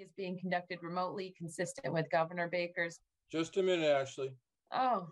[0.00, 3.00] is being conducted remotely, consistent with Governor Baker's.
[3.30, 4.32] Just a minute, Ashley.
[4.72, 5.08] Oh.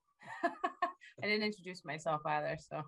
[0.44, 2.82] I didn't introduce myself either, so.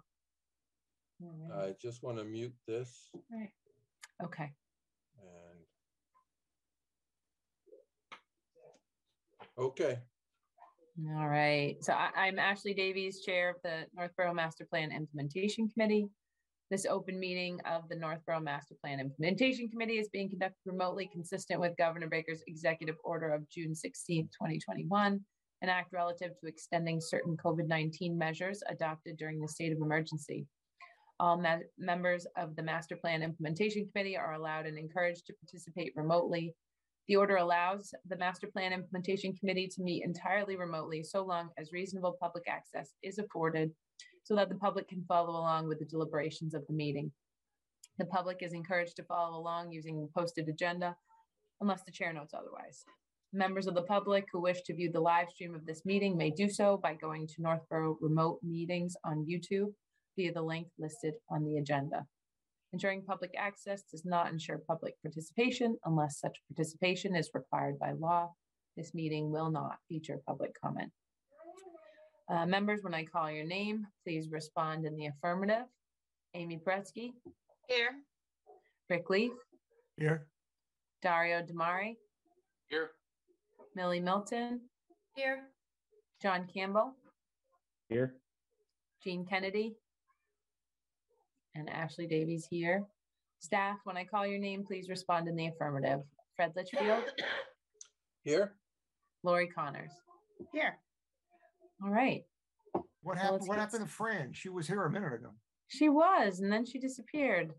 [1.20, 1.68] Right.
[1.68, 3.50] I just want to mute this Right.
[4.22, 4.52] Okay,
[5.18, 5.64] and.
[9.58, 9.98] Okay,
[11.16, 11.76] all right.
[11.80, 16.08] So I, I'm Ashley Davies, Chair of the Northborough Master Plan Implementation Committee.
[16.70, 21.60] This open meeting of the Northborough Master Plan Implementation Committee is being conducted remotely consistent
[21.60, 25.18] with Governor Baker's executive order of June 16, 2021,
[25.62, 30.46] an act relative to extending certain COVID-19 measures adopted during the state of emergency.
[31.18, 35.94] All me- members of the Master Plan Implementation Committee are allowed and encouraged to participate
[35.96, 36.54] remotely.
[37.06, 41.72] The order allows the Master Plan Implementation Committee to meet entirely remotely so long as
[41.72, 43.72] reasonable public access is afforded
[44.28, 47.10] so that the public can follow along with the deliberations of the meeting.
[47.98, 50.94] The public is encouraged to follow along using the posted agenda
[51.62, 52.84] unless the chair notes otherwise.
[53.32, 56.30] Members of the public who wish to view the live stream of this meeting may
[56.30, 59.72] do so by going to Northborough Remote Meetings on YouTube
[60.14, 62.04] via the link listed on the agenda.
[62.74, 68.30] Ensuring public access does not ensure public participation unless such participation is required by law.
[68.76, 70.92] This meeting will not feature public comment.
[72.30, 75.64] Uh, members, when I call your name, please respond in the affirmative.
[76.34, 77.12] Amy Bretsky,
[77.68, 77.90] Here.
[78.90, 79.32] Rick Leaf,
[79.96, 80.26] Here.
[81.02, 81.96] Dario Damari,
[82.68, 82.90] Here.
[83.74, 84.60] Millie Milton,
[85.14, 85.44] Here.
[86.20, 86.92] John Campbell,
[87.88, 88.14] Here.
[89.02, 89.74] Jean Kennedy,
[91.54, 92.84] and Ashley Davies here.
[93.40, 96.00] Staff, when I call your name, please respond in the affirmative.
[96.36, 97.04] Fred Litchfield,
[98.22, 98.52] here,
[99.22, 99.92] Lori Connors.
[100.52, 100.78] Here.
[101.82, 102.24] All right.
[102.72, 104.32] What Well, happened, what get happened to Fran?
[104.32, 105.30] She was here a minute ago.
[105.68, 107.54] She was, and then she disappeared.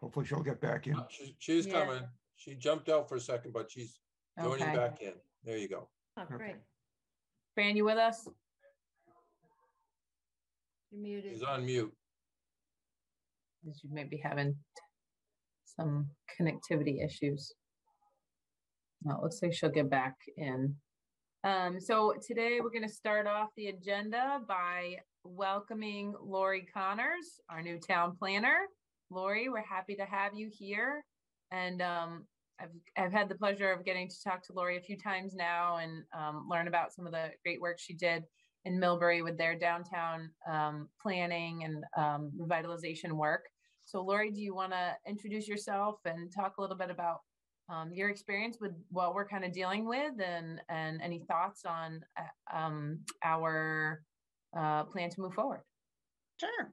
[0.00, 0.96] Hopefully she'll get back in.
[0.96, 1.84] Uh, she- she's Yeah.
[1.86, 2.08] coming.
[2.36, 4.00] She jumped out for a second, but she's
[4.38, 4.76] joining Okay.
[4.76, 5.20] back in.
[5.44, 5.90] There you go.
[6.16, 6.34] Oh, Okay.
[6.36, 6.56] great.
[7.54, 8.26] Fran, you with us?
[10.90, 11.32] You're muted.
[11.32, 11.96] She's on mute.
[13.62, 14.62] You may be having
[15.64, 17.54] some connectivity issues.
[19.02, 20.80] No, it looks like she'll get back in.
[21.44, 27.60] Um, so today we're going to start off the agenda by welcoming Lori Connors, our
[27.60, 28.66] new town planner.
[29.10, 31.04] Lori, we're happy to have you here.
[31.50, 32.26] And um,
[32.60, 35.78] I've, I've had the pleasure of getting to talk to Lori a few times now
[35.78, 38.22] and um, learn about some of the great work she did
[38.64, 43.46] in Millbury with their downtown um, planning and um, revitalization work.
[43.84, 47.22] So, Lori, do you want to introduce yourself and talk a little bit about
[47.72, 52.04] um, your experience with what we're kind of dealing with and and any thoughts on
[52.18, 54.02] uh, um, our
[54.56, 55.60] uh, plan to move forward?
[56.38, 56.72] Sure.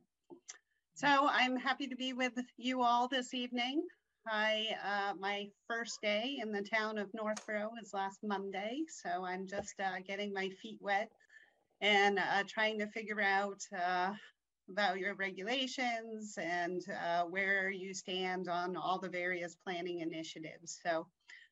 [0.96, 3.84] So I'm happy to be with you all this evening.
[4.28, 9.48] I, uh, my first day in the town of Northborough is last Monday, so I'm
[9.48, 11.10] just uh, getting my feet wet
[11.81, 14.12] and uh, trying to figure out uh,
[14.69, 20.80] about your regulations and uh, where you stand on all the various planning initiatives.
[20.83, 21.07] So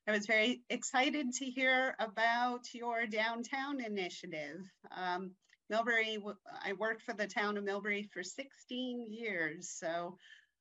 [0.07, 4.61] I was very excited to hear about your downtown initiative.
[4.95, 5.31] Um,
[5.69, 10.17] I worked for the town of Millbury for 16 years, so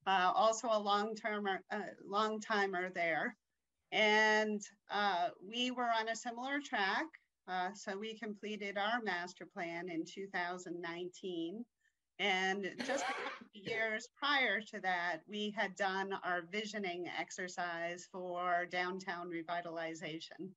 [0.06, 3.36] uh, also a long termer, uh, long timer there.
[3.92, 4.60] And
[4.90, 7.06] uh, we were on a similar track.
[7.46, 11.64] Uh, so we completed our master plan in 2019.
[12.18, 18.08] And just a couple of years prior to that, we had done our visioning exercise
[18.10, 20.50] for downtown revitalization.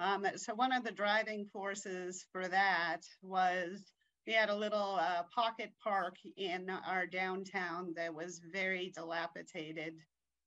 [0.00, 3.92] Um, so one of the driving forces for that was
[4.26, 9.94] we had a little uh, pocket park in our downtown that was very dilapidated.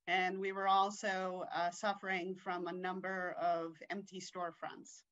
[0.08, 5.02] And we were also uh, suffering from a number of empty storefronts.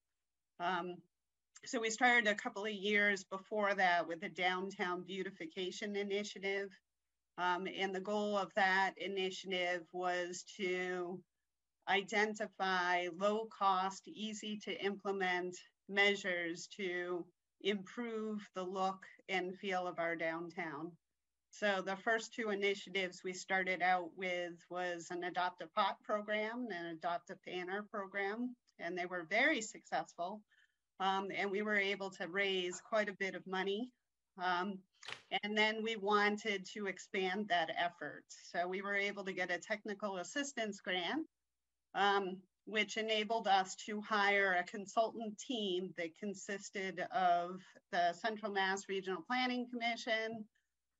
[0.58, 0.96] Um,
[1.64, 6.68] so we started a couple of years before that with the Downtown Beautification Initiative.
[7.38, 11.20] Um, and the goal of that initiative was to
[11.88, 15.56] identify low cost, easy to implement
[15.88, 17.24] measures to
[17.60, 20.92] improve the look and feel of our downtown.
[21.50, 26.66] So the first two initiatives we started out with was an adopt a pot program
[26.70, 30.42] and an adopt a banner program, and they were very successful.
[30.98, 33.90] Um, and we were able to raise quite a bit of money.
[34.42, 34.78] Um,
[35.42, 38.24] and then we wanted to expand that effort.
[38.52, 41.26] So we were able to get a technical assistance grant
[41.96, 47.60] um, which enabled us to hire a consultant team that consisted of
[47.92, 50.44] the Central Mass Regional Planning Commission,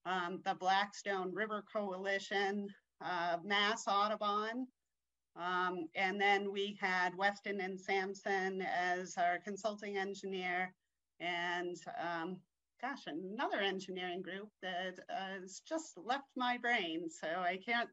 [0.07, 2.69] um, the Blackstone River Coalition,
[3.05, 4.67] uh, Mass Audubon,
[5.39, 10.73] Um, and then we had Weston and Sampson as our consulting engineer
[11.21, 12.39] and um,
[12.81, 17.09] gosh, another engineering group that uh, has just left my brain.
[17.09, 17.89] So I can't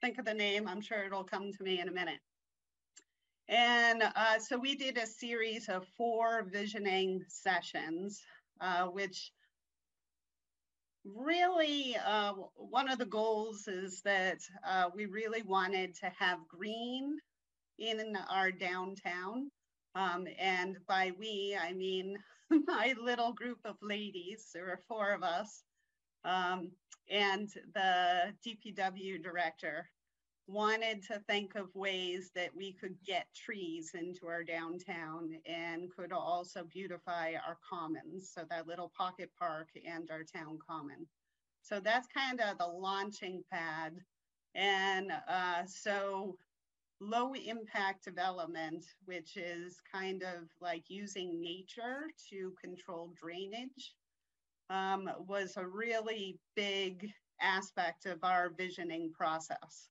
[0.00, 0.68] think of the name.
[0.68, 2.20] I'm sure it'll come to me in a minute.
[3.48, 8.22] And uh, so we did a series of four visioning sessions,
[8.60, 9.32] uh, which
[11.04, 17.18] really uh, one of the goals is that uh, we really wanted to have green
[17.78, 19.50] in our downtown.
[19.94, 22.16] Um, and by we, I mean
[22.66, 25.62] my little group of ladies, there were four of us,
[26.24, 26.70] um,
[27.10, 29.88] and the DPW director
[30.46, 36.12] wanted to think of ways that we could get trees into our downtown and could
[36.12, 38.30] also beautify our commons.
[38.34, 41.06] So that little pocket park and our town common.
[41.62, 43.94] So that's kind of the launching pad.
[44.54, 46.36] And uh, so
[47.00, 53.94] low impact development, which is kind of like using nature to control drainage,
[54.68, 57.10] um, was a really big
[57.40, 59.88] aspect of our visioning process.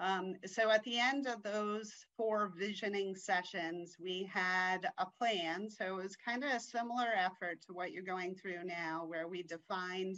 [0.00, 5.68] Um, so at the end of those four visioning sessions, we had a plan.
[5.68, 9.28] So it was kind of a similar effort to what you're going through now, where
[9.28, 10.16] we defined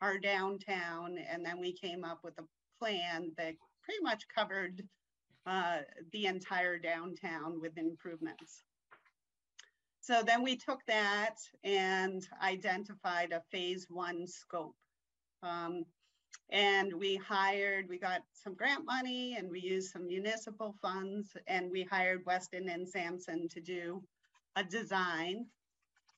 [0.00, 2.44] our downtown and then we came up with a
[2.78, 4.82] plan that pretty much covered
[5.44, 5.78] uh,
[6.12, 8.62] the entire downtown with improvements.
[10.00, 14.74] So then we took that and identified a phase one scope.
[15.42, 15.84] Um,
[16.50, 21.70] and we hired, we got some grant money and we used some municipal funds and
[21.70, 24.02] we hired Weston and Sampson to do
[24.56, 25.44] a design.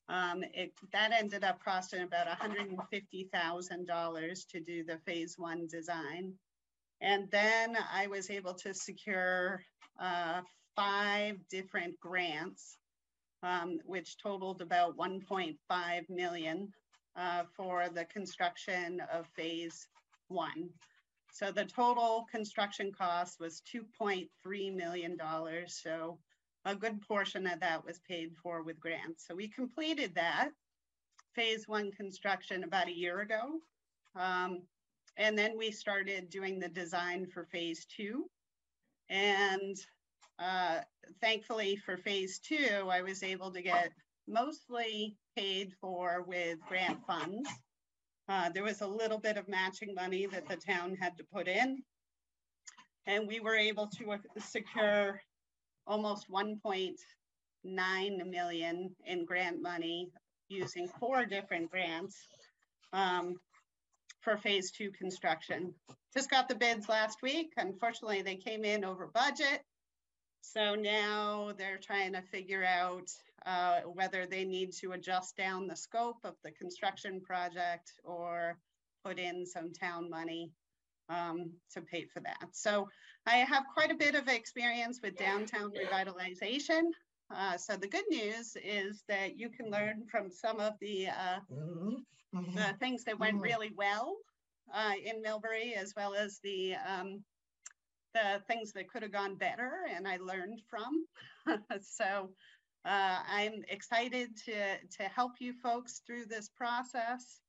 [0.07, 6.33] Um, it, that ended up costing about $150,000 to do the phase one design.
[7.01, 9.63] And then I was able to secure
[9.99, 10.41] uh,
[10.75, 12.77] five different grants,
[13.43, 16.73] um, which totaled about 1.5 million
[17.15, 19.87] uh, for the construction of phase
[20.31, 20.69] one.
[21.33, 25.17] So the total construction cost was $2.3 million.
[25.67, 26.19] So
[26.65, 29.25] a good portion of that was paid for with grants.
[29.27, 30.49] So we completed that
[31.33, 33.59] phase one construction about a year ago.
[34.15, 34.63] Um,
[35.17, 38.25] and then we started doing the design for phase two.
[39.09, 39.77] And
[40.39, 40.79] uh,
[41.21, 43.91] thankfully for phase two, I was able to get
[44.27, 47.49] mostly paid for with grant funds.
[48.29, 51.47] Uh, there was a little bit of matching money that the town had to put
[51.47, 51.83] in.
[53.07, 55.21] And we were able to secure
[55.87, 56.95] almost 1.9
[58.29, 60.11] million in grant money
[60.49, 62.15] using four different grants
[62.93, 63.35] um,
[64.21, 65.73] for phase two construction.
[66.13, 67.53] Just got the bids last week.
[67.57, 69.61] Unfortunately, they came in over budget.
[70.41, 73.09] So now they're trying to figure out
[73.45, 78.57] uh, whether they need to adjust down the scope of the construction project or
[79.03, 80.51] put in some town money
[81.09, 82.47] um, to pay for that.
[82.53, 82.87] So
[83.25, 86.83] I have quite a bit of experience with downtown revitalization.
[87.33, 91.39] Uh, so the good news is that you can learn from some of the, uh,
[92.33, 94.17] the things that went really well
[94.73, 97.23] uh, in Millbury, as well as the um,
[98.13, 101.05] the things that could have gone better, and I learned from.
[101.81, 102.29] so
[102.85, 107.41] uh, I'm excited to to help you folks through this process,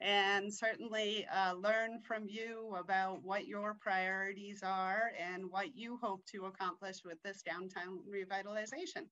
[0.00, 6.24] and certainly uh, learn from you about what your priorities are and what you hope
[6.32, 9.06] to accomplish with this downtown revitalization.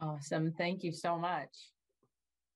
[0.00, 0.52] Awesome.
[0.52, 1.50] Thank you so much.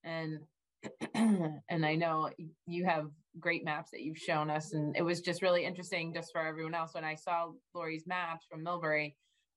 [0.05, 0.39] And
[1.15, 2.31] and I know
[2.67, 3.09] you have
[3.41, 6.75] great maps that you've shown us, and it was just really interesting just for everyone
[6.75, 6.95] else.
[6.95, 9.15] When I saw Lori's maps from Millbury,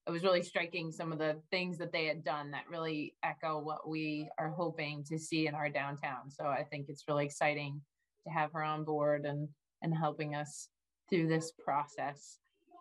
[0.07, 3.59] it was really striking some of the things that they had done that really echo
[3.59, 6.29] what we are hoping to see in our downtown.
[6.29, 7.81] So I think it's really exciting
[8.25, 9.49] to have her on board and
[9.83, 10.69] and helping us
[11.09, 12.39] through this process.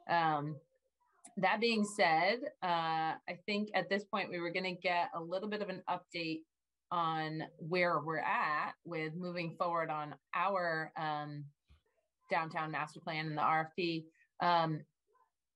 [0.09, 0.57] Um,
[1.37, 5.21] that being said, uh, I think at this point we were going to get a
[5.21, 6.41] little bit of an update
[6.91, 11.45] on where we're at with moving forward on our um,
[12.31, 14.05] downtown master plan and the RFP.
[14.41, 14.81] Um,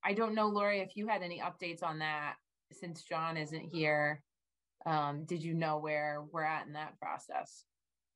[0.05, 2.37] I don't know, Lori, if you had any updates on that
[2.73, 4.23] since John isn't here.
[4.87, 7.65] Um, did you know where we're at in that process?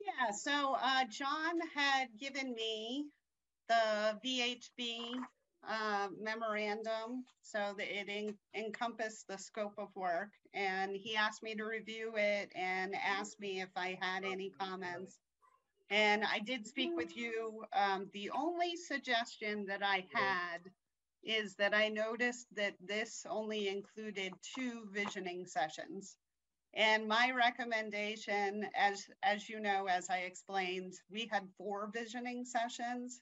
[0.01, 3.07] Yeah, so uh, John had given me
[3.69, 5.15] the VHB
[5.69, 10.31] uh, memorandum so that it en encompassed the scope of work.
[10.55, 15.19] And he asked me to review it and asked me if I had any comments
[15.91, 17.65] And I did speak with you.
[17.73, 20.61] Um, the only suggestion that I had
[21.25, 26.17] is that I noticed that this only included two visioning sessions.
[26.75, 33.21] And my recommendation, as, as you know, as I explained, we had four visioning sessions.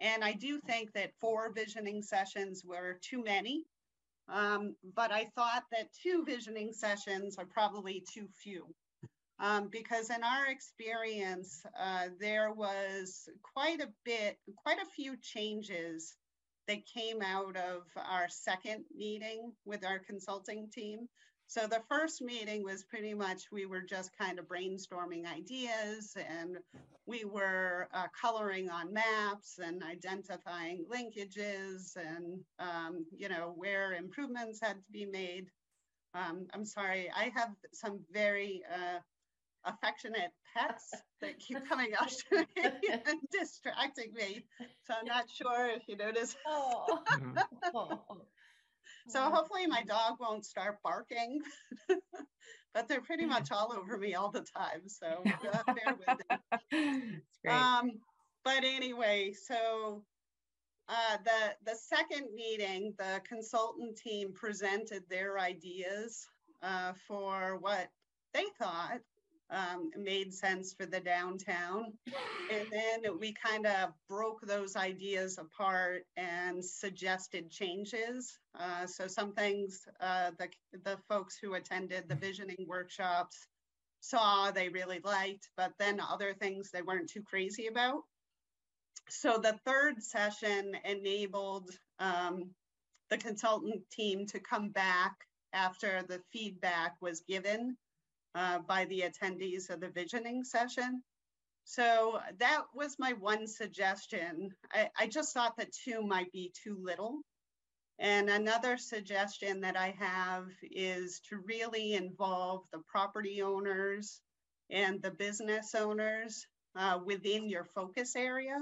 [0.00, 3.64] And I do think that four visioning sessions were too many.
[4.28, 8.66] Um, but I thought that two visioning sessions are probably too few.
[9.40, 16.16] Um, because in our experience, uh, there was quite a bit, quite a few changes
[16.68, 21.08] that came out of our second meeting with our consulting team.
[21.48, 26.58] So the first meeting was pretty much, we were just kind of brainstorming ideas and
[27.06, 34.60] we were uh, coloring on maps and identifying linkages and, um, you know, where improvements
[34.62, 35.46] had to be made.
[36.12, 38.98] Um, I'm sorry, I have some very uh,
[39.68, 42.46] affectionate pets that keep coming up to me
[42.92, 44.44] and distracting me.
[44.86, 46.34] So I'm not sure if you notice.
[47.74, 47.98] Oh.
[49.08, 51.40] So hopefully my dog won't start barking,
[52.74, 54.86] but they're pretty much all over me all the time.
[54.86, 56.18] So uh, bear with
[57.42, 57.54] great.
[57.54, 57.92] Um,
[58.44, 60.04] but anyway, so
[60.88, 66.26] uh, the the second meeting, the consultant team presented their ideas
[66.62, 67.88] uh, for what
[68.34, 69.00] they thought
[69.50, 71.92] um, made sense for the downtown.
[72.50, 78.38] And then we kind of broke those ideas apart and suggested changes.
[78.58, 80.48] Uh, so some things uh, the,
[80.84, 83.46] the folks who attended the visioning workshops
[84.00, 88.02] saw they really liked, but then other things they weren't too crazy about.
[89.08, 92.50] So the third session enabled um,
[93.08, 95.14] the consultant team to come back
[95.54, 97.76] after the feedback was given
[98.38, 101.02] uh, by the attendees of the visioning session.
[101.64, 104.50] So that was my one suggestion.
[104.72, 107.20] I, I just thought that two might be too little.
[107.98, 114.20] And another suggestion that I have is to really involve the property owners
[114.70, 118.58] and the business owners uh, within your focus area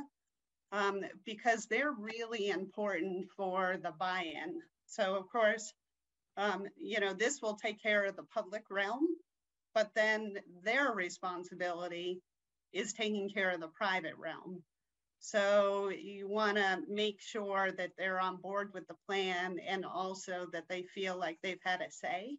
[0.72, 4.62] um, because they're really important for the buy-in.
[4.86, 5.74] So of course,
[6.38, 9.06] um, you know, this will take care of the public realm,
[9.76, 12.22] but then their responsibility
[12.72, 14.62] is taking care of the private realm.
[15.20, 20.46] So you want to make sure that they're on board with the plan and also
[20.54, 22.38] that they feel like they've had a say.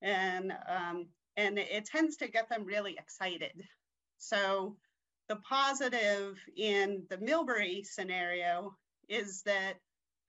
[0.00, 3.62] And, um, and it tends to get them really excited.
[4.16, 4.74] So
[5.28, 8.74] the positive in the Millbury scenario
[9.06, 9.74] is that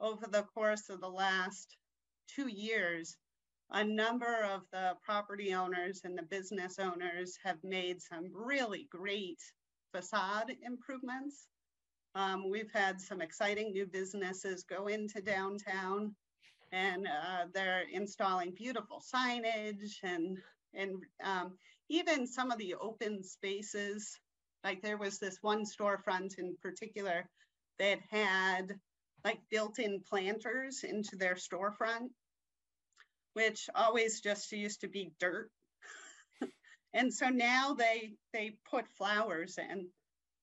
[0.02, 1.78] over the course of the last
[2.28, 3.16] two years,
[3.72, 9.40] a number of the property owners and the business owners have made some really great
[9.94, 11.48] facade improvements.
[12.16, 16.16] Um, we've had some exciting new businesses go into downtown
[16.72, 20.38] and uh, they're installing beautiful signage and,
[20.74, 21.54] and um,
[21.90, 24.20] even some of the open spaces.
[24.64, 27.30] Like there was this one storefront in particular
[27.78, 28.80] that had
[29.24, 32.10] like built-in planters into their storefront
[33.40, 35.50] which always just used to be dirt.
[36.94, 39.88] and so now they they put flowers in.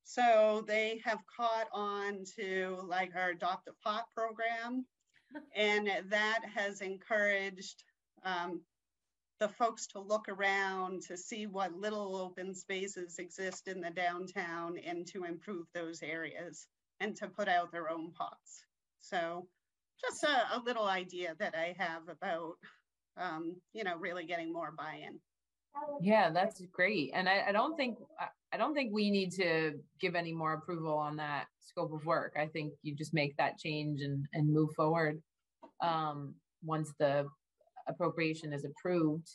[0.04, 4.86] So they have caught on to like our adopt a pot program,
[5.54, 7.84] and that has encouraged
[8.24, 8.62] um,
[9.40, 14.78] the folks to look around to see what little open spaces exist in the downtown
[14.78, 16.66] and to improve those areas
[17.00, 18.64] and to put out their own pots.
[19.02, 19.48] So
[20.00, 22.56] just a, a little idea that I have about
[23.16, 25.18] um, you know, really getting more buy-in.
[26.00, 27.10] Yeah, that's great.
[27.14, 27.98] And I, I don't think
[28.52, 32.34] I, don't think we need to give any more approval on that scope of work.
[32.38, 35.20] I think you just make that change and and move forward
[35.82, 37.26] um, once the
[37.88, 39.28] appropriation is approved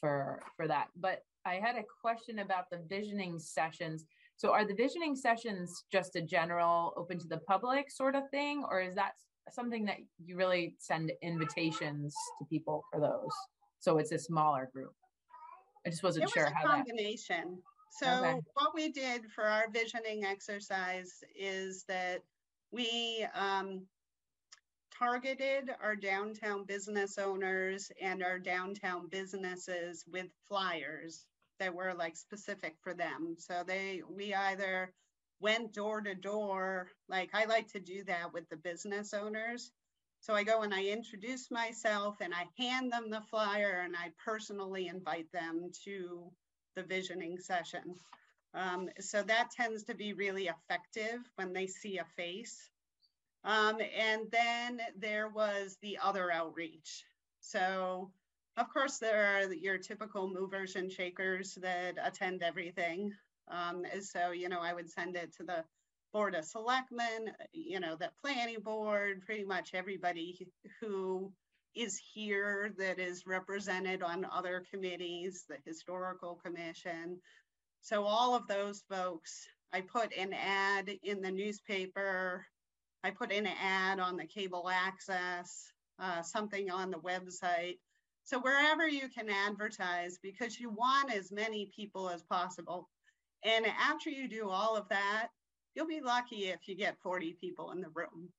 [0.00, 0.88] for for that.
[0.96, 4.04] But I had a question about the visioning sessions.
[4.36, 8.64] So are the visioning sessions just a general open to the public sort of thing,
[8.68, 9.12] or is that
[9.50, 13.30] something that you really send invitations to people for those.
[13.80, 14.94] So it's a smaller group.
[15.86, 17.62] I just wasn't it sure was a how combination.
[17.90, 18.40] So Okay.
[18.54, 22.22] what we did for our visioning exercise is that
[22.72, 23.86] we um,
[24.98, 31.26] targeted our downtown business owners and our downtown businesses with flyers
[31.60, 33.36] that were like specific for them.
[33.38, 34.92] So they we either
[35.40, 36.88] went door to door.
[37.08, 39.70] Like I like to do that with the business owners.
[40.20, 44.10] So I go and I introduce myself and I hand them the flyer and I
[44.24, 46.30] personally invite them to
[46.76, 47.96] the visioning session.
[48.54, 52.70] Um, so that tends to be really effective when they see a face.
[53.44, 57.04] Um, and then there was the other outreach.
[57.40, 58.10] So
[58.56, 63.12] of course, there are your typical movers and shakers that attend everything.
[63.48, 65.64] Um, so, you know, I would send it to the
[66.12, 70.46] Board of Selectmen, you know, the planning board, pretty much everybody
[70.80, 71.32] who
[71.74, 77.18] is here that is represented on other committees, the historical commission.
[77.80, 82.46] So all of those folks, I put an ad in the newspaper.
[83.02, 85.66] I put an ad on the cable access,
[85.98, 87.78] uh, something on the website.
[88.22, 92.88] So wherever you can advertise, because you want as many people as possible.
[93.44, 95.28] And after you do all of that,
[95.74, 98.30] you'll be lucky if you get 40 people in the room.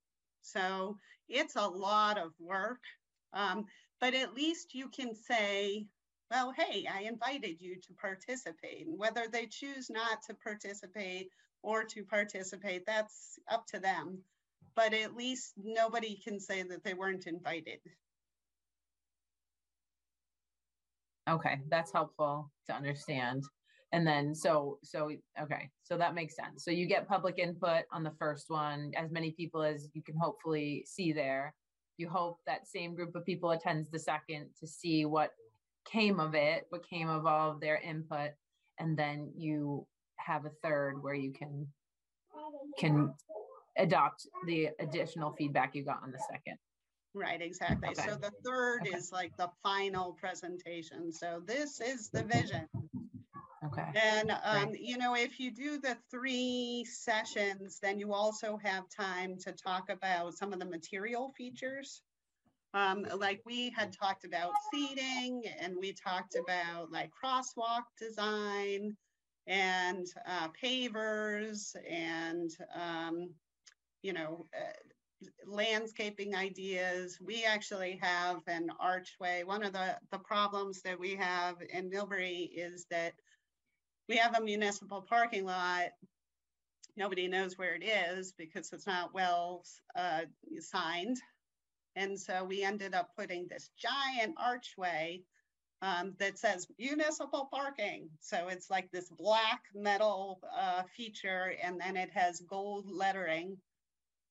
[0.42, 0.98] So
[1.30, 2.82] it's a lot of work,
[3.34, 3.66] um,
[4.00, 5.88] but at least you can say,
[6.32, 8.88] well, hey, I invited you to participate.
[8.88, 11.30] And whether they choose not to participate
[11.62, 14.20] or to participate, that's up to them.
[14.76, 17.80] But at least nobody can say that they weren't invited.
[21.28, 23.44] Okay, that's helpful to understand.
[23.96, 25.10] And then, so, so,
[25.42, 26.66] okay, so that makes sense.
[26.66, 30.18] So you get public input on the first one, as many people as you can
[30.18, 31.56] hopefully see there.
[31.96, 35.32] You hope that same group of people attends the second to see what
[35.90, 38.32] came of it, what came of all of their input.
[38.80, 41.66] And then you have a third where you can,
[42.78, 43.14] can
[43.78, 46.58] adopt the additional feedback you got on the second.
[47.14, 47.92] Right, exactly.
[47.92, 48.10] Okay.
[48.10, 48.98] So the third Okay.
[48.98, 51.14] is like the final presentation.
[51.14, 52.68] So this is the vision.
[53.66, 58.84] Okay, And, um, you know, if you do the three sessions, then you also have
[58.90, 62.02] time to talk about some of the material features.
[62.74, 68.96] Um, like we had talked about seating and we talked about like crosswalk design
[69.48, 73.30] and, uh, pavers and, um,
[74.02, 74.74] you know, uh,
[75.48, 77.20] landscaping ideas.
[77.22, 79.44] We actually have an archway.
[79.44, 83.14] One of the, the problems that we have in Millbury is that
[84.08, 85.90] we have a municipal parking lot.
[86.98, 89.64] Nobody knows where it is because it's not well
[89.96, 90.22] uh,
[90.60, 91.18] signed.
[91.96, 95.22] And so we ended up putting this giant archway
[95.82, 98.10] um, that says municipal parking.
[98.22, 103.58] So it's like this black metal uh, feature and then it has gold lettering.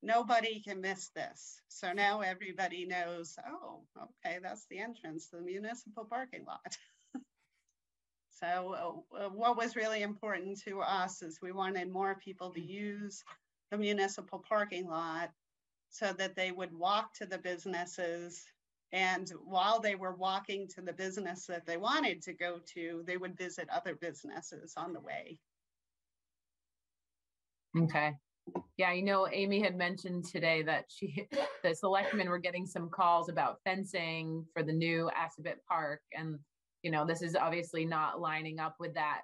[0.02, 1.60] Nobody can miss this.
[1.68, 6.76] So now everybody knows, oh, okay, that's the entrance to the municipal parking lot.
[8.44, 13.24] So uh, what was really important to us is we wanted more people to use
[13.70, 15.30] the municipal parking lot
[15.88, 18.44] so that they would walk to the businesses.
[18.92, 23.16] And while they were walking to the business that they wanted to go to, they
[23.16, 25.38] would visit other businesses on the way.
[27.78, 28.12] okay.
[28.76, 31.26] Yeah, you know, Amy had mentioned today that she,
[31.62, 36.02] the selectmen were getting some calls about fencing for the new Assabet Park.
[36.12, 36.38] And,
[36.84, 39.22] you know, this is obviously not lining up with that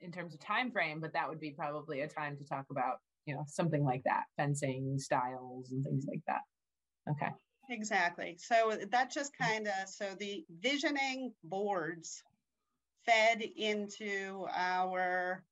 [0.00, 2.98] in terms of time frame, but that would be probably a time to talk about,
[3.26, 6.42] you know, something like that, fencing styles and things like that.
[7.10, 7.30] Okay,
[7.70, 8.36] Exactly.
[8.38, 9.52] So that just mm-hmm.
[9.52, 12.22] kind of, so the visioning boards
[13.06, 15.44] fed into our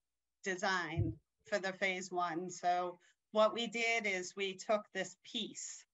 [0.45, 1.13] design
[1.47, 2.51] for the phase one.
[2.51, 2.99] So
[3.33, 5.85] what we did is we took this piece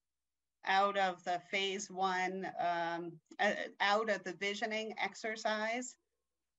[0.67, 5.95] out of the phase one, um, uh, out of the visioning exercise.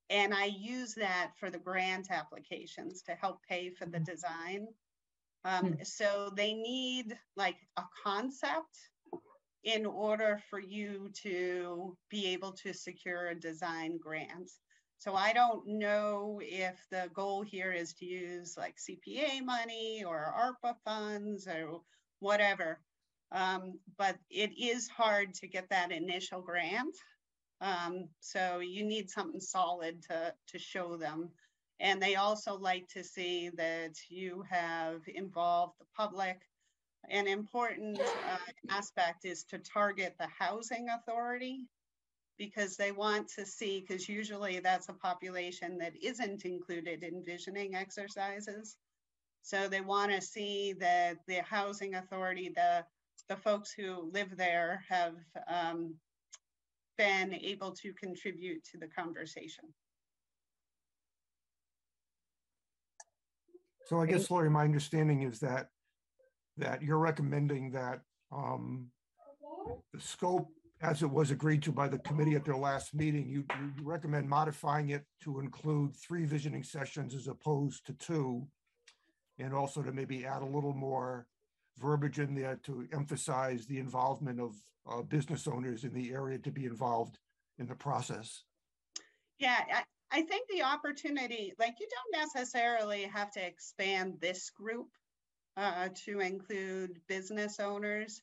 [0.09, 4.69] And I use that for the grant applications to help pay for the design.
[5.45, 8.79] Um, so they need like a concept
[9.65, 14.51] in order for you to be able to secure a design grant.
[14.99, 20.33] So I don't know if the goal here is to use like CPA money or
[20.65, 21.81] ARPA funds or
[22.21, 22.81] whatever.
[23.33, 26.95] Um, but it is hard to get that initial grant.
[27.61, 31.31] Um, so you need something solid to, to show them.
[31.81, 36.41] And they also like to see that you have involved the public.
[37.11, 38.39] An important uh,
[38.71, 41.67] aspect is to target the housing authority
[42.39, 47.75] because they want to see, because usually that's a population that isn't included in visioning
[47.75, 48.77] exercises.
[49.43, 52.85] So they want to see that the housing authority, the,
[53.29, 55.15] the folks who live there have
[55.49, 55.95] um,
[56.97, 59.65] been able to contribute to the conversation.
[63.87, 65.69] So I guess, Lori, my understanding is that,
[66.57, 68.01] that you're recommending that
[68.33, 68.89] um,
[69.93, 70.49] the scope
[70.83, 74.29] as it was agreed to by the committee at their last meeting, you, you recommend
[74.29, 78.47] modifying it to include three visioning sessions as opposed to two.
[79.39, 81.27] And also to maybe add a little more
[81.79, 84.55] verbiage in there to emphasize the involvement of
[84.91, 87.19] uh, business owners in the area to be involved
[87.59, 88.45] in the process.
[89.39, 89.83] Yeah, I,
[90.19, 94.89] I think the opportunity, like you don't necessarily have to expand this group
[95.57, 98.23] uh, to include business owners,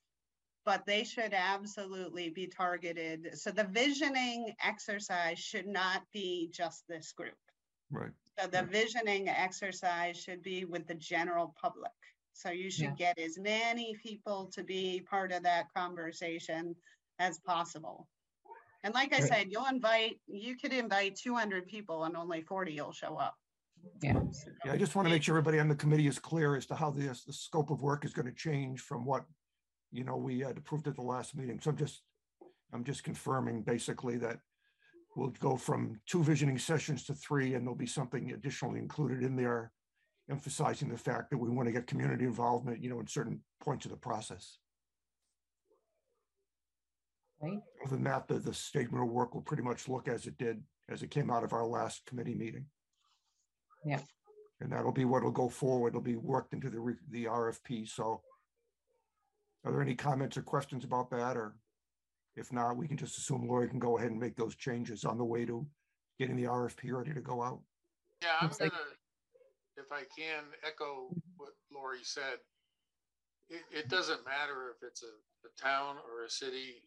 [0.65, 3.37] but they should absolutely be targeted.
[3.37, 7.37] So the visioning exercise should not be just this group.
[7.91, 8.11] Right.
[8.39, 8.69] So the Right.
[8.69, 11.91] visioning exercise should be with the general public.
[12.33, 16.75] So you should get as many people to be part of that conversation
[17.19, 18.07] as possible.
[18.83, 19.29] And like I Right.
[19.29, 23.35] said, you'll invite, you could invite two hundred people and only forty will show up.
[24.01, 24.19] Yeah.
[24.65, 26.75] Yeah, I just want to make sure everybody on the committee is clear as to
[26.75, 29.25] how this, the scope of work is going to change from what,
[29.91, 31.59] you know, we had approved at the last meeting.
[31.61, 32.01] So I'm just,
[32.73, 34.39] I'm just confirming basically that
[35.15, 39.35] we'll go from two visioning sessions to three, and there'll be something additionally included in
[39.35, 39.71] there
[40.29, 43.85] emphasizing the fact that we want to get community involvement, you know, in certain points
[43.85, 44.57] of the process.
[47.41, 47.59] Right.
[47.85, 50.63] Other than that, the, the statement of work will pretty much look as it did,
[50.89, 52.65] as it came out of our last committee meeting.
[53.85, 53.99] Yeah.
[54.61, 55.89] And that'll be what'll go forward.
[55.89, 57.89] It'll be worked into the, the RFP.
[57.89, 58.21] So
[59.65, 61.35] are there any comments or questions about that?
[61.35, 61.55] Or
[62.37, 65.17] if not, we can just assume Lori can go ahead and make those changes on
[65.17, 65.67] the way to
[66.17, 67.59] getting the RFP ready to go out.
[68.21, 69.02] Yeah, I'm gonna, if
[69.93, 72.41] I can echo what Lori said.
[73.49, 75.13] It, it doesn't matter if it's a,
[75.47, 76.81] a town or a city,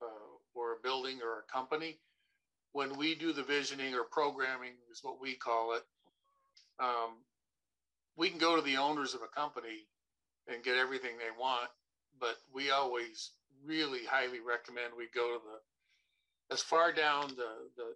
[0.00, 1.98] uh, or a building or a company.
[2.72, 5.82] When we do the visioning or programming is what we call it.
[6.80, 7.18] Um,
[8.16, 9.86] we can go to the owners of a company
[10.48, 11.68] and get everything they want,
[12.20, 13.32] but we always
[13.64, 17.94] really highly recommend we go to the, as far down the, the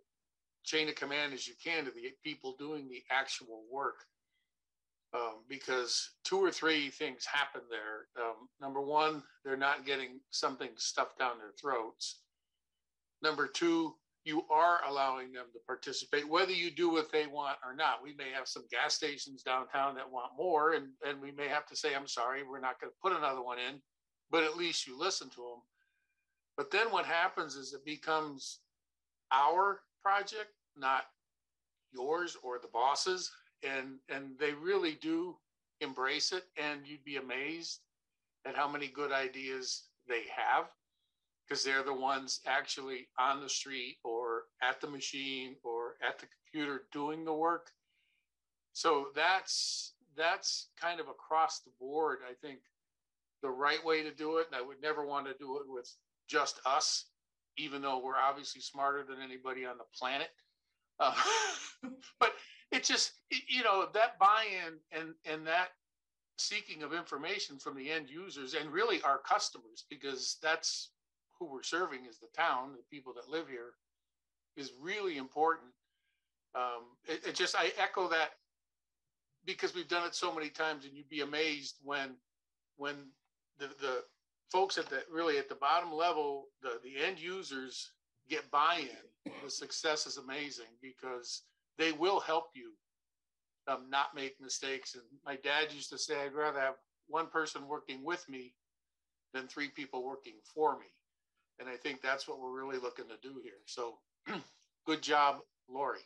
[0.64, 3.96] chain of command as you can to the people doing the actual work.
[5.16, 8.08] Um, because two or three things happen there.
[8.22, 12.20] Um, number one, they're not getting something stuffed down their throats.
[13.22, 17.74] Number two, you are allowing them to participate, whether you do what they want or
[17.74, 18.02] not.
[18.02, 21.64] We may have some gas stations downtown that want more, and, and we may have
[21.68, 23.80] to say, I'm sorry, we're not going to put another one in,
[24.30, 25.62] but at least you listen to them.
[26.58, 28.58] But then what happens is it becomes
[29.32, 31.04] our project, not
[31.94, 33.30] yours or the bosses.
[33.62, 35.36] And, and they really do
[35.80, 36.44] embrace it.
[36.56, 37.80] And you'd be amazed
[38.46, 40.66] at how many good ideas they have
[41.46, 46.26] because they're the ones actually on the street or at the machine or at the
[46.26, 47.70] computer doing the work.
[48.72, 52.18] So that's that's kind of across the board.
[52.28, 52.60] I think
[53.42, 54.46] the right way to do it.
[54.46, 55.90] And I would never want to do it with
[56.28, 57.06] just us,
[57.56, 60.28] even though we're obviously smarter than anybody on the planet.
[60.98, 61.14] Uh,
[62.20, 62.32] but
[62.72, 63.12] it just,
[63.48, 65.68] you know, that buy-in and and that
[66.38, 70.90] seeking of information from the end users and really our customers, because that's
[71.38, 73.72] who we're serving is the town, the people that live here,
[74.56, 75.68] is really important.
[76.54, 78.30] Um, it, it just, I echo that
[79.44, 82.16] because we've done it so many times, and you'd be amazed when
[82.76, 82.96] when
[83.58, 84.04] the the
[84.50, 87.92] folks at the really at the bottom level, the the end users
[88.28, 89.32] get buy-in.
[89.44, 91.42] The success is amazing because
[91.78, 92.74] they will help you
[93.68, 94.94] um, not make mistakes.
[94.94, 96.76] And my dad used to say, I'd rather have
[97.08, 98.54] one person working with me
[99.32, 100.86] than three people working for me.
[101.58, 103.60] And I think that's what we're really looking to do here.
[103.66, 103.98] So
[104.86, 106.00] good job, Lori.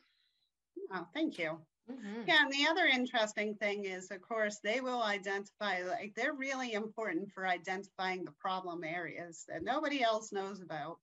[0.92, 1.66] Oh, thank you.
[1.88, 2.26] Mhm.
[2.26, 6.72] Yeah, and the other interesting thing is, of course, they will identify, like, they're really
[6.72, 11.00] important for identifying the problem areas that nobody else knows about.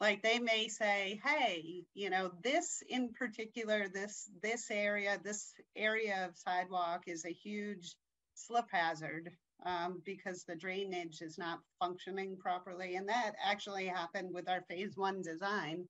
[0.00, 6.26] Like, they may say, hey, you know, this in particular, this, this area, this area
[6.26, 7.94] of sidewalk is a huge
[8.34, 9.30] slip hazard
[9.64, 12.96] um, because the drainage is not functioning properly.
[12.96, 15.86] And that actually happened with our phase one design.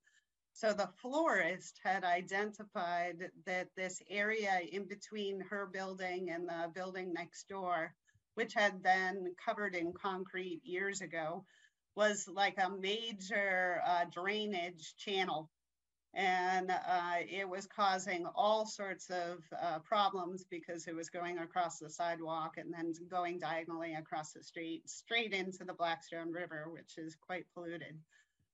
[0.53, 7.11] So the florist had identified that this area in between her building and the building
[7.11, 7.93] next door,
[8.35, 11.43] which had been covered in concrete years ago,
[11.95, 15.49] was like a major uh, drainage channel.
[16.13, 21.79] And uh, it was causing all sorts of uh, problems because it was going across
[21.79, 26.97] the sidewalk and then going diagonally across the street, straight into the Blackstone River, which
[26.97, 27.97] is quite polluted.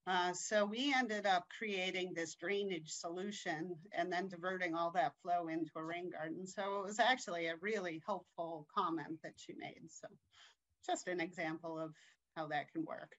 [0.07, 5.47] Uh, so we ended up creating this drainage solution and then diverting all that flow
[5.47, 6.47] into a rain garden.
[6.47, 9.83] So it was actually a really helpful comment that she made.
[9.89, 10.07] So
[10.83, 11.93] just an example of
[12.35, 13.15] how that can work.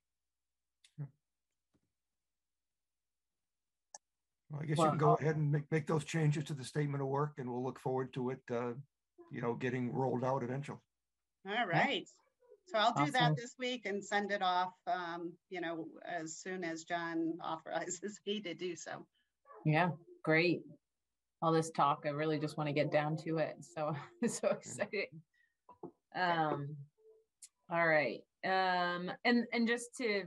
[4.52, 7.02] Well, I guess you can go ahead and make, make those changes to the statement
[7.02, 8.72] of work and we'll look forward to it, uh,
[9.30, 10.78] you know, getting rolled out eventually.
[11.48, 12.06] All right.
[12.66, 13.12] So I'll do Awesome.
[13.12, 18.20] that this week and send it off, um, you know, as soon as John authorizes
[18.26, 19.06] me to do so.
[19.64, 19.90] Yeah,
[20.22, 20.62] great.
[21.40, 23.56] All this talk, I really just want to get down to it.
[23.60, 23.96] So,
[24.28, 25.06] so exciting.
[26.14, 26.76] Um,
[27.70, 28.20] all right.
[28.44, 30.24] Um, and, and just to,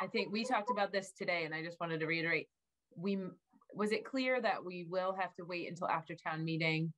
[0.00, 2.48] I think we talked about this today and I just wanted to reiterate,
[2.96, 3.36] we, m-
[3.74, 6.92] was it clear that we will have to wait until after town meeting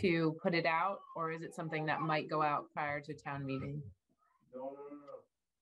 [0.00, 0.98] to put it out?
[1.14, 3.82] Or is it something that might go out prior to town meeting?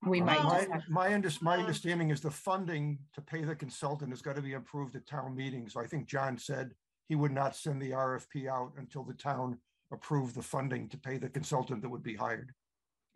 [0.07, 3.23] We might Well- just My, have, my under, my Um, understanding is the funding to
[3.23, 5.69] pay the consultant has got to be approved at town meeting.
[5.69, 6.75] So I think John said
[7.09, 9.59] he would not send the RFP out until the town
[9.91, 12.53] approved the funding to pay the consultant that would be hired.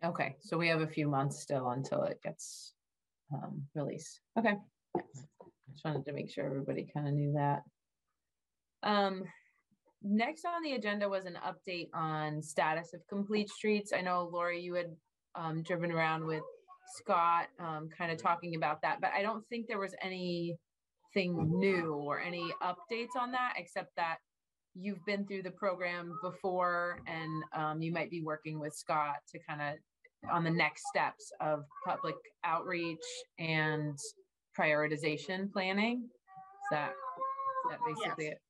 [0.01, 2.73] okay, so we have a few months still until it gets
[3.33, 4.21] um, released.
[4.37, 4.57] Okay.
[5.71, 7.61] Just wanted to make sure everybody kind of knew that.
[8.83, 9.23] Um,
[10.01, 13.91] next on the agenda was an update on status of complete streets.
[13.93, 14.95] I know Lori, you had
[15.35, 16.43] um, driven around with
[16.97, 20.57] Scott, um, kind of talking about that, but I don't think there was anything
[21.15, 24.17] new or any updates on that, except that
[24.75, 29.39] you've been through the program before and um, you might be working with Scott to
[29.47, 32.97] kind of on the next steps of public outreach
[33.39, 33.97] and
[34.59, 36.03] prioritization planning.
[36.03, 38.33] Is that, is that basically Yes.
[38.33, 38.41] it?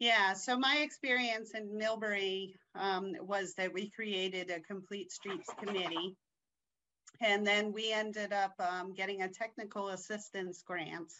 [0.00, 6.16] Yeah, so my experience in Millbury um, was that we created a complete streets committee.
[7.20, 11.12] And then we ended up um, getting a technical assistance grant.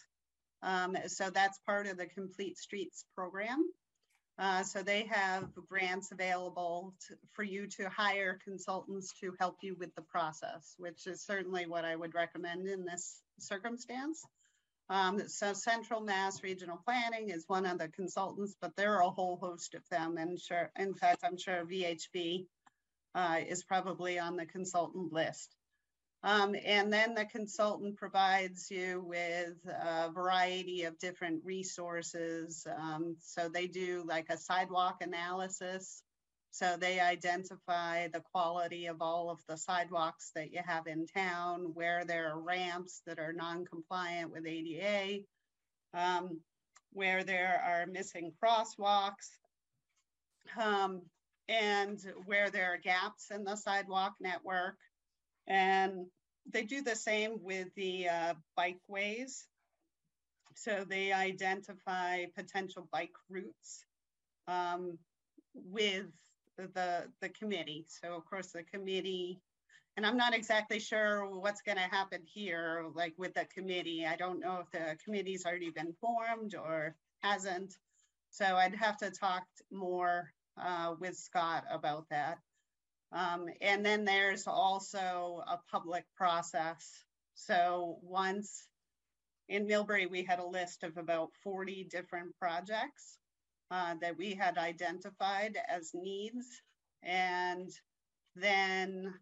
[0.63, 3.65] Um, so that's part of the Complete Streets program.
[4.37, 9.75] Uh, so they have grants available to, for you to hire consultants to help you
[9.77, 14.25] with the process, which is certainly what I would recommend in this circumstance.
[14.89, 19.09] Um, so Central Mass Regional Planning is one of the consultants, but there are a
[19.09, 20.17] whole host of them.
[20.17, 22.47] And sure, in fact, I'm sure VHB
[23.13, 25.55] uh, is probably on the consultant list.
[26.21, 32.67] Um, and then the consultant provides you with a variety of different resources.
[32.77, 36.03] Um, so they do like a sidewalk analysis.
[36.51, 41.71] So they identify the quality of all of the sidewalks that you have in town,
[41.73, 45.23] where there are ramps that are non-compliant with ADA,
[45.93, 46.41] um,
[46.91, 49.29] where there are missing crosswalks,
[50.59, 51.01] um,
[51.47, 54.77] and where there are gaps in the sidewalk network.
[55.47, 56.07] And
[56.51, 59.45] they do the same with the uh, bikeways.
[60.55, 63.85] So they identify potential bike routes
[64.47, 64.97] um,
[65.53, 66.07] with
[66.67, 67.85] the, the committee.
[67.87, 69.39] So of course the committee,
[69.97, 74.05] and I'm not exactly sure what's gonna happen here, like with the committee.
[74.05, 77.75] I don't know if the committee's already been formed or hasn't.
[78.31, 82.39] So I'd have to talk more uh, with Scott about that.
[83.11, 87.03] Um, and then there's also a public process.
[87.33, 88.67] So once
[89.47, 93.18] in Millbury, we had a list of about 40 different projects
[93.71, 96.61] uh, that we had identified as needs.
[97.03, 97.69] And
[98.35, 99.13] then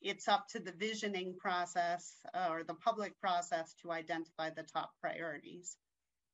[0.00, 4.90] it's up to the visioning process uh, or the public process to identify the top
[5.00, 5.76] priorities.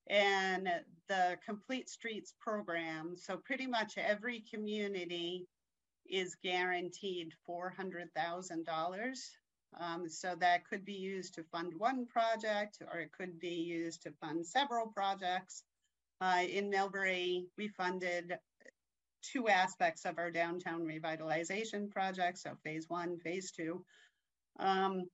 [0.08, 0.68] And
[1.08, 5.46] the Complete Streets program, so pretty much every community
[6.08, 9.18] is guaranteed $400,000.
[9.78, 14.02] Um, so that could be used to fund one project or it could be used
[14.02, 15.62] to fund several projects.
[16.20, 18.36] Uh, in Millbury, we funded
[19.22, 22.38] two aspects of our downtown revitalization project.
[22.38, 23.84] So phase one, phase two.
[24.58, 25.04] Um,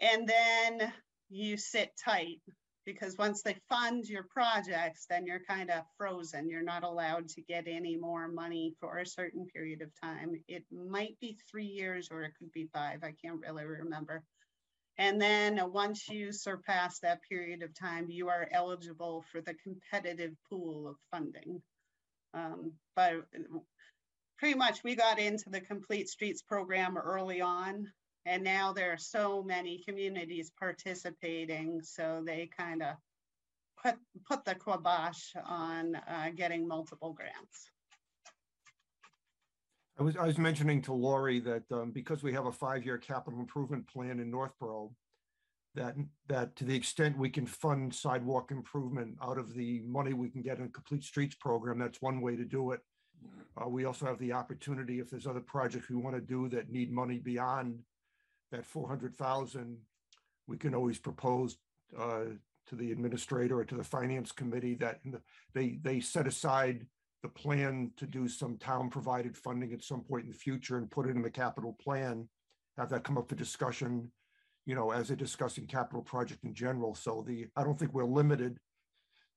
[0.00, 0.92] and then
[1.28, 2.40] you sit tight
[2.84, 6.48] because once they fund your projects, then you're kind of frozen.
[6.48, 10.40] You're not allowed to get any more money for a certain period of time.
[10.46, 13.00] It might be three years or it could be five.
[13.02, 14.22] I can't really remember.
[14.98, 19.54] And then uh, once you surpass that period of time, you are eligible for the
[19.54, 21.62] competitive pool of funding.
[22.32, 23.58] Um, but uh,
[24.38, 27.86] pretty much we got into the Complete Streets program early on.
[28.24, 32.96] And now there are so many communities participating, so they kind of
[33.80, 33.94] put,
[34.28, 37.70] put the kibosh on uh, getting multiple grants.
[39.98, 43.40] I was, I was mentioning to Lori that um, because we have a five-year capital
[43.40, 44.92] improvement plan in Northborough,
[45.74, 45.94] that,
[46.28, 50.42] that to the extent we can fund sidewalk improvement out of the money we can
[50.42, 52.80] get in Complete Streets program, that's one way to do it.
[53.62, 56.70] Uh, we also have the opportunity, if there's other projects we want to do that
[56.70, 57.78] need money beyond
[58.52, 59.78] that four hundred thousand,
[60.46, 61.56] we can always propose
[61.98, 62.24] uh,
[62.66, 65.22] to the administrator or to the finance committee that the-
[65.54, 66.86] they, they set aside
[67.26, 71.08] the plan to do some town-provided funding at some point in the future and put
[71.08, 72.28] it in the capital plan,
[72.78, 74.12] have that come up for discussion,
[74.64, 76.94] you know, as a discussing capital project in general.
[76.94, 78.58] So the, I don't think we're limited.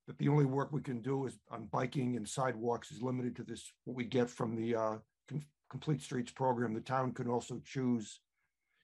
[0.06, 3.42] That the only work we can do is on biking and sidewalks is limited to
[3.42, 4.96] this, what we get from the uh,
[5.28, 6.72] Com- Complete Streets program.
[6.72, 8.20] The town can also choose,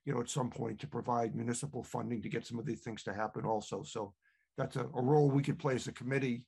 [0.04, 3.04] you know, at some point to provide municipal funding to get some of these things
[3.04, 3.84] to happen also.
[3.84, 4.14] So
[4.58, 6.44] that's a, a role we could play as a committee.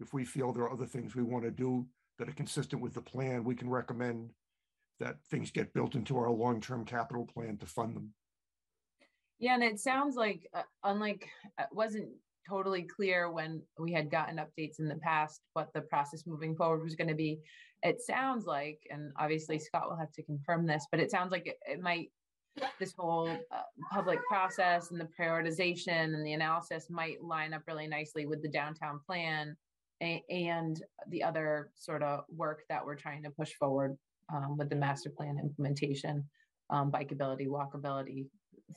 [0.00, 1.86] If we feel there are other things we want to do
[2.18, 4.30] that are consistent with the plan, we can recommend
[5.00, 8.12] that things get built into our long-term capital plan to fund them.
[9.38, 12.08] Yeah, and it sounds like, uh, unlike, uh, it wasn't
[12.48, 16.82] totally clear when we had gotten updates in the past, what the process moving forward
[16.82, 17.40] was gonna be.
[17.84, 21.46] It sounds like, and obviously Scott will have to confirm this, but it sounds like
[21.46, 22.10] it, it might,
[22.80, 27.86] this whole uh, public process and the prioritization and the analysis might line up really
[27.86, 29.56] nicely with the downtown plan
[30.00, 33.96] and the other sort of work that we're trying to push forward
[34.32, 36.24] um, with the master plan implementation,
[36.70, 38.26] um, bikeability, walkability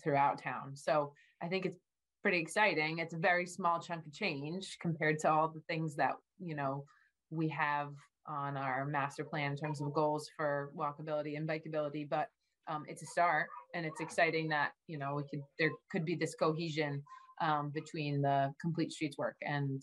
[0.03, 0.75] throughout town.
[0.75, 1.13] So
[1.43, 1.79] I think it's
[2.23, 2.99] pretty exciting.
[2.99, 6.85] It's a very small chunk of change compared to all the things that, you know,
[7.29, 7.89] we have
[8.27, 12.27] on our master plan in terms of goals for walkability and bikeability, but
[12.67, 16.15] um, it's a start and it's exciting that, you know, we could, there could be
[16.15, 17.01] this cohesion
[17.41, 19.81] um, between the complete streets work and,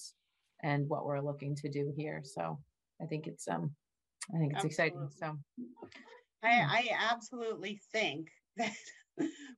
[0.63, 2.23] and what we're looking to do here.
[2.25, 2.59] So
[3.01, 3.71] I think it's, um,
[4.35, 5.09] I think it's exciting.
[5.19, 5.39] So,
[6.43, 8.73] I, I absolutely think that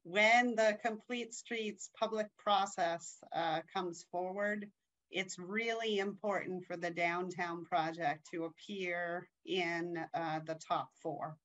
[0.05, 4.67] when the Complete Streets public process uh, comes forward,
[5.11, 11.37] it's really important for the downtown project to appear in uh, the top four.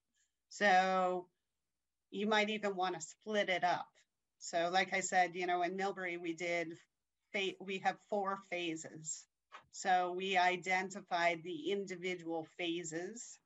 [0.49, 1.28] So
[2.12, 3.88] you might even want to split it up.
[4.39, 6.74] So like I said, you know, in Millbury, we did,
[7.60, 9.26] we have four phases.
[9.78, 13.38] So we identified the individual phases.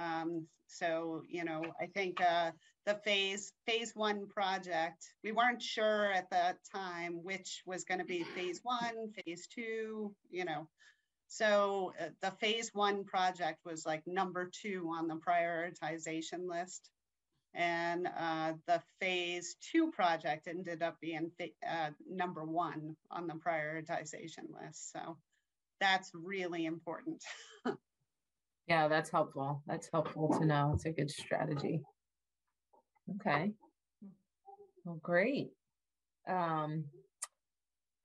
[0.00, 2.50] Um, so, you know, I think uh,
[2.86, 8.04] the phase, phase one project, we weren't sure at that time which was going to
[8.04, 10.66] be phase one, phase two, you know.
[11.28, 16.90] So uh, the phase one project was like number two on the prioritization list.
[17.54, 24.50] And uh, the phase two project ended up being uh, number one on the prioritization
[24.60, 24.90] list.
[24.90, 25.16] So
[25.80, 27.22] that's really important.
[28.68, 29.62] yeah, that's helpful.
[29.66, 30.72] That's helpful to know.
[30.74, 31.80] It's a good strategy.
[33.16, 33.52] Okay.
[34.84, 35.50] Well, great.
[36.28, 36.84] Um,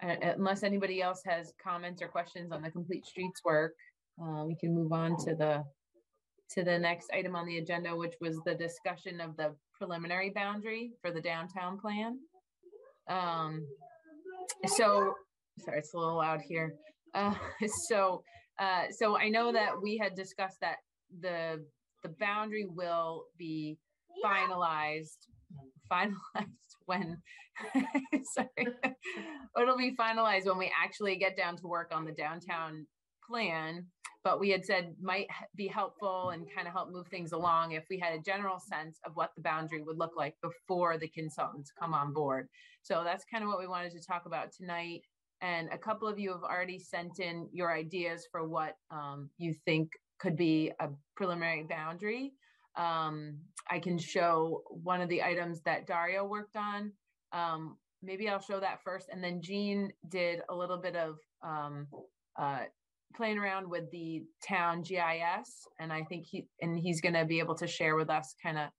[0.01, 3.73] unless anybody else has comments or questions on the complete streets work,
[4.21, 5.63] uh, we can move on to the
[6.51, 10.91] to the next item on the agenda, which was the discussion of the preliminary boundary
[11.01, 12.19] for the downtown plan.
[13.09, 13.65] Um,
[14.65, 15.13] so,
[15.59, 16.75] sorry, it's a little loud here.
[17.13, 17.33] Uh,
[17.89, 18.23] so,
[18.59, 20.77] uh, so I know that we had discussed that
[21.19, 21.63] the
[22.03, 23.77] the boundary will be
[24.23, 25.27] finalized
[25.91, 26.15] finalized
[26.85, 27.17] when
[28.33, 28.49] sorry.
[29.59, 32.87] It'll be finalized when we actually get down to work on the downtown
[33.27, 33.85] plan
[34.23, 37.83] but we had said might be helpful and kind of help move things along if
[37.89, 41.71] we had a general sense of what the boundary would look like before the consultants
[41.79, 42.47] come on board.
[42.83, 45.01] So that's kind of what we wanted to talk about tonight
[45.41, 49.53] and a couple of you have already sent in your ideas for what um, you
[49.65, 52.33] think could be a preliminary boundary
[52.75, 53.37] um,
[53.69, 56.91] I can show one of the items that Dario worked on.
[57.33, 59.09] Um, maybe I'll show that first.
[59.11, 61.87] And then Gene did a little bit of um,
[62.39, 62.61] uh,
[63.15, 65.67] playing around with the town GIS.
[65.79, 68.57] And I think he, and he's going to be able to share with us kind
[68.57, 68.69] of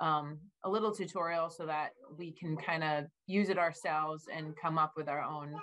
[0.00, 4.78] um, a little tutorial so that we can kind of use it ourselves and come
[4.78, 5.54] up with our own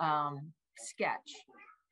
[0.00, 1.30] um, sketch.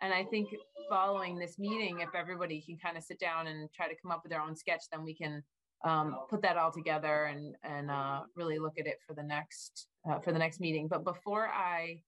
[0.01, 0.49] And I think
[0.89, 4.23] following this meeting, if everybody can kind of sit down and try to come up
[4.25, 5.43] with their own sketch, then we can
[5.85, 9.89] um, put that all together and and uh, really look at it for the next
[10.09, 10.89] uh, for the next meeting.
[10.89, 12.01] But before I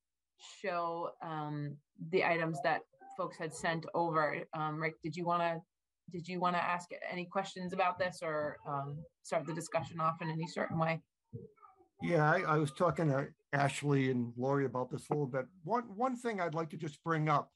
[0.60, 1.76] show um,
[2.10, 2.82] the items that
[3.16, 5.60] folks had sent over, um, Rick, did you want to
[6.12, 10.20] did you want to ask any questions about this or um, start the discussion off
[10.20, 11.00] in any certain way?
[12.04, 15.46] Yeah, I, I was talking to Ashley and Lori about this a little bit.
[15.62, 17.50] One one thing I'd like to just bring up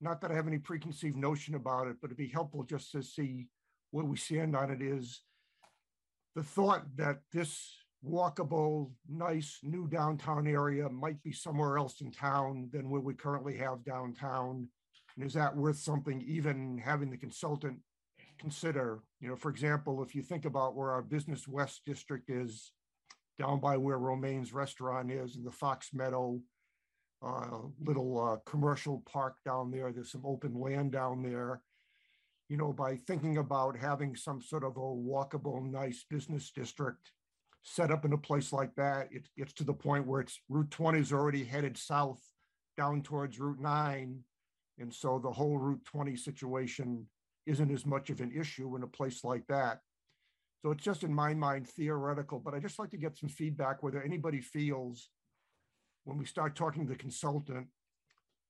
[0.00, 3.02] not that I have any preconceived notion about it, but it'd be helpful just to
[3.02, 3.48] see
[3.90, 5.22] where we stand on it is
[6.36, 7.74] the thought that this
[8.06, 13.56] walkable, nice new downtown area might be somewhere else in town than where we currently
[13.56, 14.68] have downtown.
[15.16, 17.80] And is that worth something, even having the consultant
[18.38, 19.00] consider?
[19.20, 22.70] You know, for example, if you think about where our Business West district is,
[23.40, 26.38] down by where Romaine's restaurant is and the Fox Meadow,
[27.22, 29.90] uh, little uh, commercial park down there.
[29.92, 31.62] There's some open land down there.
[32.50, 37.12] You know, by thinking about having some sort of a walkable, nice business district
[37.62, 40.70] set up in a place like that, it gets to the point where it's Route
[40.70, 42.20] 20 is already headed south
[42.76, 44.18] down towards Route 9.
[44.78, 47.06] And so the whole Route 20 situation
[47.46, 49.80] isn't as much of an issue in a place like that.
[50.62, 53.82] So it's just in my mind theoretical, but I just like to get some feedback
[53.82, 55.08] whether anybody feels
[56.04, 57.66] when we start talking to the consultant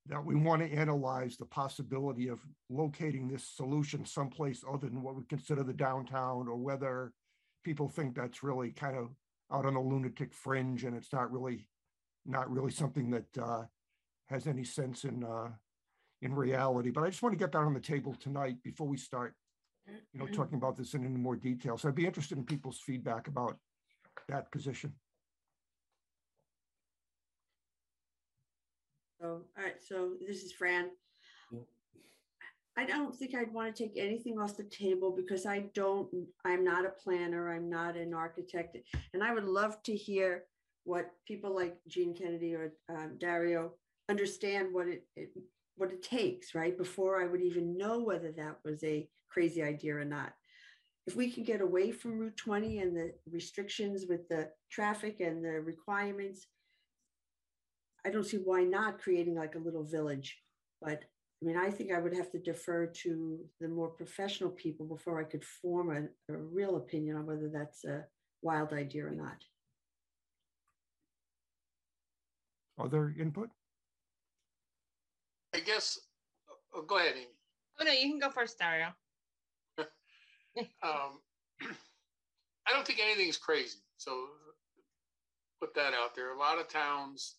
[0.06, 5.14] that we want to analyze the possibility of locating this solution someplace other than what
[5.14, 7.12] we consider the downtown or whether
[7.64, 9.10] people think that's really kind of
[9.52, 11.68] out on the lunatic fringe and it's not really
[12.26, 13.62] not really something that uh,
[14.26, 15.48] has any sense in uh,
[16.22, 16.90] in reality.
[16.90, 19.34] But I just want to get that on the table tonight before we start,
[20.12, 21.76] you know, talking about this in any more detail.
[21.78, 23.56] So I'd be interested in people's feedback about
[24.28, 24.92] that position.
[29.20, 30.90] So, all right, so this is Fran.
[32.76, 36.08] I don't think I'd want to take anything off the table because I don't,
[36.46, 38.78] I'm not a planner, I'm not an architect.
[39.12, 40.44] And I would love to hear
[40.84, 43.72] what people like Gene Kennedy or um, Dario
[44.08, 45.30] understand what it, it
[45.80, 46.76] what it takes, right?
[46.76, 50.34] Before I would even know whether that was a crazy idea or not.
[51.06, 55.42] If we can get away from Route 20 and the restrictions with the traffic and
[55.42, 56.46] the requirements,
[58.04, 60.38] I don't see why not creating like a little village.
[60.82, 61.04] But
[61.42, 65.18] I mean, I think I would have to defer to the more professional people before
[65.18, 68.04] I could form a, a real opinion on whether that's a
[68.42, 69.42] wild idea or not.
[72.78, 73.50] Other input?
[75.54, 75.98] I guess,
[76.74, 77.26] oh, go ahead, Amy.
[77.80, 78.88] Oh, no, you can go first, Dario.
[80.82, 81.20] Um,
[81.62, 83.78] I don't think anything's crazy.
[83.98, 84.26] So
[85.60, 86.34] put that out there.
[86.34, 87.36] A lot of towns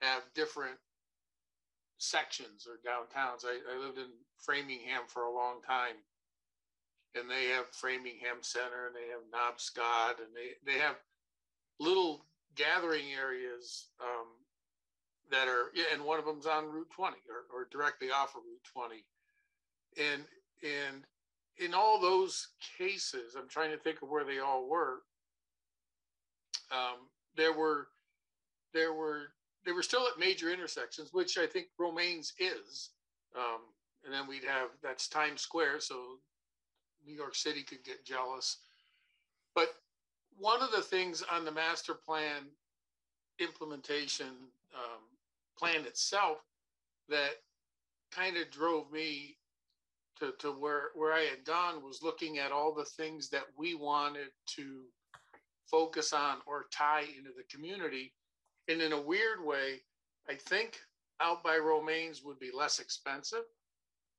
[0.00, 0.78] have different
[1.98, 3.44] sections or downtowns.
[3.44, 5.96] I, I lived in Framingham for a long time.
[7.16, 10.96] And they have Framingham Center and they have Nobscot and they, they have
[11.80, 12.24] little
[12.56, 14.26] gathering areas um,
[15.30, 18.42] that are, yeah, and one of them's on Route 20 or, or directly off of
[18.44, 19.04] Route 20.
[19.96, 20.24] And,
[20.62, 21.04] and
[21.58, 22.48] in all those
[22.78, 25.02] cases, I'm trying to think of where they all were.
[26.70, 27.88] Um, there were,
[28.72, 29.28] there were
[29.64, 32.90] they were still at major intersections, which I think Romaines is.
[33.36, 33.60] Um,
[34.04, 36.18] and then we'd have that's Times Square, so
[37.06, 38.58] New York City could get jealous.
[39.54, 39.68] But
[40.38, 42.42] one of the things on the master plan
[43.40, 44.26] implementation
[44.74, 45.00] um,
[45.58, 46.38] plan itself
[47.08, 47.32] that
[48.12, 49.36] kind of drove me
[50.18, 53.74] to, to where, where I had gone was looking at all the things that we
[53.74, 54.82] wanted to
[55.70, 58.12] focus on or tie into the community
[58.68, 59.82] and in a weird way,
[60.28, 60.80] I think
[61.20, 63.44] out by Romaines would be less expensive.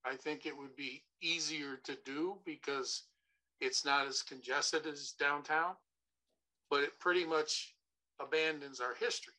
[0.06, 3.04] I think it would be easier to do because
[3.60, 5.76] it's not as congested as downtown,
[6.70, 7.76] but it pretty much
[8.22, 9.35] abandons our history.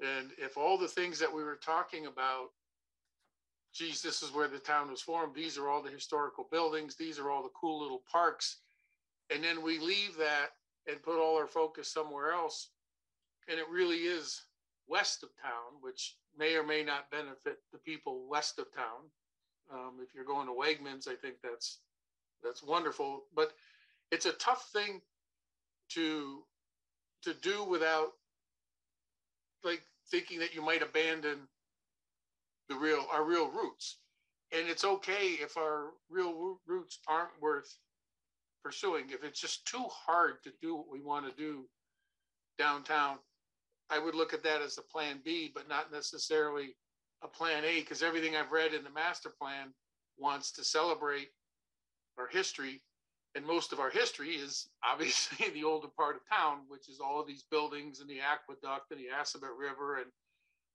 [0.00, 2.50] And if all the things that we were talking about,
[3.74, 7.18] geez, this is where the town was formed, these are all the historical buildings, these
[7.18, 8.58] are all the cool little parks,
[9.30, 10.50] and then we leave that
[10.86, 12.70] and put all our focus somewhere else,
[13.48, 14.42] and it really is
[14.86, 19.10] west of town, which may or may not benefit the people west of town.
[19.72, 21.80] Um, if you're going to Wegmans, I think that's
[22.42, 23.52] that's wonderful, but
[24.10, 25.02] it's a tough thing
[25.90, 26.44] to
[27.22, 28.12] to do without
[29.64, 31.38] like thinking that you might abandon
[32.68, 33.98] the real our real roots.
[34.52, 37.76] And it's okay if our real roots aren't worth
[38.64, 39.10] pursuing.
[39.10, 41.66] If it's just too hard to do what we want to do
[42.58, 43.18] downtown,
[43.90, 46.76] I would look at that as a plan B, but not necessarily
[47.22, 49.74] a plan A, because everything I've read in the master plan
[50.18, 51.28] wants to celebrate
[52.18, 52.82] our history.
[53.34, 57.20] And most of our history is obviously the older part of town, which is all
[57.20, 60.10] of these buildings and the aqueduct and the Assabet River and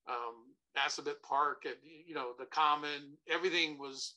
[0.08, 1.76] um, Assabet Park and,
[2.06, 4.16] you know, the common, everything was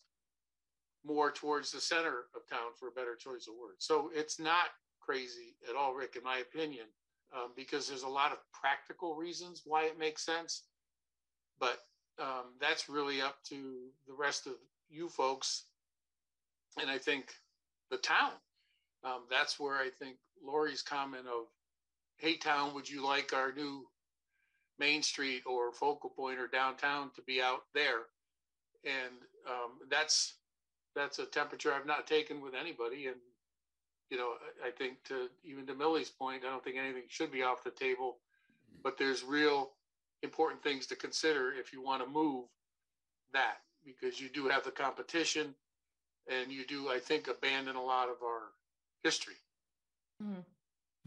[1.05, 3.87] more towards the center of town for a better choice of words.
[3.87, 4.71] So it's not
[5.01, 6.87] crazy at all, Rick, in my opinion
[7.35, 10.63] um, because there's a lot of practical reasons why it makes sense.
[11.59, 11.79] But
[12.21, 14.55] um, that's really up to the rest of
[14.89, 15.65] you folks.
[16.81, 17.33] And I think
[17.91, 18.33] the town.
[19.05, 21.47] Um, that's where I think Lori's comment of,
[22.17, 23.87] hey, town, would you like our new
[24.79, 28.07] Main Street or focal point or downtown to be out there?
[28.85, 29.15] And
[29.49, 30.35] um, that's
[30.95, 33.07] that's a temperature I've not taken with anybody.
[33.07, 33.17] And
[34.11, 34.33] you know,
[34.65, 37.71] I think to even to Millie's point, I don't think anything should be off the
[37.71, 38.17] table,
[38.83, 39.71] but there's real
[40.23, 42.47] important things to consider if you want to move
[43.33, 45.55] that, because you do have the competition
[46.29, 48.53] and you do, I think, abandon a lot of our
[49.03, 49.35] history.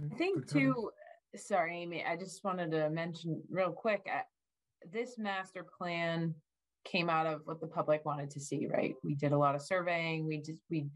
[0.02, 0.92] I think too,
[1.36, 4.22] sorry, Amy, I just wanted to mention real quick, uh,
[4.92, 6.34] this master plan
[6.86, 8.96] came out of what the public wanted to see, right?
[9.04, 10.88] We did a lot of surveying, we just, we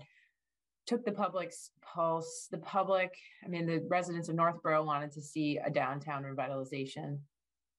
[0.87, 3.13] took the public's pulse, the public,
[3.43, 7.19] I mean, the residents of Northborough wanted to see a downtown revitalization.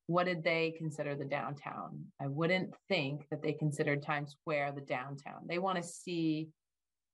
[0.07, 2.05] What did they consider the downtown?
[2.21, 5.47] I wouldn't think that they considered Times Square the downtown.
[5.47, 6.49] They want to see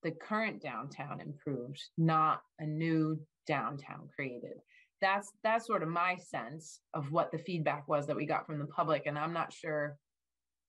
[0.02, 4.58] the current downtown improved, not a new downtown created.
[5.00, 8.58] That's that's sort of my sense of what the feedback was that we got from
[8.58, 9.96] the public, and I'm not sure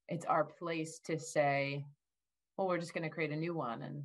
[0.07, 1.85] it's our place to say,
[2.57, 4.03] "Well, we're just going to create a new one," and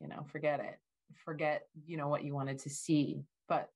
[0.00, 0.78] you know, forget it,
[1.24, 3.24] forget you know what you wanted to see.
[3.48, 3.68] But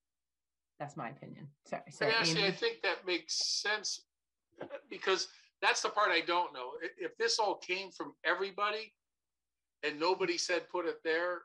[0.78, 1.48] that's my opinion.
[1.64, 2.12] Sorry.
[2.12, 4.02] Actually, I think that makes sense
[4.90, 5.28] because
[5.60, 6.72] that's the part I don't know.
[6.98, 8.92] If this all came from everybody
[9.82, 11.42] and nobody said put it there,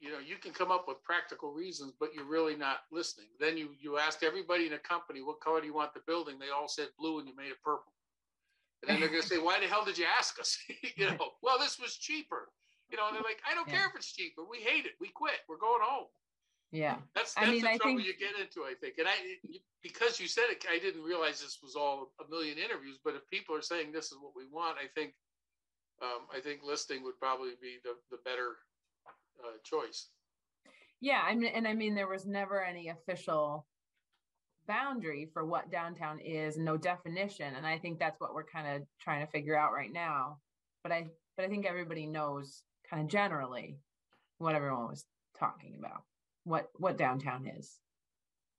[0.00, 3.28] you know, you can come up with practical reasons, but you're really not listening.
[3.38, 6.38] Then you, you asked everybody in a company, what color do you want the building?
[6.38, 7.92] They all said blue and you made it purple.
[8.82, 10.58] And then they're gonna say, why the hell did you ask us?
[10.96, 12.48] You know, well, this was cheaper.
[12.90, 13.78] You know, and they're like, I don't Yeah.
[13.78, 14.42] care if it's cheaper.
[14.44, 14.92] We hate it.
[15.00, 15.40] We quit.
[15.48, 16.08] We're going home.
[16.72, 16.96] Yeah.
[17.14, 18.98] That's I that's mean, the I trouble think- you get into, I think.
[18.98, 19.12] And I,
[19.82, 22.98] because you said it, I didn't realize this was all a million interviews.
[23.04, 25.12] But if people are saying this is what we want, I think,
[26.02, 28.56] um, I think listing would probably be the the better
[29.44, 30.08] uh, choice.
[31.00, 33.66] Yeah, I mean, and I mean, there was never any official
[34.68, 38.86] boundary for what downtown is, no definition, and I think that's what we're kind of
[39.00, 40.38] trying to figure out right now.
[40.84, 41.06] But I,
[41.36, 43.78] but I think everybody knows kind of generally
[44.38, 45.04] what everyone was
[45.38, 46.02] talking about,
[46.44, 47.78] what what downtown is.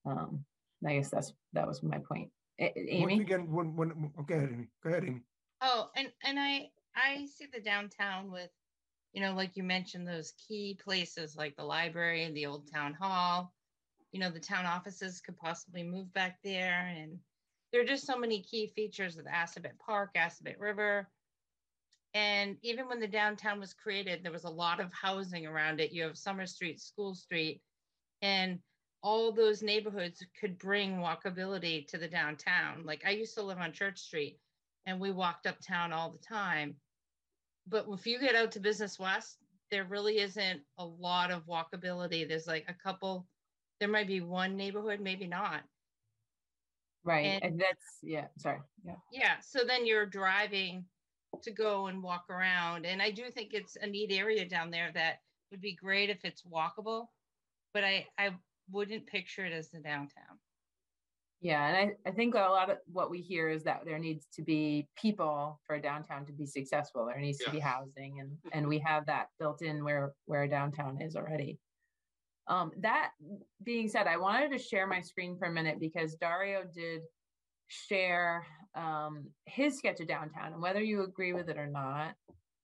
[0.06, 0.46] Um,
[0.86, 2.30] I guess that's that was my point.
[2.60, 5.22] A- Once Amy, again, when, when, oh, go ahead, Amy, go ahead, Amy.
[5.62, 8.50] Oh, and, and I, I see the downtown with,
[9.14, 12.94] you know, like you mentioned, those key places like the library and the old town
[12.94, 13.54] hall.
[14.12, 17.18] You know, the town offices could possibly move back there and
[17.72, 21.10] there are just so many key features of Assabet Park, Assabet River.
[22.14, 25.92] And even when the downtown was created, there was a lot of housing around it.
[25.92, 27.62] You have Summer Street, School Street,
[28.24, 28.58] and
[29.04, 32.86] all those neighborhoods could bring walkability to the downtown.
[32.86, 34.40] Like I used to live on Church Street
[34.86, 36.76] and we walked uptown all the time.
[37.68, 39.38] But if you get out to Business West,
[39.72, 42.28] there really isn't a lot of walkability.
[42.28, 43.28] There's like a couple,
[43.82, 45.62] there might be one neighborhood, maybe not.
[47.04, 47.26] right?
[47.26, 48.28] and- And that's yeah.
[48.38, 48.60] Sorry.
[48.86, 48.96] Yeah.
[49.12, 49.40] Yeah.
[49.42, 50.86] So then you're driving
[51.42, 52.86] to go and walk around.
[52.86, 55.16] And I do think it's a neat area down there that
[55.52, 57.08] would be great if it's walkable.
[57.74, 58.32] But I, I
[58.72, 60.40] wouldn't picture it as the downtown.
[61.44, 64.28] Yeah, and I, I think a lot of what we hear is that there needs
[64.36, 67.06] to be people for a downtown to be successful.
[67.06, 70.50] There needs to be housing and and we have that built in where where a
[70.50, 71.60] downtown is already.
[72.48, 73.12] Um, that
[73.64, 77.02] being said, I wanted to share my screen for a minute because Dario did
[77.68, 78.46] share
[78.76, 82.16] um, his sketch of downtown, and whether you agree with it or not,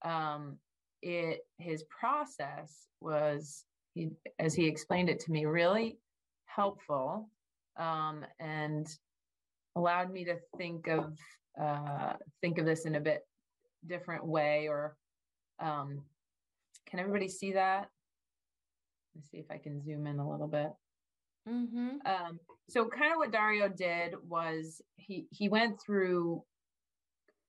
[0.03, 0.57] um,
[1.01, 3.66] it his process was
[4.00, 5.97] he as he explained it to me really
[6.45, 7.30] helpful
[7.78, 8.88] um, and
[9.76, 11.18] allowed me to think of
[11.62, 13.28] uh, think of this in a bit
[13.88, 14.68] different way.
[14.68, 14.95] Or
[15.60, 16.02] um,
[16.88, 17.89] can everybody see that?
[19.16, 20.72] Let's see if I can zoom in a little bit.
[21.47, 21.89] Mm-hmm.
[22.06, 22.39] Um,
[22.70, 26.43] so kind of what Dario did was he he went through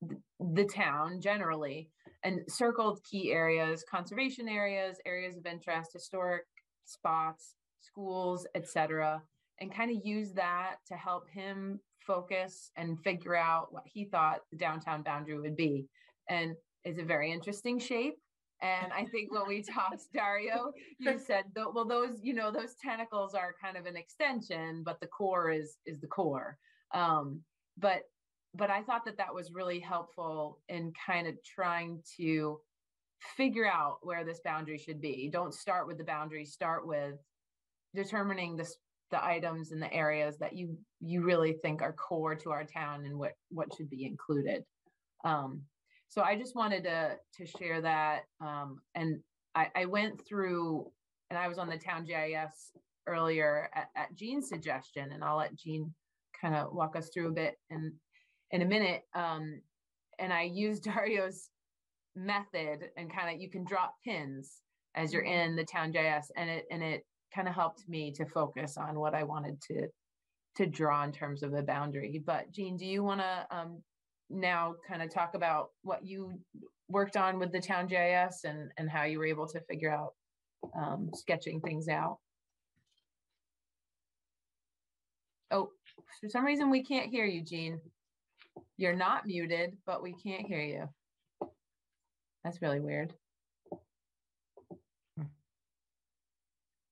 [0.08, 0.20] th-
[0.54, 1.90] the town generally
[2.22, 6.44] and circled key areas, conservation areas, areas of interest, historic
[6.84, 9.22] spots, schools, etc.,
[9.60, 14.40] and kind of use that to help him focus and figure out what he thought
[14.50, 15.86] the downtown boundary would be.
[16.28, 16.54] And
[16.84, 18.14] it's a very interesting shape.
[18.62, 23.34] And I think when we talked, Dario, you said, well, those, you know, those tentacles
[23.34, 26.56] are kind of an extension, but the core is is the core.
[26.92, 27.40] Um,
[27.78, 28.02] but
[28.54, 32.60] but I thought that that was really helpful in kind of trying to
[33.36, 35.30] figure out where this boundary should be.
[35.32, 36.44] Don't start with the boundary.
[36.44, 37.14] Start with
[37.94, 38.76] determining this
[39.10, 43.04] the items and the areas that you you really think are core to our town
[43.04, 44.64] and what what should be included.
[45.24, 45.62] Um,
[46.08, 48.22] so I just wanted to to share that.
[48.40, 49.20] Um, and
[49.54, 50.90] I, I went through,
[51.30, 52.72] and I was on the town GIS
[53.06, 55.92] earlier at, at Gene's suggestion, and I'll let Gene
[56.40, 57.92] kind of walk us through a bit in
[58.50, 59.02] in a minute.
[59.14, 59.60] Um,
[60.18, 61.48] and I used Dario's
[62.16, 64.62] method, and kind of you can drop pins
[64.94, 68.26] as you're in the town GIS, and it and it kind of helped me to
[68.26, 69.86] focus on what I wanted to
[70.56, 72.22] to draw in terms of a boundary.
[72.24, 73.82] But Gene, do you want to um,
[74.28, 76.32] now kind of talk about what you
[76.88, 80.14] worked on with the town GIS and, and how you were able to figure out
[80.76, 82.18] um, sketching things out?
[85.52, 85.70] Oh,
[86.20, 87.80] for some reason we can't hear you, Gene.
[88.80, 90.88] You're not muted, but we can't hear you.
[92.42, 93.12] That's really weird.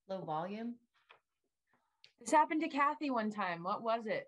[0.07, 0.75] Low volume?
[2.19, 3.63] This happened to Kathy one time.
[3.63, 4.25] What was it?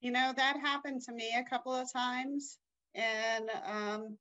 [0.00, 2.56] You know, that happened to me a couple of times.
[2.94, 4.16] And um,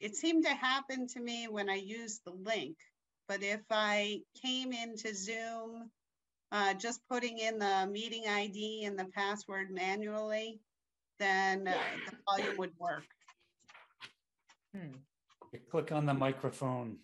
[0.00, 2.76] it seemed to happen to me when I used the link.
[3.28, 5.92] But if I came into Zoom,
[6.50, 10.58] uh, just putting in the meeting ID and the password manually,
[11.20, 11.74] then uh,
[12.10, 13.04] the volume would work.
[14.74, 14.94] Hmm.
[15.52, 16.96] You click on the microphone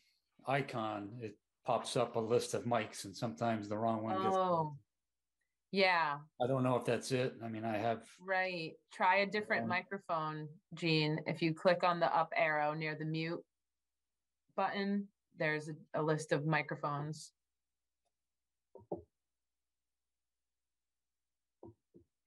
[0.47, 4.37] icon, it pops up a list of mics and sometimes the wrong one gets.
[4.37, 4.77] Oh,
[5.73, 7.35] yeah, I don't know if that's it.
[7.45, 8.73] I mean, I have, right.
[8.93, 11.21] Try a different Um, microphone, Gene.
[11.27, 13.45] If you click on the up arrow near the mute
[14.57, 17.33] button, there's a, a list of microphones.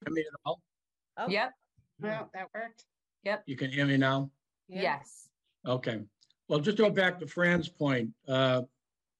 [0.04, 0.60] hear me at all?
[1.16, 1.52] Oh, Yep,
[2.02, 2.84] Well, that worked.
[3.24, 3.44] Yep.
[3.46, 4.30] You can hear me now?
[4.68, 4.82] yeah.
[4.82, 5.28] yes.
[5.66, 6.00] Okay.
[6.48, 8.62] Well, just to go back to Fran's point, uh,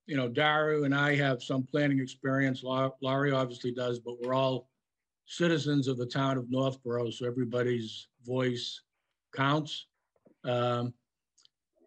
[0.06, 2.62] you know, Dario and I have some planning experience.
[2.62, 4.68] Lau- Lori obviously does, but we're all
[5.26, 8.82] citizens of the town of Northborough, so everybody's voice
[9.34, 9.86] counts.
[10.44, 10.92] Um,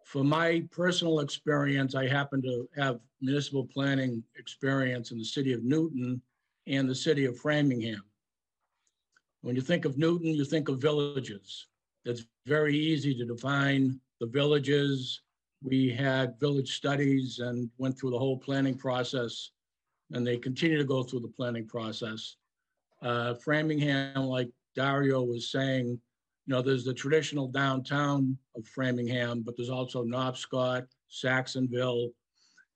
[0.06, 5.62] For my personal experience, I happen to have municipal planning experience in the city of
[5.64, 6.22] Newton
[6.66, 8.02] and the city of Framingham.
[9.44, 11.66] When you think of Newton, you think of villages.
[12.06, 15.20] It's very easy to define the villages.
[15.62, 19.50] We had village studies and went through the whole planning process.
[20.12, 22.36] And they continue to go through the planning process.
[23.02, 26.00] Uh, Framingham, like Dario was saying, you
[26.46, 32.08] know, there's the traditional downtown of Framingham, but there's also Nobscot, Saxonville.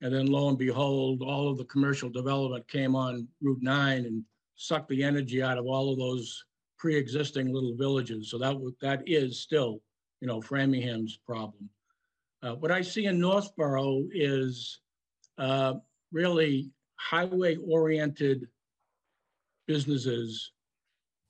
[0.03, 4.23] And then lo and behold, all of the commercial development came on Route 9 and
[4.57, 6.45] sucked the energy out of all of those
[6.79, 8.31] pre-existing little villages.
[8.31, 9.81] So that, that is still,
[10.21, 11.69] you know, Framingham's problem.
[12.43, 14.81] Uh, what I see in Northborough is
[15.39, 15.75] uh,
[16.13, 18.47] really highway-oriented
[19.67, 20.53] businesses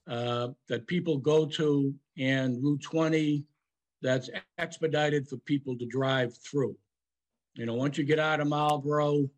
[0.09, 3.45] uh, that people go to and Route 20
[4.01, 6.77] that's expedited for people to drive through.
[7.55, 9.29] You know, once you get out of Marlborough,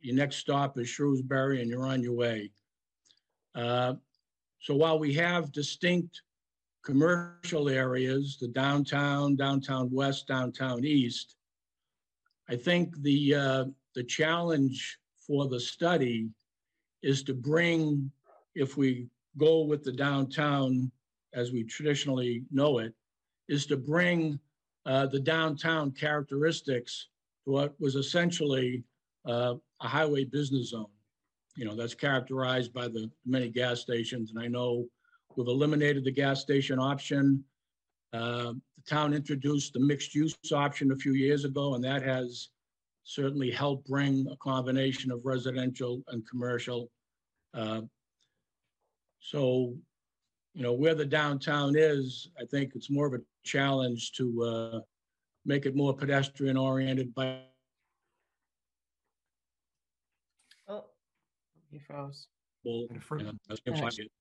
[0.00, 2.50] your next stop is Shrewsbury and you're on your way.
[4.60, 6.20] So while we have distinct
[6.84, 11.36] commercial areas, the downtown, downtown west, downtown east,
[12.48, 16.28] I think the, uh, the challenge for the study
[17.02, 18.10] is to bring,
[18.54, 19.08] if we
[19.38, 20.90] go with the downtown
[21.32, 22.92] as we traditionally know it,
[23.48, 24.38] is to bring
[24.84, 27.08] uh, the downtown characteristics
[27.44, 28.82] to what was essentially
[29.26, 30.86] uh, a highway business zone
[31.56, 34.30] you know, that's characterized by the many gas stations.
[34.30, 34.86] And I know
[35.36, 37.44] we've eliminated the gas station option.
[38.12, 42.48] Uh, The town introduced the mixed use option a few years ago, and that has
[43.04, 46.90] certainly helped bring a combination of residential and commercial.
[47.54, 47.82] Uh,
[49.20, 49.76] So,
[50.54, 54.80] you know, where the downtown is, I think it's more of a challenge to uh,
[55.44, 57.42] make it more pedestrian oriented by
[60.68, 60.84] Oh,
[61.70, 62.26] You froze.
[62.64, 63.94] Well, And for- yeah, that's gonna Alright.
[63.94, 64.12] flag it.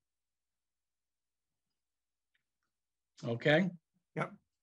[3.27, 3.69] Okay,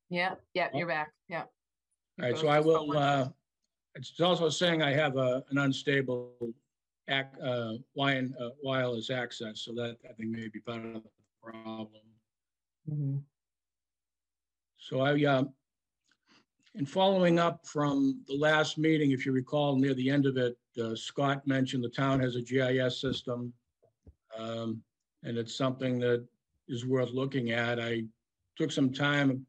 [0.08, 1.12] Yeah, yeah, you're back.
[1.28, 1.42] Yeah.
[1.42, 1.48] all
[2.26, 3.28] right, so I will, uh,
[3.96, 6.54] it's also saying I have a, an unstable
[7.08, 11.10] ac uh, wire- uh, wireless access, so that I think may be part of the
[11.42, 11.90] problem.
[12.88, 13.24] Mhm.
[14.78, 15.44] So I, uh,
[16.76, 20.56] in following up from the last meeting, if you recall, near the end of it,
[20.78, 23.52] uh, Scott mentioned the town has a GIS system.
[24.38, 24.82] um,
[25.22, 26.24] And it's something that
[26.68, 27.80] is worth looking at.
[27.80, 28.04] I
[28.56, 29.46] took some time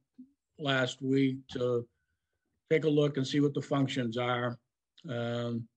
[0.59, 1.87] last week to
[2.69, 4.57] take a look and see what the functions are.
[5.09, 5.67] Um,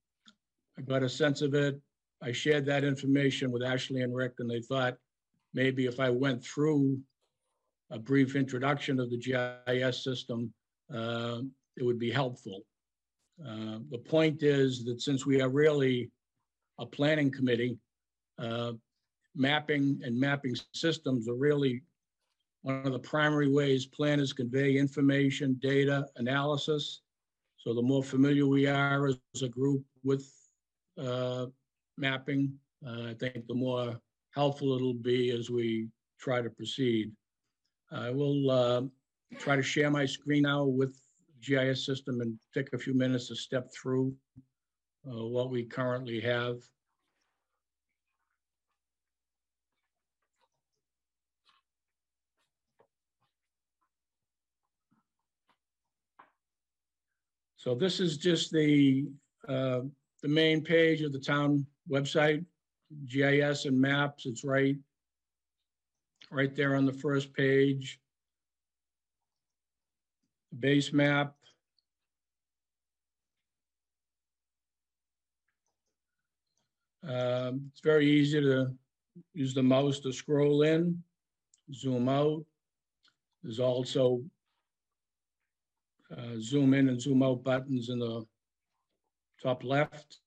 [0.79, 1.81] I got a sense of it.
[2.23, 4.97] I shared that information with Ashley and Rick, and they thought
[5.55, 6.99] maybe if I went through
[7.91, 10.53] a brief introduction of the GIS system,
[10.95, 11.41] uh,
[11.77, 12.63] it would be helpful.
[13.47, 16.11] Uh, The point is that since we are really
[16.79, 17.79] a planning committee,
[18.39, 18.73] uh,
[19.35, 21.83] mapping and mapping systems are really
[22.63, 27.01] one of the primary ways planners convey information, data, analysis.
[27.57, 30.31] So the more familiar we are as a group with
[30.99, 31.47] uh,
[31.97, 32.53] mapping,
[32.87, 33.99] uh, I think the more
[34.35, 35.89] helpful it'll be as we
[36.19, 37.13] try to proceed.
[37.91, 38.83] I will uh,
[39.39, 41.01] try to share my screen now with
[41.41, 44.15] GIS system and take a few minutes to step through
[45.07, 46.57] uh, what we currently have.
[57.57, 59.05] So this is just the,
[59.47, 59.81] uh,
[60.23, 62.43] the main page of the town website,
[63.07, 64.77] GIS and maps, it's right,
[66.31, 68.01] right there on the first page.
[70.59, 71.35] Base map.
[77.03, 78.75] Um, It's very easy to
[79.33, 81.03] use the mouse to scroll in,
[81.73, 82.45] zoom out.
[83.43, 84.23] There's also
[86.15, 88.25] uh, zoom in and zoom out buttons in the
[89.43, 90.19] top left.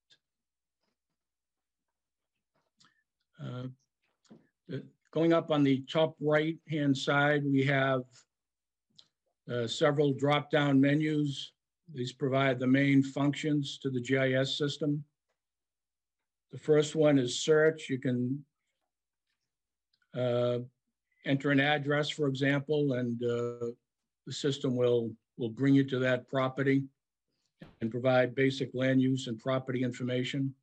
[3.44, 3.68] Uh,
[5.12, 8.02] Going up on the top right-hand side, we have
[9.52, 11.52] uh, several drop-down menus.
[11.94, 15.04] These provide the main functions to the GIS system.
[16.52, 17.90] The first one is search.
[17.90, 18.46] You can
[20.18, 20.60] uh,
[21.26, 23.72] enter an address, for example, and uh,
[24.26, 26.84] the system will, will bring you to that property
[27.82, 30.54] and provide basic land use and property information.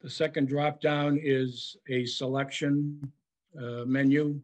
[0.00, 3.10] The second drop-down is a selection
[3.58, 4.40] uh, menu.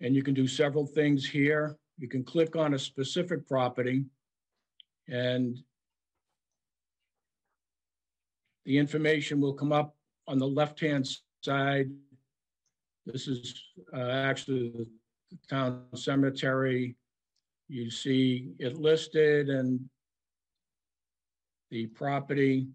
[0.00, 1.76] And you can do several things here.
[1.98, 4.04] You can click on a specific property
[5.08, 5.58] and
[8.64, 9.94] the information will come up
[10.26, 11.06] on the left-hand
[11.42, 11.90] side.
[13.06, 14.86] This is uh, actually the
[15.48, 16.96] town cemetery.
[17.68, 19.80] You see it listed and
[21.70, 22.66] the property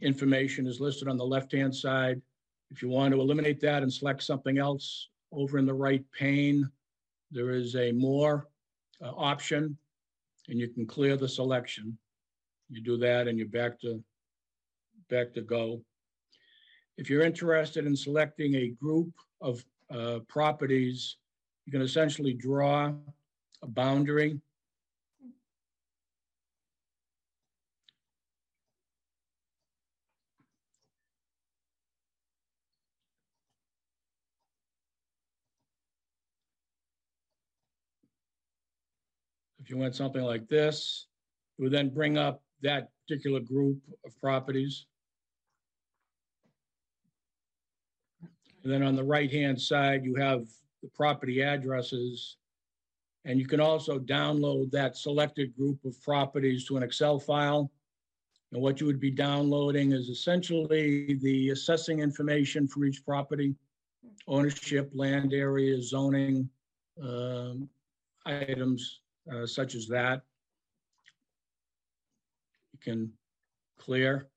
[0.00, 2.20] information is listed on the left-hand side.
[2.70, 6.68] If you want to eliminate that and select something else, over in the right pane,
[7.30, 8.48] there is a more
[9.02, 9.76] uh, option,
[10.48, 11.96] and you can clear the selection.
[12.70, 14.02] You do that and you're back to,
[15.08, 15.82] back to go.
[16.96, 21.16] If you're interested in selecting a group of uh, properties,
[21.64, 22.92] you can essentially draw
[23.62, 24.40] a boundary.
[39.68, 41.08] If you went something like this,
[41.58, 44.86] it would then bring up that particular group of properties.
[48.64, 50.46] And then on the right-hand side, you have
[50.82, 52.38] the property addresses.
[53.26, 57.70] And you can also download that selected group of properties to an Excel file.
[58.52, 63.54] And what you would be downloading is essentially the assessing information for each property,
[64.28, 66.48] ownership, land area, zoning,
[67.02, 67.68] um,
[68.24, 69.00] items
[69.32, 70.22] uh, such as that.
[72.72, 73.12] You can
[73.78, 74.28] clear.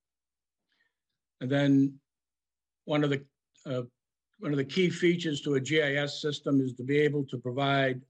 [1.39, 1.99] And then
[2.85, 3.23] one of the
[3.65, 3.83] uh,
[4.39, 8.01] one of the key features to a GIS system is to be able to provide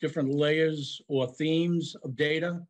[0.00, 2.60] different layers or themes of data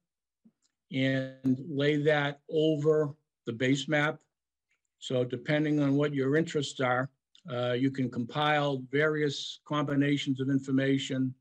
[0.92, 3.14] and lay that over
[3.46, 4.18] the base map.
[4.98, 7.08] So depending on what your interests are,
[7.50, 11.34] uh, you can compile various combinations of information.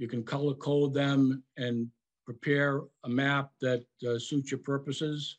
[0.00, 1.86] You can color code them and
[2.24, 5.36] prepare a map that uh, suits your purposes.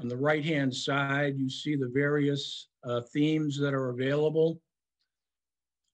[0.00, 4.58] On the right-hand side, you see the various uh, themes that are available.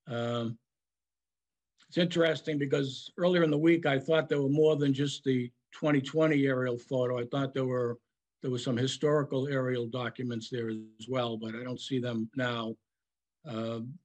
[0.06, 0.56] Um,
[1.88, 5.50] It's interesting because earlier in the week, I thought there were more than just the
[5.72, 7.18] 2020 aerial photo.
[7.18, 7.98] I thought there were,
[8.42, 12.76] there were some historical aerial documents there as well, but I don't see them now.
[13.44, 13.98] Um,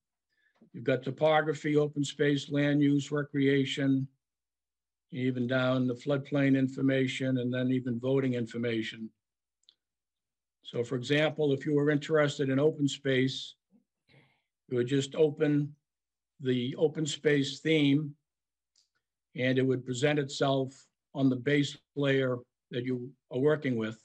[0.74, 4.08] You've got topography, open space, land use, recreation,
[5.12, 9.10] even down the floodplain information, and then even voting information.
[10.64, 13.54] So for example, if you were interested in open space,
[14.70, 15.76] you would just open
[16.40, 18.16] the open space theme
[19.36, 20.74] and it would present itself
[21.14, 22.38] on the base layer
[22.72, 24.02] that you are working with.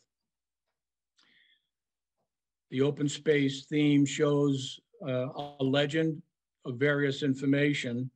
[2.71, 5.29] The open space theme shows uh,
[5.61, 6.21] a legend
[6.65, 8.11] of various information.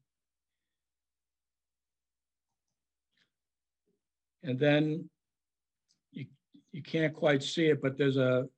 [4.43, 5.09] And then
[6.11, 6.27] you,
[6.73, 8.49] you can't quite see it, but there's a,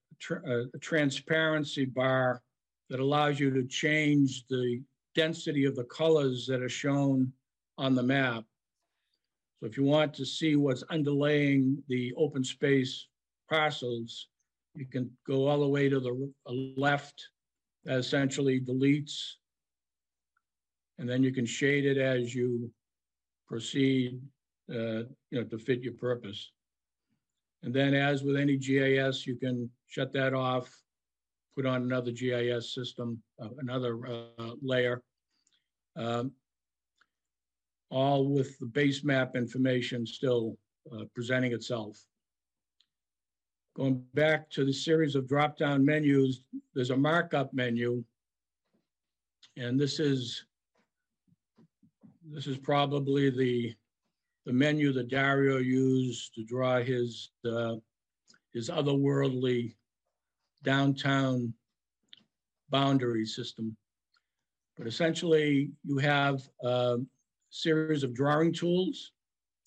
[0.47, 2.43] a transparency bar
[2.91, 4.81] that allows you to change the
[5.15, 7.33] density of the colors that are shown
[7.79, 8.45] on the map.
[9.61, 13.07] So if you want to see what's underlaying the open space
[13.49, 14.29] parcels,
[14.75, 16.33] You can go all the way to the
[16.77, 17.29] left,
[17.85, 19.35] that essentially deletes.
[20.99, 22.71] And then you can shade it as you
[23.47, 24.21] proceed,
[24.71, 26.53] uh, you know, to fit your purpose.
[27.63, 30.71] And then as with any GIS, you can shut that off,
[31.57, 35.03] put on another GIS system, uh, another uh, layer.
[35.97, 36.33] Um,
[37.91, 40.57] All with the base map information still
[40.93, 41.99] uh, presenting itself.
[43.77, 46.43] Going back to the series of drop-down menus,
[46.75, 48.05] there's a markup menu.
[49.57, 50.45] And this is,
[52.31, 53.75] this is probably the,
[54.47, 57.77] the menu that Dario used to draw his, uh,
[58.53, 59.75] his otherworldly
[60.63, 61.53] downtown
[62.71, 63.77] boundary system.
[64.77, 66.97] But essentially, you have a
[67.51, 69.13] series of drawing tools.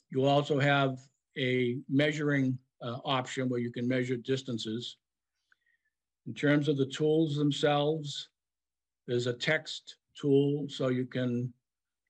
[0.09, 0.99] You also have
[1.37, 4.97] a measuring uh, option where you can measure distances.
[6.25, 8.29] In terms of the tools themselves,
[9.07, 11.53] there's a text tool, so you can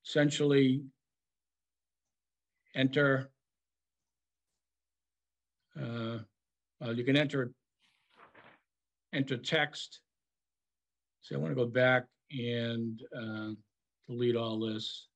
[0.08, 0.82] essentially
[2.76, 3.30] enter,
[5.78, 6.20] uh,
[6.80, 7.51] well, you can enter,
[9.14, 9.99] enter text.
[11.22, 13.49] So I want to go back and uh,
[14.08, 15.08] delete all this.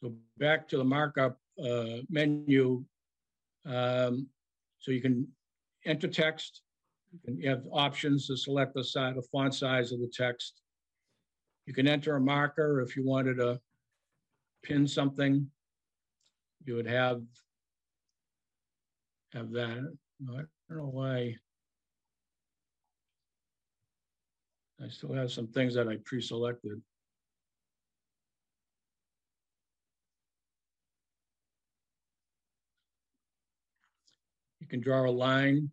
[0.00, 2.84] So back to the markup uh, menu.
[3.64, 4.28] Um,
[4.78, 5.28] So you can
[5.86, 6.62] enter text.
[7.26, 10.60] You have options to select the side, the font size of the text.
[11.66, 13.60] You can enter a marker if you wanted to
[14.64, 15.48] pin something.
[16.64, 17.22] You would have
[19.32, 19.96] have that.
[20.28, 21.36] I don't know why.
[24.82, 26.82] I still have some things that I pre-selected.
[34.72, 35.70] Can draw a line.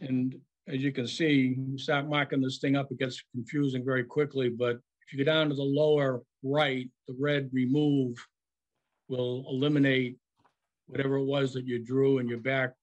[0.00, 0.38] And
[0.68, 4.50] as you can see, you start marking this thing up, it gets confusing very quickly,
[4.50, 4.76] but
[5.06, 8.14] if you go down to the lower right, the red remove
[9.08, 10.18] will eliminate
[10.86, 12.74] whatever it was that you drew and you're back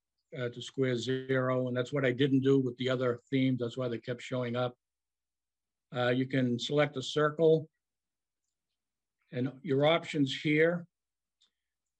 [0.41, 1.67] uh, to square zero.
[1.67, 3.59] And that's what I didn't do with the other themes.
[3.59, 4.75] That's why they kept showing up.
[5.95, 7.67] Uh, you can select a circle.
[9.31, 10.85] And your options here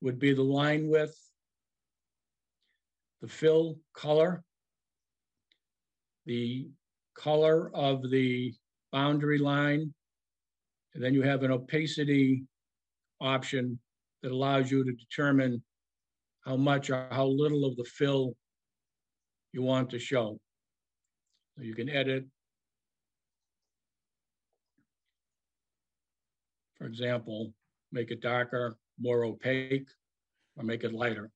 [0.01, 1.17] would be the line width,
[3.21, 4.43] the fill color,
[6.25, 6.67] the
[7.17, 8.53] color of the
[8.91, 9.93] boundary line.
[10.93, 12.43] And then you have an opacity
[13.19, 13.79] option
[14.21, 15.63] that allows you to determine
[16.45, 18.35] how much or how little of the fill
[19.53, 20.37] you want to show.
[21.55, 22.25] So you can edit.
[26.83, 27.53] For example,
[27.93, 29.87] make it darker, more opaque,
[30.57, 31.31] or make it lighter.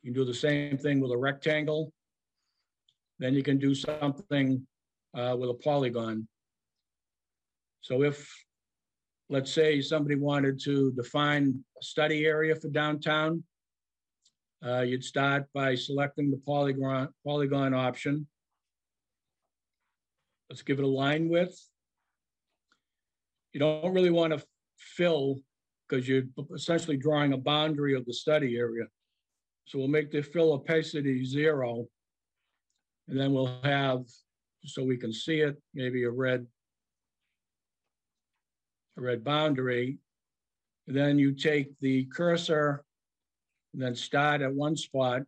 [0.00, 1.92] You can do the same thing with a rectangle.
[3.18, 4.66] Then you can do something
[5.14, 6.26] uh, with a polygon.
[7.82, 8.26] So if,
[9.28, 13.44] let's say somebody wanted to define a study area for downtown,
[14.64, 18.26] uh, you'd start by selecting the polygon, polygon option.
[20.48, 21.60] Let's give it a line width.
[23.54, 24.44] You don't really want to
[24.76, 25.38] fill
[25.88, 26.24] because you're
[26.54, 28.84] essentially drawing a boundary of the study area.
[29.66, 31.86] So we'll make the fill opacity zero.
[33.08, 34.02] And then we'll have,
[34.64, 36.46] so we can see it, maybe a red,
[38.98, 39.98] a red boundary.
[40.88, 42.84] And then you take the cursor
[43.72, 45.22] and then start at one spot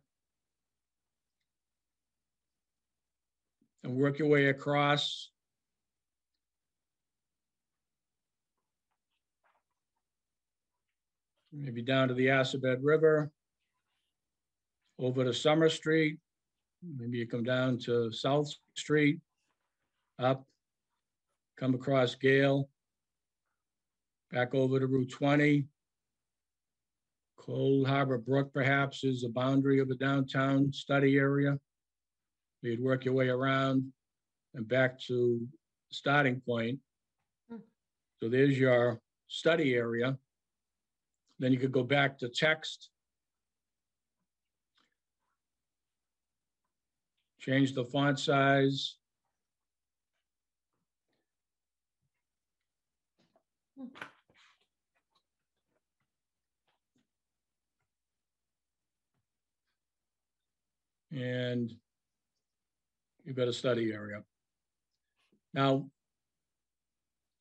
[3.83, 5.29] and work your way across.
[11.59, 13.31] Maybe down to the Assabet River
[14.99, 16.17] over to Summer Street.
[16.83, 19.19] Maybe you come down to South Street,
[20.19, 20.45] up,
[21.57, 22.69] come across Gale,
[24.31, 25.65] back over to Route 20.
[27.37, 31.57] Cold Harbor Brook perhaps is the boundary of the downtown study area.
[32.61, 33.91] You'd work your way around
[34.53, 35.47] and back to
[35.91, 36.79] starting point.
[37.49, 37.57] Hmm.
[38.19, 40.17] So there's your study area.
[41.39, 42.89] Then you could go back to text,
[47.39, 48.95] change the font size.
[61.11, 61.71] And
[63.23, 64.23] you've got a study area.
[65.53, 65.89] Now,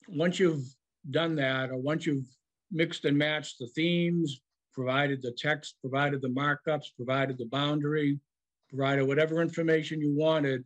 [0.08, 0.64] once you've
[1.10, 2.26] done that, or once you've
[2.70, 4.40] mixed and matched the themes,
[4.72, 8.18] provided the text, provided the markups, provided the boundary,
[8.68, 10.64] provided whatever information you wanted,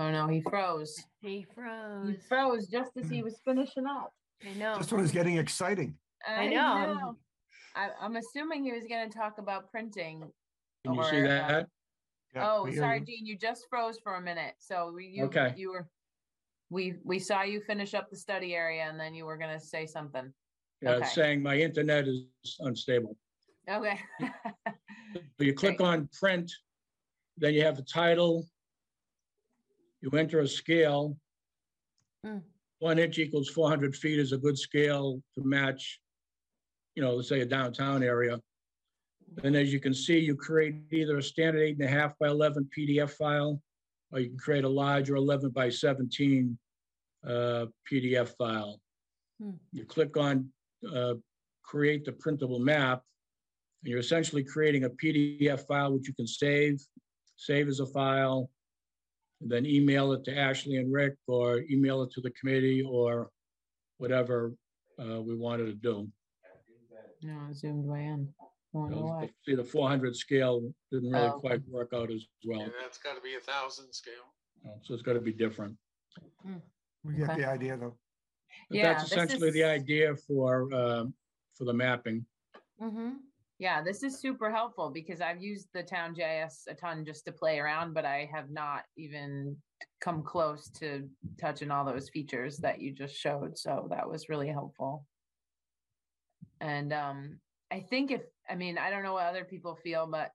[0.00, 1.04] Oh, no, he froze.
[1.20, 2.08] He froze.
[2.08, 2.26] He froze.
[2.26, 4.14] froze just as he was finishing up.
[4.42, 4.78] I know.
[4.78, 5.94] This one is getting exciting.
[6.26, 7.16] I know.
[7.74, 10.30] I, I'm assuming he was gonna talk about printing.
[10.84, 11.66] can you see Or, uh, that?
[12.34, 13.04] Yeah, Oh, sorry, you.
[13.06, 15.54] Gene, you just froze for a minute, so you, Okay.
[15.56, 15.88] you were,
[16.70, 19.86] we, we saw you finish up the study area and then you were gonna say
[19.86, 20.32] something.
[20.80, 21.08] Yeah, it's okay.
[21.22, 22.24] saying my internet is
[22.60, 23.16] unstable.
[23.68, 23.98] Okay.
[25.38, 26.52] So you click on print,
[27.36, 28.46] then you have the title.
[30.02, 31.16] You enter a scale.
[32.24, 32.38] Hmm.
[32.78, 36.00] One inch equals four hundred feet is a good scale to match,
[37.00, 38.38] you know, let's say a downtown area.
[39.42, 42.28] And as you can see, you create either a standard eight and a half by
[42.28, 43.62] eleven PDF file,
[44.12, 46.58] or you can create a larger eleven by seventeen
[47.26, 48.82] uh, PDF file.
[49.40, 49.52] Hmm.
[49.72, 50.50] You click on
[50.94, 51.14] uh,
[51.62, 53.02] create the printable map,
[53.82, 56.82] and you're essentially creating a PDF file which you can save,
[57.36, 58.50] save as a file,
[59.40, 63.30] and then email it to Ashley and Rick, or email it to the committee, or
[63.96, 64.52] whatever
[65.02, 66.06] uh, we wanted to do.
[67.22, 68.32] No, I zoomed way in.
[68.40, 69.30] I You know, why.
[69.44, 73.20] See, the 400 scale didn't really Oh, quite work out as well, Yeah, that's gotta
[73.20, 74.32] be a thousand scale.
[74.82, 75.76] so it's got to be different.
[77.02, 77.40] We get Okay.
[77.42, 77.98] the idea though.
[78.68, 81.14] But Yeah, that's this essentially the is- idea for, um,
[81.54, 82.26] for the mapping.
[82.80, 83.16] Mm-hmm.
[83.58, 87.32] Yeah, this is super helpful because I've used the town GIS a ton just to
[87.32, 89.60] play around, but I have not even
[90.00, 91.08] come close to
[91.38, 93.58] touching all those features that you just showed.
[93.58, 95.06] So that was really helpful.
[96.60, 97.38] And um,
[97.70, 100.30] I think if, I mean, I don't know what other people feel, but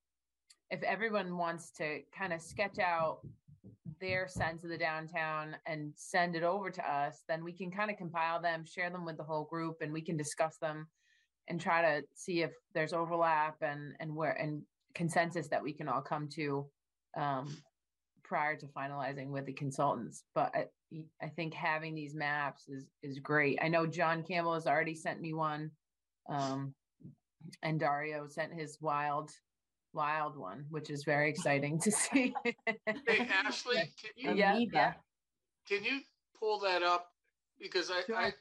[0.71, 3.19] if everyone wants to kind of sketch out
[4.01, 7.91] their sense of the downtown and send it over to us, then we can kind
[7.91, 10.87] of compile them, share them with the whole group, and we can discuss them
[11.47, 14.63] and try to see if there's overlap and and where and
[14.95, 16.65] consensus that we can all come to
[17.17, 17.55] um,
[18.23, 20.23] prior to finalizing with the consultants.
[20.33, 20.65] But I,
[21.21, 23.59] I think having these maps is is great.
[23.61, 25.71] I know John Campbell has already sent me one,
[26.29, 26.73] um,
[27.61, 29.31] and Dario sent his wild
[29.93, 32.33] wild one, which is very exciting to see.
[33.07, 34.93] Hey, Ashley, can you, yeah, yeah.
[35.67, 35.99] can you
[36.37, 37.11] pull that up?
[37.59, 38.17] Because I, Sure.
[38.17, 38.33] I,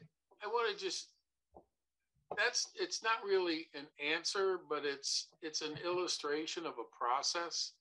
[0.43, 1.11] I want to just,
[2.37, 7.73] that's, it's not really an answer, but it's, it's an illustration of a process.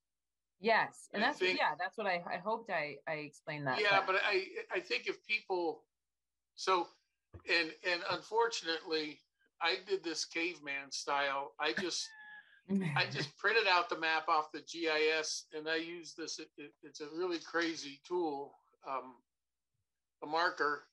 [0.60, 3.82] Yes, and I that's think- yeah, that's what I I hoped I I explained that.
[3.82, 4.43] Yeah, but I,
[4.74, 5.84] I think if people,
[6.56, 6.88] so,
[7.49, 9.20] and, and unfortunately,
[9.64, 11.53] I did this caveman style.
[11.59, 12.07] I just,
[12.95, 16.74] I just printed out the map off the GIS and I use this, it, it-
[16.84, 18.53] it's a really crazy tool,
[18.88, 19.16] um,
[20.24, 20.84] a marker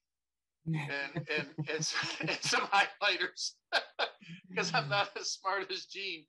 [0.66, 0.76] and,
[1.14, 1.86] and, and,
[2.20, 3.52] and some highlighters.
[4.56, 6.24] Cause I'm not as smart as Gene.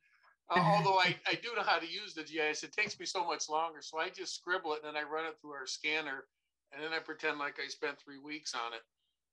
[0.49, 3.25] Uh, although I, I do know how to use the GIS, it takes me so
[3.25, 3.79] much longer.
[3.81, 6.25] So I just scribble it and then I run it through our scanner
[6.73, 8.81] and then I pretend like I spent three weeks on it.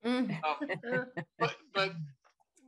[0.06, 0.38] Mm.
[0.44, 1.06] Um,
[1.38, 1.92] but but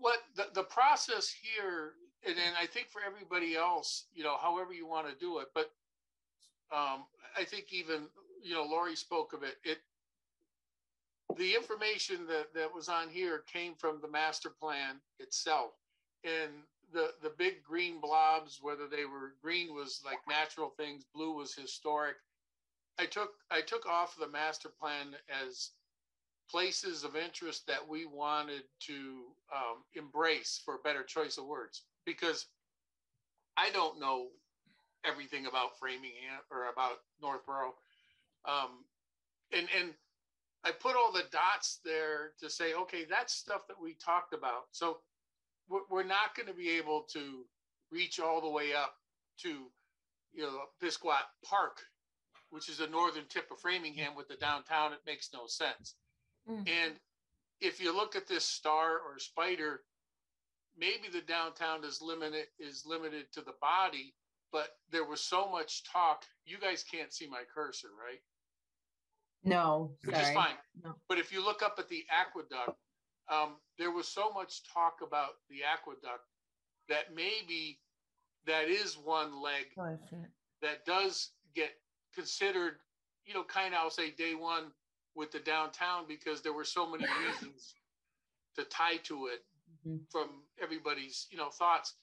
[0.01, 1.93] what the, the process here
[2.27, 5.49] and then i think for everybody else you know however you want to do it
[5.55, 5.73] but
[6.73, 7.05] um
[7.39, 8.03] i think even
[8.43, 9.79] you know Lori spoke of it it
[11.37, 15.73] the information that that was on here came from the master plan itself.
[16.25, 16.51] And
[16.93, 21.55] the the big green blobs whether they were green was like natural things blue was
[21.55, 22.17] historic.
[22.99, 25.71] I took i took off the master plan as
[26.51, 31.83] places of interest that we wanted to um, embrace for a better choice of words
[32.05, 32.47] because
[33.57, 34.29] I don't know
[35.05, 37.75] everything about Framingham or about Northborough.
[38.45, 38.85] Um,
[39.53, 39.95] and, and
[40.65, 44.65] I put all the dots there to say, okay, that's stuff that we talked about.
[44.73, 44.99] So
[45.69, 47.45] we're, not going to be able to
[47.91, 48.95] reach all the way up
[49.43, 49.49] to,
[50.33, 51.79] you know, Pisquat Park,
[52.51, 54.93] which is the northern tip of Framingham with the downtown.
[54.93, 55.95] It makes no sense.
[56.49, 56.69] Mm.
[56.69, 56.95] And
[57.61, 59.81] if you look at this star or spider,
[60.77, 64.15] maybe the downtown is limited is limited to the body,
[64.53, 66.25] but there was so much talk.
[66.45, 68.21] You guys can't see my cursor, right?
[69.43, 70.29] no, Which sorry.
[70.29, 70.57] is fine.
[70.85, 70.95] No.
[71.09, 72.79] But if you look up at the aqueduct,
[73.31, 76.27] um, there was so much talk about the aqueduct
[76.89, 77.81] that maybe
[78.47, 80.31] that is one leg Oh, I see it.
[80.63, 81.71] that does get
[82.15, 82.75] considered
[83.27, 84.73] you know, kind of, I'll say day one
[85.15, 87.75] with the downtown because there were so many reasons
[88.57, 89.43] to tie to it
[89.87, 90.07] Mhm.
[90.11, 91.95] from everybody's, you know, thoughts.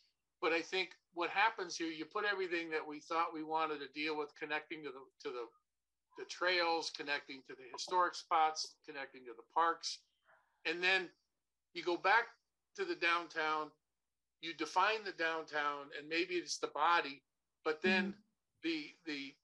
[0.41, 3.87] But I think what happens here, you put everything that we thought we wanted to
[3.89, 5.47] deal with, connecting to the to the
[6.17, 9.99] the trails, connecting to the historic spots, connecting to the parks,
[10.65, 11.11] and then
[11.73, 12.25] you go back
[12.75, 13.71] to the downtown.
[14.41, 17.23] You define the downtown, and maybe it's the body,
[17.63, 18.15] but then
[18.63, 19.35] the the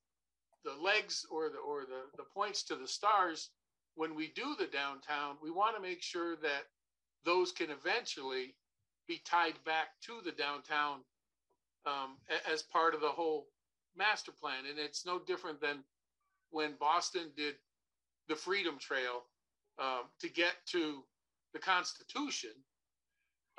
[0.63, 3.49] the legs or the or the the points to the stars.
[3.95, 6.63] When we do the downtown, we want to make sure that
[7.25, 8.55] those can eventually
[9.07, 10.99] be tied back to the downtown
[11.85, 12.17] um,
[12.51, 13.47] as part of the whole
[13.95, 14.65] master plan.
[14.69, 15.83] And it's no different than
[16.49, 17.55] when Boston did
[18.27, 19.23] the Freedom Trail
[19.79, 21.03] um, to get to
[21.53, 22.51] the Constitution.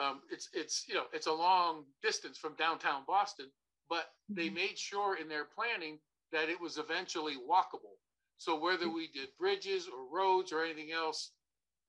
[0.01, 3.47] Um, it's it's you know it's a long distance from downtown Boston,
[3.89, 5.98] but they made sure in their planning
[6.35, 7.97] that it was eventually walkable.
[8.36, 11.31] So whether we did bridges or roads or anything else,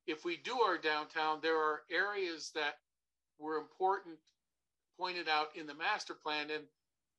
[0.06, 2.76] if we do our downtown, there are areas that
[3.40, 4.18] were important
[5.00, 6.52] pointed out in the master plan.
[6.52, 6.64] And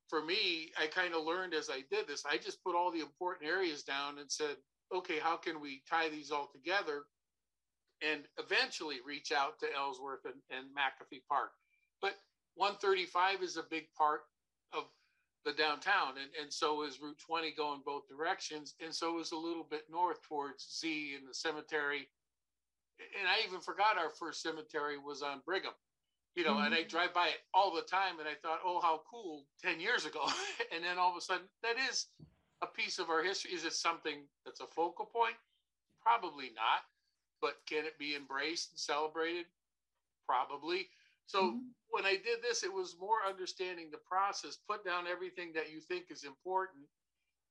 [0.09, 3.01] for me, I kind of learned as I did this, I just put all the
[3.01, 4.55] important areas down and said,
[4.95, 7.03] okay, how can we tie these all together
[8.01, 11.51] and eventually reach out to Ellsworth and, and McAfee Park?
[12.01, 12.15] But
[12.55, 14.21] 135 is a big part
[14.73, 14.85] of
[15.47, 19.37] the downtown, and, and so is Route 20 going both directions, and so is a
[19.37, 22.09] little bit north towards Z and the cemetery.
[23.17, 25.71] And I even forgot our first cemetery was on Brigham
[26.37, 26.87] you know, and I mm-hmm.
[26.87, 30.21] drive by it all the time and I thought, oh, how cool 10 years ago.
[30.73, 32.05] and then all of a sudden, that is
[32.61, 33.51] a piece of our history.
[33.51, 35.33] Is it something that's a focal point?
[35.99, 36.85] Probably not.
[37.41, 39.45] But can it be embraced and celebrated?
[40.27, 40.89] Probably.
[41.27, 41.57] So mm-hmm.
[41.89, 45.79] when I did this, it was more understanding the process, put down everything that you
[45.79, 46.85] think is important,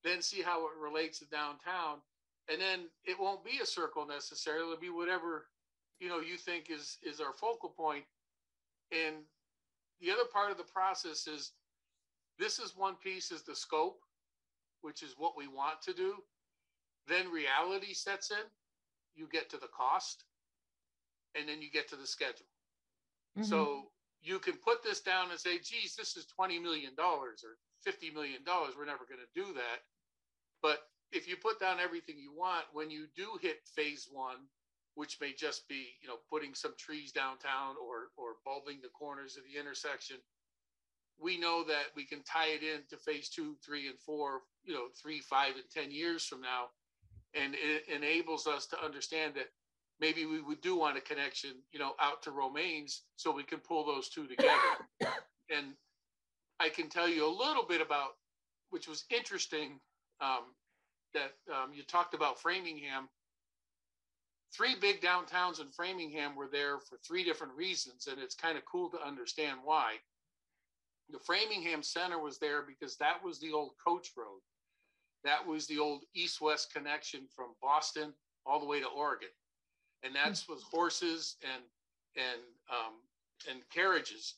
[0.03, 1.98] then see how it relates to downtown.
[2.51, 5.47] And then it won't be a circle necessarily, it'll be whatever
[5.98, 8.05] you know you think is is our focal point.
[8.05, 8.05] point
[8.93, 9.16] and
[10.01, 11.53] the other part of the process is
[12.39, 14.01] this is one piece is the scope,
[14.82, 16.16] which is what we want to do.
[17.09, 18.44] Then reality sets in,
[19.15, 20.24] you get to the cost,
[21.35, 22.47] and then you get to the schedule.
[23.36, 23.44] Mm-hmm.
[23.44, 23.84] So
[24.22, 27.34] you can put this down and say, geez, this is $20 million or
[27.86, 28.40] $50 million.
[28.46, 29.84] We're never going to do that.
[30.62, 30.78] But
[31.12, 34.48] if you put down everything you want, when you do hit phase one,
[34.96, 39.36] which may just be you know putting some trees downtown or or bulbing the corners
[39.36, 40.16] of the intersection
[41.18, 44.86] we know that we can tie it into phase two three and four you know
[45.00, 46.66] three five and ten years from now
[47.34, 49.48] and it enables us to understand that
[50.01, 53.59] maybe we would do want a connection you know out to romaines so we can
[53.59, 54.51] pull those two together
[55.51, 55.66] and
[56.60, 58.10] i can tell you a little bit about
[58.70, 59.78] which was interesting
[60.20, 60.44] um,
[61.14, 63.09] that um, you talked about framingham
[64.56, 68.64] three big downtowns in Framingham were there for three different reasons, and it's kind of
[68.64, 69.94] cool to understand why.
[71.10, 74.40] The Framingham Center was there because that was the old coach road.
[75.24, 78.12] That was the old east-west connection from Boston
[78.44, 79.28] all the way to Oregon,
[80.06, 81.62] and that's was horses and
[82.16, 82.94] and um,
[83.50, 84.34] and carriages.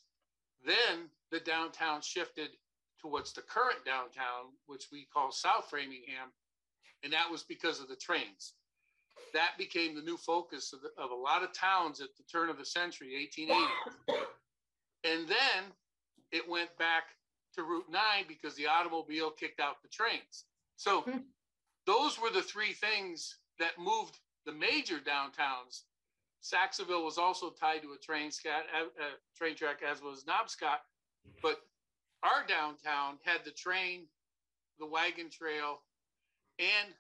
[0.67, 2.49] Then the downtown shifted
[3.01, 6.33] to what's the current downtown, which we call South Framingham,
[7.05, 8.55] and that was because of the trains
[9.33, 12.49] that became the new focus of, the, of, a lot of towns at the turn
[12.49, 14.25] of the century, 1880.
[15.05, 15.65] and then
[16.33, 17.15] it went back
[17.55, 20.45] to Route 9 because the automobile kicked out the trains.
[20.77, 21.05] So
[21.87, 24.19] those were the three things that moved
[24.49, 25.83] the major downtowns.
[26.43, 28.65] Saxonville was also tied to a train, scat,
[29.37, 30.79] train track, as was Nobscot.
[31.43, 31.59] But
[32.23, 34.07] our downtown had the train,
[34.81, 35.83] the wagon trail,
[36.59, 36.95] and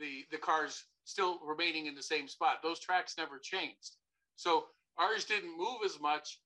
[0.00, 2.62] the the cars still remaining in the same spot.
[2.62, 3.96] Those tracks never changed.
[4.36, 4.64] So
[4.96, 6.40] ours didn't move as much,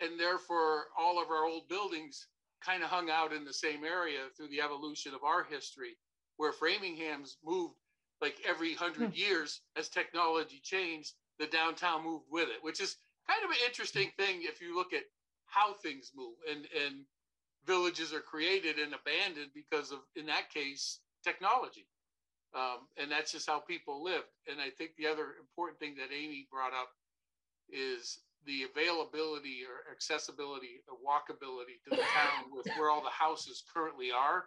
[0.00, 2.26] and therefore all of our old buildings
[2.60, 5.96] kind of hung out in the same area through the evolution of our history,
[6.38, 7.76] where Framingham's moved
[8.22, 12.96] like every hundred years as technology changed, the downtown moved with it, which is
[13.28, 15.02] kind of an interesting thing if you look at
[15.46, 17.04] how things move and and
[17.66, 21.86] villages are created and abandoned because of in that case technology
[22.54, 24.24] um, and that's just how people live.
[24.50, 26.90] And I think the other important thing that Amy brought up
[27.70, 33.62] is the availability or accessibility or walkability to the town with where all the houses
[33.72, 34.44] currently are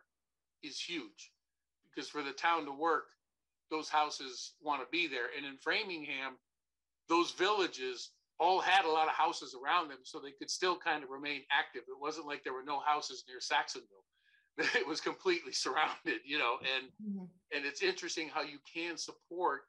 [0.62, 1.32] is huge.
[1.90, 3.06] Because for the town to work,
[3.70, 5.28] those houses want to be there.
[5.36, 6.38] And in Framingham,
[7.10, 11.04] those villages all had a lot of houses around them, so they could still kind
[11.04, 11.84] of remain active.
[11.88, 14.04] It wasn't like there were no houses near Saxonville.
[14.58, 17.30] it was completely surrounded, you know, and Mhm.
[17.52, 19.68] and it's interesting how you can support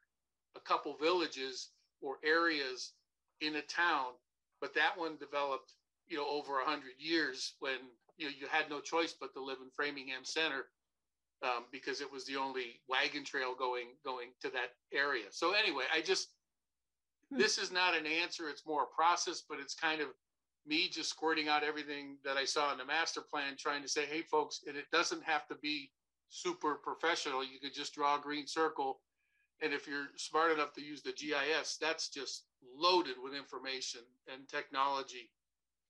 [0.55, 1.71] a couple villages
[2.01, 2.93] or areas
[3.41, 4.13] in a town,
[4.59, 5.73] but that one developed,
[6.07, 9.43] you know, over a hundred years when you know you had no choice but to
[9.43, 10.65] live in Framingham Center
[11.43, 15.25] um, because it was the only wagon trail going going to that area.
[15.31, 16.29] So anyway, I just
[17.31, 17.37] Hmm.
[17.39, 20.09] this is not an answer; it's more a process, but it's kind of
[20.65, 24.05] me just squirting out everything that I saw in the master plan, trying to say,
[24.05, 25.91] hey, folks, and it doesn't have to be
[26.29, 27.43] super professional.
[27.43, 28.99] You could just draw a green circle.
[29.61, 32.45] And if you're smart enough to use the GIS, that's just
[32.75, 34.01] loaded with information
[34.31, 35.31] and technology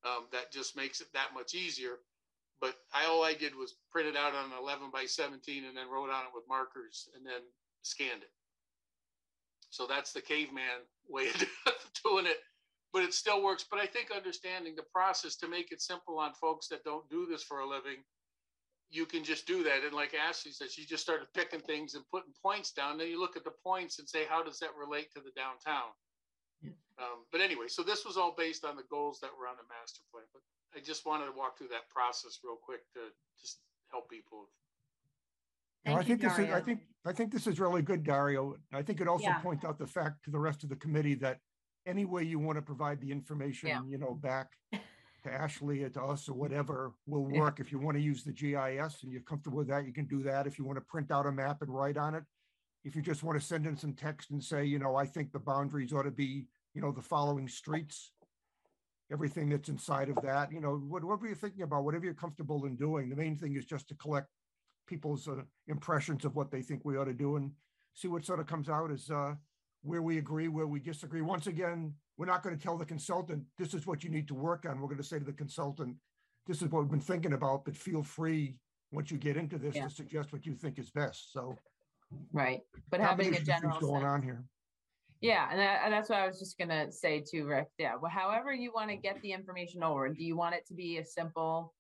[0.06, 2.00] um, that just makes it that much easier.
[2.60, 5.78] But I, all I did was print it out on an 11 by 17 and
[5.78, 7.42] then wrote on it with markers and then
[7.84, 8.32] scanned it.
[9.70, 11.46] So that's the caveman way of
[12.04, 12.38] doing it
[12.94, 13.66] but it still works.
[13.70, 17.28] But I think understanding the process to make it simple on folks that don't do
[17.30, 18.02] this for a living,
[18.90, 19.84] you can just do that.
[19.84, 22.98] And like Ashley said, she just started picking things and putting points down.
[22.98, 25.92] Then you look at the points and say, how does that relate to the downtown?
[26.98, 29.70] Um, but anyway, so this was all based on the goals that were on the
[29.70, 30.26] master plan.
[30.34, 30.42] But
[30.78, 33.00] I just wanted to walk through that process real quick to
[33.42, 33.58] just
[33.90, 34.46] help people.
[35.86, 38.04] No, I Thank you, think this is, I think, I think this is really good,
[38.04, 38.56] Dario.
[38.72, 39.40] I think it also Yeah.
[39.42, 41.40] points out the fact to the rest of the committee that
[41.88, 43.82] any way you want to provide the information, Yeah.
[43.88, 44.56] you know, back
[45.24, 47.40] to Ashley or to us or whatever will Yeah.
[47.40, 47.60] work.
[47.60, 50.22] If you want to use the GIS and you're comfortable with that, you can do
[50.24, 50.46] that.
[50.46, 52.24] If you want to print out a map and write on it.
[52.84, 55.32] If you just want to send in some text and say, you know, I think
[55.32, 58.12] the boundaries ought to be, you know, the following streets.
[59.12, 62.76] Everything that's inside of that, you know, whatever you're thinking about, whatever you're comfortable in
[62.76, 63.10] doing.
[63.10, 64.28] The main thing is just to collect
[64.86, 67.52] people's uh, impressions of what they think we ought to do and
[67.94, 69.34] see what sort of comes out as uh,
[69.82, 71.22] where we agree, where we disagree.
[71.22, 74.34] Once again, we're not going to tell the consultant, this is what you need to
[74.36, 74.80] work on.
[74.82, 75.96] We're going to say to the consultant,
[76.46, 78.56] this is what we've been thinking about, but feel free,
[78.92, 79.86] once you get into this, Yeah.
[79.86, 81.32] to suggest what you think is best.
[81.32, 81.58] So.
[82.32, 82.62] Right.
[82.90, 84.06] But having a general Going sense.
[84.06, 84.44] on here.
[85.22, 87.68] Yeah, and, that, and that's what I was just gonna say too, Rick.
[87.78, 90.74] Yeah, well, however you want to get the information over, do you want it to
[90.74, 91.74] be a simple,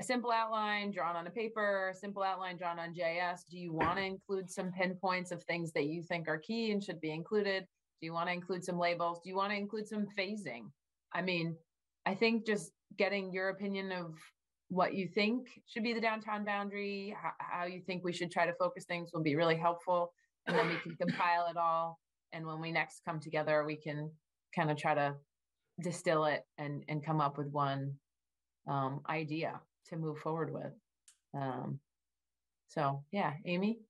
[0.00, 3.44] a simple outline drawn on a paper, a simple outline drawn on GIS?
[3.48, 6.82] Do you want to include some pinpoints of things that you think are key and
[6.82, 7.66] should be included?
[8.00, 9.20] Do you want to include some labels?
[9.22, 10.64] Do you want to include some phasing?
[11.12, 11.54] I mean,
[12.04, 14.14] I think just getting your opinion of
[14.70, 18.46] what you think should be the downtown boundary, how, how you think we should try
[18.46, 20.12] to focus things will be really helpful.
[20.46, 22.00] And then we can compile it all.
[22.32, 24.10] And when we next come together, we can
[24.54, 25.14] kind of try to
[25.80, 27.94] distill it and, and come up with one
[28.68, 30.72] um, idea to move forward with.
[31.34, 31.80] Um,
[32.68, 33.80] so yeah, Amy?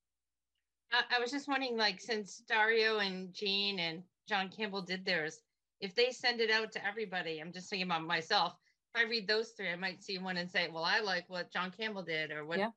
[0.93, 5.41] I, I was just wondering, like, since Dario and Gene and John Campbell did theirs,
[5.81, 8.55] if they send it out to everybody, I'm just thinking about myself.
[8.95, 11.53] If I read those three, I might see one and say, well, I like what
[11.53, 12.71] John Campbell did or what, Yeah.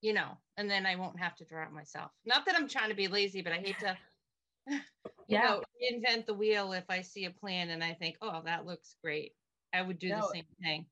[0.00, 2.12] you know, and then I won't have to draw it myself.
[2.24, 3.96] Not that I'm trying to be lazy, but I hate to,
[5.28, 5.42] Yeah.
[5.42, 8.94] know, reinvent the wheel if I see a plan and I think, oh, that looks
[9.02, 9.32] great.
[9.74, 10.86] I would do the same thing.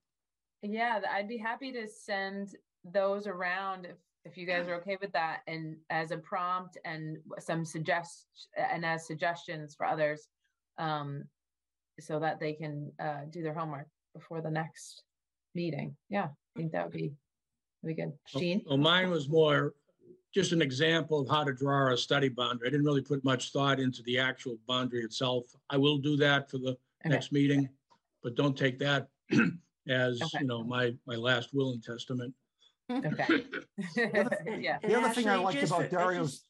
[0.63, 5.13] Yeah, I'd be happy to send those around if, if you guys are okay with
[5.13, 8.27] that and as a prompt and some suggest
[8.57, 10.27] and as suggestions for others.
[10.79, 11.25] Um,
[12.01, 15.05] so that they can uh, do their homework before the next
[15.55, 15.97] meeting.
[16.11, 17.13] Yeah, I think that would be,
[17.83, 18.13] would be good.
[18.37, 18.63] Gene?
[18.67, 19.75] Well, mine was more
[20.35, 22.67] just an example of how to draw a study boundary.
[22.67, 25.45] I didn't really put much thought into the actual boundary itself.
[25.71, 27.11] I will do that for the Okay.
[27.15, 27.69] next meeting,
[28.23, 29.09] but don't take that
[29.89, 30.39] as, Okay.
[30.41, 32.35] you know, my, my last will and testament.
[32.91, 33.45] Okay.
[33.97, 34.31] And-
[34.63, 34.79] Yeah.
[34.83, 36.47] The other thing I Ashley, liked just about for- I Dario's- just-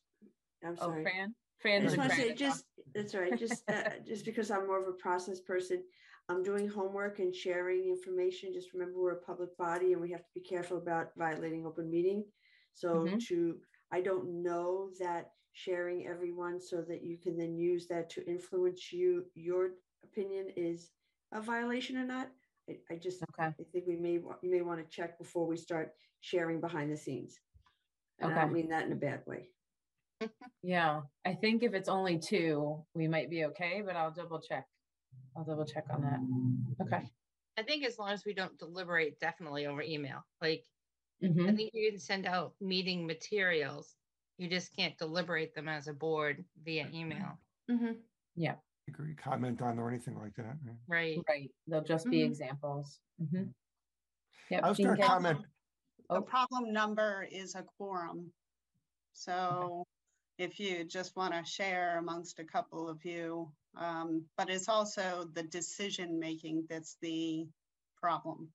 [0.64, 1.02] I'm Oh, sorry.
[1.02, 1.34] Fran?
[1.34, 4.66] I Fran just want to say, just, that's all right, just, uh, just because I'm
[4.66, 5.82] more of a process person,
[6.30, 8.54] I'm doing homework and sharing information.
[8.54, 11.90] Just remember, we're a public body and we have to be careful about violating open
[11.90, 12.24] meeting.
[12.72, 13.20] So Mhm.
[13.26, 13.58] to,
[13.94, 18.92] I don't know that sharing everyone so that you can then use that to influence
[18.92, 19.70] you, your
[20.02, 20.90] opinion is
[21.30, 22.28] a violation or not.
[22.68, 23.50] I, I just, Okay.
[23.50, 26.90] I think we may, wa- you may want to check before we start sharing behind
[26.90, 27.38] the scenes.
[28.18, 29.50] And I don't mean that in a bad way.
[30.64, 34.66] Yeah, I think if it's only two, we might be okay, but I'll double check.
[35.36, 36.18] I'll double check on that.
[36.86, 37.04] Okay.
[37.58, 40.64] I think as long as we don't deliberate definitely over email, like
[41.24, 41.56] I Mhm.
[41.56, 43.96] think you can send out meeting materials.
[44.36, 47.38] You just can't deliberate them as a board via email,
[47.68, 48.02] Mhm.
[48.34, 48.56] Yeah.
[48.86, 50.58] Agree, comment on or anything like that.
[50.66, 50.74] yeah.
[50.86, 51.18] right?
[51.26, 52.26] Right, they'll just be Mhm.
[52.26, 53.00] examples.
[53.18, 53.54] Mhm.
[54.50, 55.46] Yep, I was gonna comment,
[56.10, 56.22] The Oh.
[56.22, 58.30] problem number is a quorum.
[59.14, 59.86] So
[60.36, 65.24] if you just want to share amongst a couple of you, um, but it's also
[65.24, 67.48] the decision making that's the
[67.96, 68.52] problem.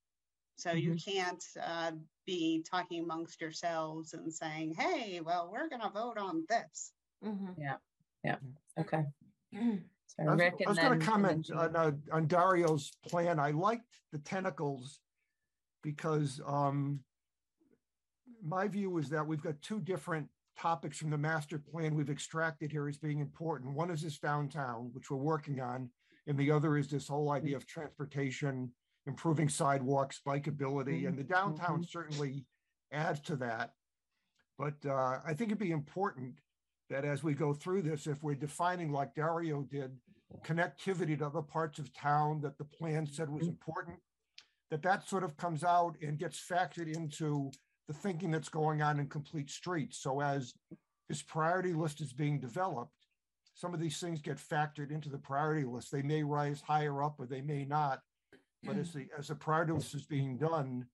[0.58, 1.94] So you can't uh,
[2.30, 6.92] be talking amongst yourselves and saying, hey, well, we're going to vote on this.
[7.26, 7.56] Mhm.
[7.58, 7.78] Yeah.
[8.24, 8.38] Yeah.
[8.78, 9.04] Okay.
[10.18, 13.40] So I was, Rick I and was gonna comment on, uh, on Dario's plan.
[13.40, 15.00] I liked the tentacles
[15.84, 17.00] because, um,
[18.44, 20.28] my view is that we've got two different
[20.58, 23.76] topics from the master plan we've extracted here as being important.
[23.76, 25.92] One is this downtown, which we're working on,
[26.26, 28.74] and the other is this whole idea of transportation,
[29.08, 31.84] improving sidewalks, bikeability, and the mm-hmm, downtown mm-hmm.
[31.84, 32.46] certainly
[32.92, 33.74] adds to that.
[34.58, 36.36] But uh, I think it'd be important
[36.90, 39.92] that as we go through this, if we're defining like Dario did,
[40.46, 43.52] connectivity to other parts of town that the plan said was mm-hmm.
[43.52, 43.98] important,
[44.70, 47.52] that that sort of comes out and gets factored into
[47.88, 49.98] the thinking that's going on in complete streets.
[49.98, 50.54] So as
[51.08, 52.94] this priority list is being developed,
[53.56, 55.92] some of these things get factored into the priority list.
[55.92, 58.00] They may rise higher up or they may not.
[58.64, 60.86] But as the, as the list is being done,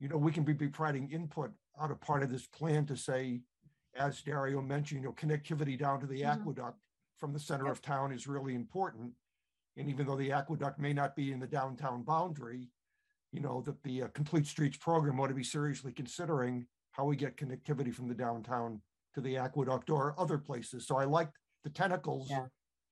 [0.00, 1.50] you know, we can be be providing input
[1.80, 3.42] out of part of this plan to say,
[3.96, 6.32] as Dario mentioned, you know, connectivity down to the Mhm.
[6.32, 6.78] aqueduct
[7.16, 9.12] from the center of town is really important.
[9.76, 12.70] And even though the aqueduct may not be in the downtown boundary,
[13.32, 17.16] you know, that the uh, Complete Streets program ought to be seriously considering how we
[17.16, 18.80] get connectivity from the downtown
[19.14, 20.86] to the aqueduct or other places.
[20.86, 21.30] So I like
[21.64, 22.46] the tentacles Yeah.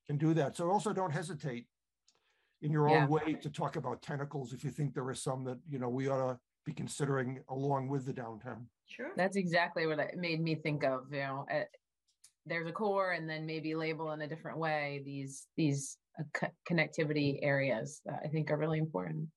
[0.07, 0.57] can do that.
[0.57, 1.69] So also don't hesitate
[2.63, 3.05] in your Yeah.
[3.05, 5.89] own way to talk about tentacles if you think there are some that, you know,
[5.89, 8.69] we ought to be considering along with the downtown.
[8.87, 9.13] Sure.
[9.17, 11.65] That's exactly what it made me think of, you know, uh,
[12.47, 16.53] there's a core and then maybe label in a different way these, these uh, co-
[16.69, 19.29] connectivity areas that I think are really important.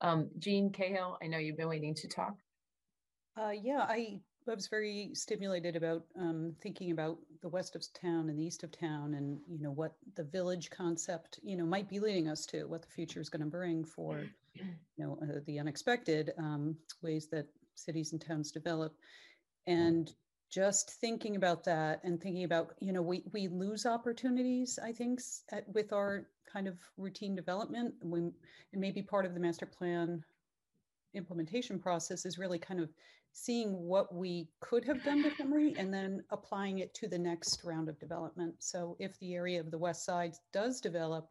[0.00, 2.34] Um, Jean Cahill, I know you've been waiting to talk.
[3.36, 4.20] Uh, yeah, I,
[4.50, 8.64] I was very stimulated about um, thinking about the west of town and the east
[8.64, 12.46] of town and, you know, what the village concept, you know, might be leading us
[12.46, 14.64] to, what the future is going to bring for, you
[14.98, 17.46] know, uh, the unexpected um, ways that
[17.76, 18.96] cities and towns develop.
[19.68, 20.12] And
[20.50, 25.20] just thinking about that and thinking about, you know, we, we lose opportunities, I think,
[25.52, 27.94] at, with our kind of routine development.
[28.02, 28.32] We, and
[28.80, 30.24] maybe part of the master plan
[31.14, 32.88] implementation process is really kind of
[33.32, 37.88] seeing what we could have done differently and then applying it to the next round
[37.88, 38.54] of development.
[38.58, 41.30] So if the area of the west side does develop,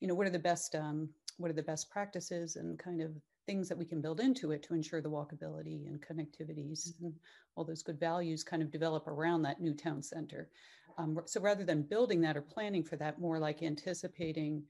[0.00, 3.12] you know, what are the best um, what are the best practices and kind of
[3.46, 7.14] things that we can build into it to ensure the walkability and connectivities and
[7.56, 10.48] all those good values kind of develop around that new town center.
[10.98, 14.62] Um, so rather than building that or planning for that, more like anticipating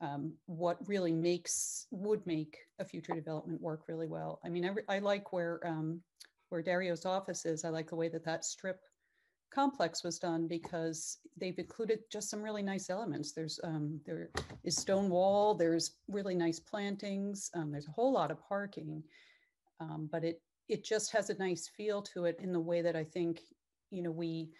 [0.00, 4.40] um, what really makes would make a future development work really well.
[4.44, 6.00] I mean, I, I like where um,
[6.50, 7.64] where Dario's office is.
[7.64, 8.80] I like the way that that strip
[9.52, 13.32] complex was done because they've included just some really nice elements.
[13.32, 14.30] There's um, there
[14.64, 15.54] is stone wall.
[15.54, 17.50] There's really nice plantings.
[17.54, 19.02] Um, there's a whole lot of parking,
[19.80, 22.94] um, but it it just has a nice feel to it in the way that
[22.94, 23.40] I think
[23.90, 24.50] you know we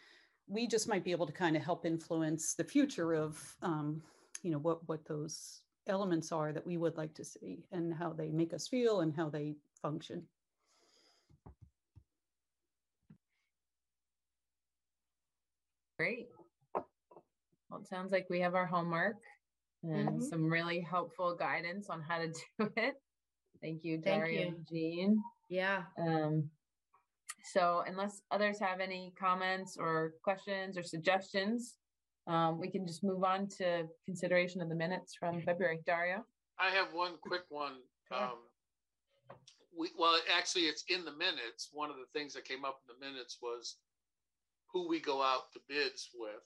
[0.49, 4.03] we just might be able to kind of help influence the future of um,
[4.43, 8.13] you know what what those elements are that we would like to see and how
[8.13, 10.23] they make us feel and how they function.
[15.99, 16.29] Great.
[16.75, 19.17] Well, it sounds like we have our homework
[19.83, 20.23] and Mhm.
[20.23, 22.29] some really helpful guidance on how to
[22.59, 23.03] do it.
[23.61, 24.47] Thank you, Thank Dario you.
[24.49, 25.23] and Gene.
[25.49, 25.85] Yeah.
[25.99, 26.51] Um,
[27.45, 31.78] so unless others have any comments or questions or suggestions,
[32.29, 35.81] um, we can just move on to consideration of the minutes from February.
[35.87, 36.25] Dario?
[36.59, 37.73] I have one quick one.
[38.11, 38.41] Um,
[39.79, 41.69] we, well, actually, it's in the minutes.
[41.75, 43.77] One of the things that came up in the minutes was
[44.73, 46.41] who we go out to bids with.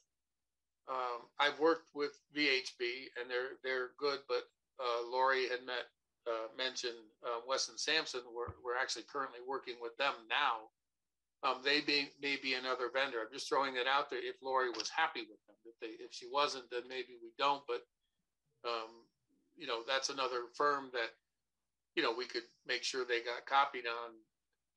[0.91, 4.51] Um, I've worked with VHB and they're, they're good, but,
[4.83, 5.87] uh, Lori had met,
[6.27, 8.23] uh, mentioned, uh, Weston Sampson.
[8.35, 10.67] We're, we're actually currently working with them now.
[11.43, 13.19] Um, they be, may be another vendor.
[13.19, 15.59] I'm just throwing it out there if Lori was happy with them.
[15.67, 17.83] If they, if she wasn't, then maybe we don't, but,
[18.63, 19.11] um,
[19.59, 21.11] you know, that's another firm that,
[21.97, 24.15] you know, we could make sure they got copied on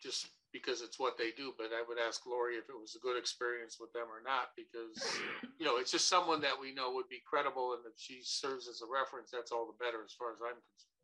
[0.02, 1.54] just because it's what they do.
[1.54, 4.58] But I would ask Lori if it was a good experience with them or not,
[4.58, 4.98] because,
[5.60, 7.78] you know, it's just someone that we know would be credible.
[7.78, 10.58] And if she serves as a reference, that's all the better as far as I'm
[10.58, 10.95] concerned.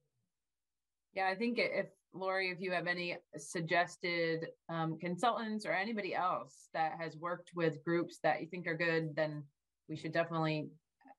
[1.14, 6.68] Yeah, I think if Lori, if you have any suggested um, consultants or anybody else
[6.74, 9.44] that has worked with groups that you think are good, then
[9.88, 10.70] we should definitely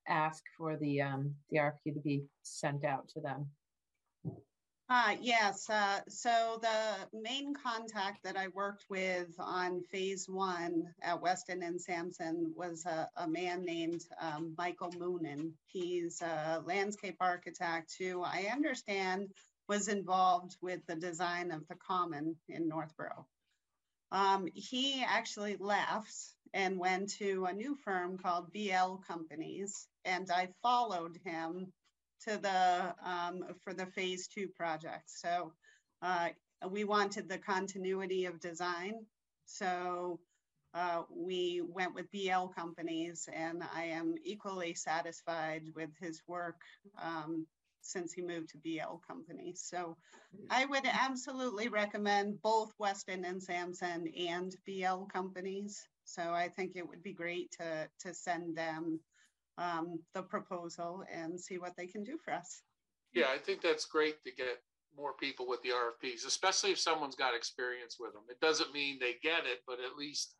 [0.08, 3.46] ask for the um, the RFQ to be sent out to them.
[4.88, 11.22] Uh, yes, uh, so the main contact that I worked with on phase one at
[11.22, 15.52] Weston and Sampson was a, a man named um, Michael Moonen.
[15.66, 19.28] He's a landscape architect who I understand
[19.72, 23.26] was involved with the design of the common in Northborough.
[24.10, 26.14] Um, he actually left
[26.52, 31.72] and went to a new firm called BL Companies, and I followed him
[32.26, 35.04] to the um, for the phase two project.
[35.06, 35.54] So
[36.02, 36.28] uh,
[36.68, 39.06] we wanted the continuity of design,
[39.46, 40.20] so
[40.74, 46.60] uh, we went with BL Companies, and I am equally satisfied with his work
[47.02, 47.46] um,
[47.82, 49.52] since he moved to BL Company.
[49.56, 49.96] So
[50.50, 55.86] I would absolutely recommend both Weston and Sampson and BL Companies.
[56.04, 59.00] So I think it would be great to, to send them
[59.58, 62.62] um, the proposal and see what they can do for us.
[63.12, 64.62] Yeah, I think that's great to get
[64.96, 68.22] more people with the RFPs, especially if someone's got experience with them.
[68.28, 70.34] It doesn't mean they get it, but at least,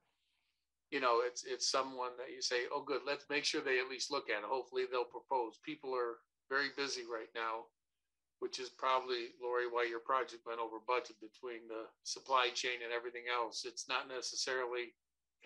[0.91, 3.89] you know, it's it's someone that you say, oh, good, let's make sure they at
[3.89, 4.49] least look at it.
[4.49, 5.59] Hopefully they'll propose.
[5.65, 6.17] People are
[6.53, 7.65] very busy right now,
[8.41, 12.93] which is probably, Lori, why your project went over budget between the supply chain and
[12.93, 13.65] everything else.
[13.67, 14.93] It's not necessarily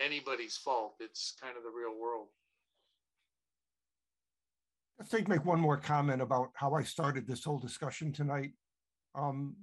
[0.01, 0.95] anybody's fault.
[0.99, 2.27] It's kind of the real world.
[4.99, 8.51] I think make one more comment about how I started this whole discussion tonight.
[9.15, 9.55] Um,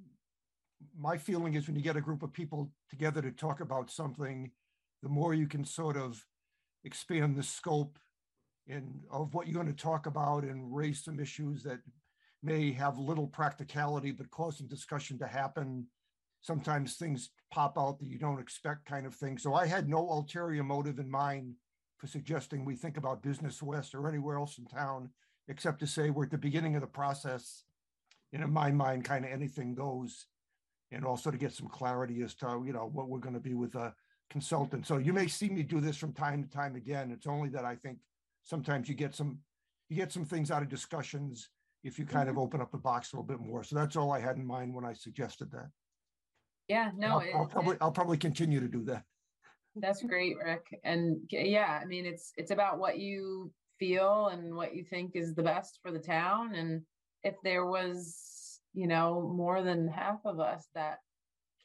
[0.96, 4.50] my feeling is when you get a group of people together to talk about something,
[5.02, 6.24] the more you can sort of
[6.84, 7.98] expand the scope
[8.68, 11.80] and of what you're going to talk about and raise some issues that
[12.42, 15.86] may have little practicality but cause some discussion to happen.
[16.40, 19.38] Sometimes things pop out that you don't expect, kind of thing.
[19.38, 21.54] So I had no ulterior motive in mind
[21.98, 25.10] for suggesting we think about Business West or anywhere else in town,
[25.48, 27.64] except to say we're at the beginning of the process.
[28.32, 30.26] And in my mind, kind of anything goes.
[30.90, 33.54] And also to get some clarity as to, you know, what we're going to be
[33.54, 33.94] with a
[34.30, 34.86] consultant.
[34.86, 37.10] So you may see me do this from time to time again.
[37.10, 37.98] It's only that I think
[38.44, 39.38] sometimes you get some
[39.88, 41.50] you get some things out of discussions
[41.82, 42.44] if you kind of mm-hmm.
[42.44, 43.62] open up the box a little bit more.
[43.62, 45.68] So that's all I had in mind when I suggested that.
[46.68, 49.04] Yeah, no, I'll, it- I'll probably it- I'll probably continue to do that.
[49.76, 50.66] That's great, Rick.
[50.84, 55.34] And yeah, I mean, it's, it's about what you feel and what you think is
[55.34, 56.54] the best for the town.
[56.54, 56.82] And
[57.24, 60.98] if there was, you know, more than half of us that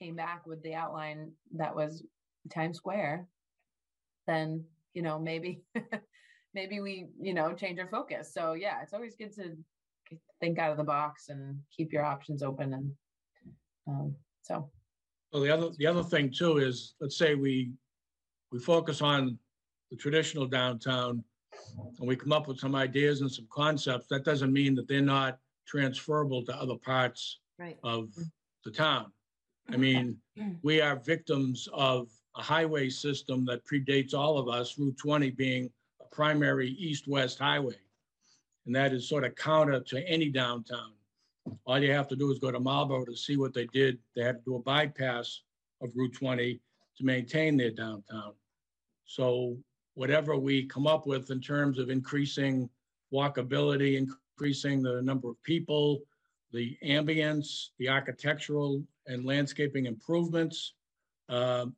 [0.01, 2.03] came back with the outline that was
[2.51, 3.27] Times Square,
[4.25, 5.61] then, you know, maybe,
[6.53, 8.33] maybe we, you know, change our focus.
[8.33, 9.57] So yeah, it's always good to
[10.39, 12.91] think out of the box and keep your options open and,
[13.87, 14.69] um, so.
[15.31, 17.71] Well, the other, the other thing too is, let's say we,
[18.51, 19.37] we focus on
[19.91, 21.23] the traditional downtown
[21.99, 25.01] and we come up with some ideas and some concepts, that doesn't mean that they're
[25.01, 27.77] not transferable to other parts Right.
[27.83, 28.07] of
[28.63, 29.11] the town.
[29.69, 30.15] I mean,
[30.63, 32.07] we are victims of
[32.37, 35.69] a highway system that predates all of us, Route 20 being a
[36.19, 37.77] primary east-west highway.
[38.65, 40.91] And that is sort of counter to any downtown.
[41.65, 43.97] All you have to do is go to Marlboro to see what they did.
[44.17, 45.43] They had to do a bypass
[45.81, 46.59] of Route 20
[46.97, 48.33] to maintain their downtown.
[49.05, 49.55] So
[49.93, 52.69] whatever we come up with in terms of increasing
[53.13, 56.01] walkability, increasing the number of people,
[56.51, 60.73] the ambience, the architectural and landscaping improvements,
[61.29, 61.77] um,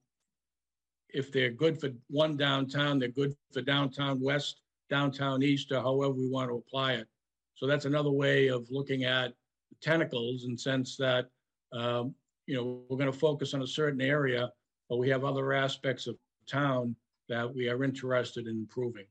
[1.13, 6.13] if they're good for one downtown, they're good for downtown west, downtown east, or however
[6.13, 7.07] we want to apply it.
[7.55, 9.33] So that's another way of looking at
[9.81, 11.27] tentacles in sense that,
[11.73, 12.15] um,
[12.47, 14.51] you know, we're going to focus on a certain area,
[14.89, 16.15] but we have other aspects of
[16.49, 16.95] town
[17.29, 19.05] that we are interested in improving.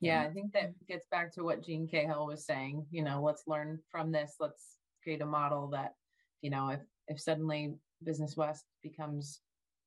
[0.00, 3.44] Yeah, I think that gets back to what Gene Cahill was saying, you know, let's
[3.46, 4.34] learn from this.
[4.38, 5.94] Let's create a model that,
[6.42, 9.40] you know, if, if suddenly Business West becomes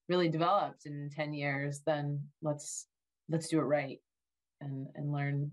[0.10, 2.88] really developed in 10 years, then let's,
[3.30, 4.00] let's do it right
[4.62, 5.52] and, and learn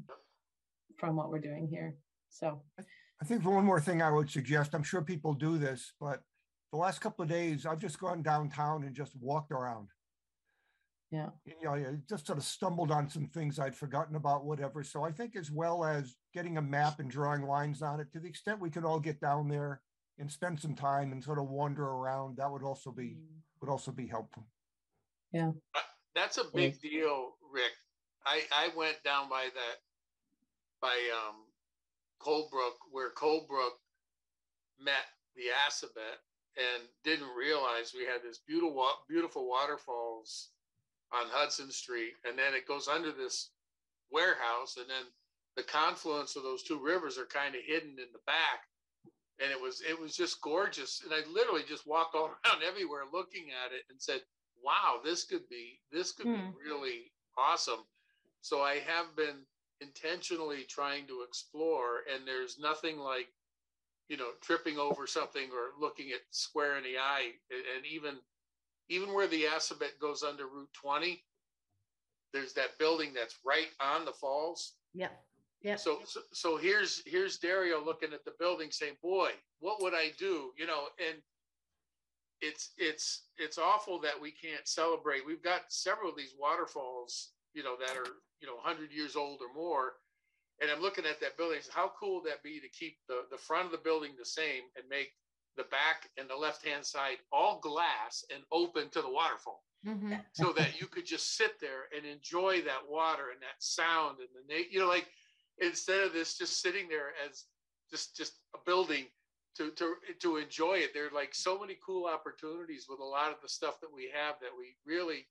[0.99, 1.97] from what we're doing here.
[2.31, 6.23] So, I think one more thing I would suggest, I'm sure people do this, but
[6.73, 9.89] the last couple of days, I've just gone downtown and just walked around.
[11.13, 14.83] yeah, You know, I just sort of stumbled on some things I'd forgotten about, whatever.
[14.83, 18.19] So I think as well as getting a map and drawing lines on it, to
[18.19, 19.83] the extent we could all get down there
[20.19, 23.41] and spend some time and sort of wander around, that would also be, mm.
[23.65, 24.45] Would also be helpful.
[25.33, 25.53] Yeah.
[26.15, 27.73] That's a big deal, Rick.
[28.27, 29.77] I, I went down by that,
[30.81, 31.37] by, um,
[32.21, 33.77] Coldbrook, where Coldbrook
[34.81, 35.05] met
[35.35, 36.21] the Assabet
[36.57, 40.51] and didn't realize we had this beautiful, beautiful waterfalls
[41.13, 42.13] on Hudson Street.
[42.25, 43.51] And then it goes under this
[44.11, 45.07] warehouse and then
[45.57, 48.69] the confluence of those two rivers are kind of hidden in the back.
[49.43, 51.03] And it was, it was just gorgeous.
[51.05, 54.21] And I literally just walked all around everywhere looking at it and said,
[54.63, 56.33] wow, this could be, this could Hmm.
[56.35, 57.85] be really awesome.
[58.41, 59.45] So I have been
[59.81, 63.29] intentionally trying to explore and there's nothing like
[64.11, 68.17] you know, tripping over something or looking at square in the eye and even,
[68.91, 71.25] even where the Assabet goes under Route twenty,
[72.35, 74.75] there's that building that's right on the falls.
[74.93, 75.19] Yep,
[75.65, 75.81] yep.
[75.81, 80.13] So, so, so here's, here's Dario looking at the building saying, boy, what would I
[80.17, 80.53] do?
[80.57, 81.19] You know, and
[82.41, 85.27] it's, it's, it's awful that we can't celebrate.
[85.27, 89.41] We've got several of these waterfalls, you know, that are, you know, hundred years old
[89.41, 89.95] or more.
[90.61, 93.39] And I'm looking at that building, how cool would that be to keep the, the
[93.39, 95.11] front of the building the same and make
[95.57, 99.65] the back and the left-hand side all glass and open to the waterfall?
[99.87, 100.25] Mhm.
[100.33, 104.29] so that you could just sit there and enjoy that water and that sound and
[104.49, 105.07] the you know like
[105.59, 107.45] instead of this just sitting there as
[107.91, 109.05] just just a building
[109.57, 110.93] to to to enjoy it.
[110.95, 114.11] There are like so many cool opportunities with a lot of the stuff that we
[114.13, 115.27] have that we really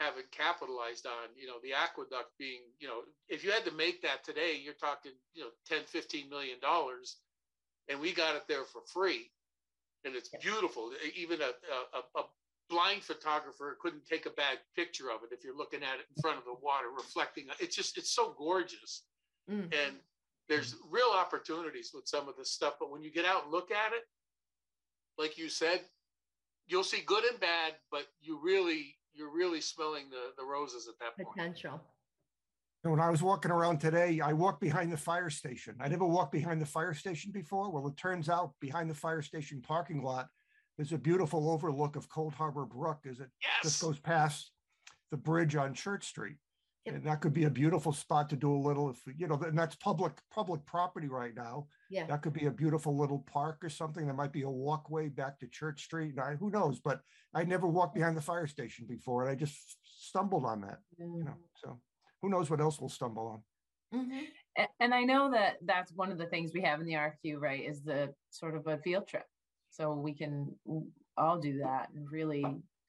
[0.00, 4.00] haven't capitalized on you know the aqueduct being you know if you had to make
[4.02, 7.16] that today you're talking you know 10 15 million dollars
[7.88, 9.28] and we got it there for free
[10.04, 10.90] and it's beautiful.
[11.16, 11.50] Even a,
[11.96, 12.24] a, a
[12.70, 16.22] blind photographer couldn't take a bad picture of it if you're looking at it in
[16.22, 19.04] front of the water reflecting it's just it's so gorgeous
[19.50, 19.72] Mm.
[19.72, 19.96] and
[20.48, 23.70] there's real opportunities with some of this stuff but when you get out and look
[23.70, 24.04] at it
[25.18, 25.80] like you said
[26.66, 30.98] you'll see good and bad but you really you're really smelling the the roses at
[31.00, 31.80] that point Potential.
[32.84, 35.74] And When I was walking around today, I walked behind the fire station.
[35.80, 37.70] I never walked behind the fire station before.
[37.70, 40.28] Well, it turns out behind the fire station parking lot,
[40.76, 43.64] there's a beautiful overlook of Cold Harbor Brook as it yes.
[43.64, 44.52] just goes past
[45.10, 46.36] the bridge on Church Street.
[46.88, 46.96] Yep.
[46.96, 49.58] And that could be a beautiful spot to do a little, if, you know, and
[49.58, 51.66] that's public, public property right now.
[51.90, 52.06] Yeah.
[52.06, 54.04] That could be a beautiful little park or something.
[54.06, 56.12] There might be a walkway back to Church Street.
[56.12, 56.80] And I, who knows?
[56.80, 57.00] But
[57.34, 61.24] I never walked behind the fire station before and I just stumbled on that, you
[61.24, 61.78] know, so
[62.22, 63.42] who knows what else we'll stumble on.
[64.00, 64.26] Mhm.
[64.56, 67.38] A- And I know that that's one of the things we have in the RFQ,
[67.38, 69.26] right, is the sort of a field trip.
[69.70, 70.58] So we can
[71.16, 72.44] all do that and really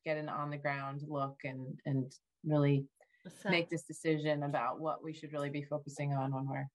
[0.05, 2.11] get an on the ground look and, and
[2.45, 2.85] really
[3.27, 6.67] So- make this decision about what we should really be focusing on when we're,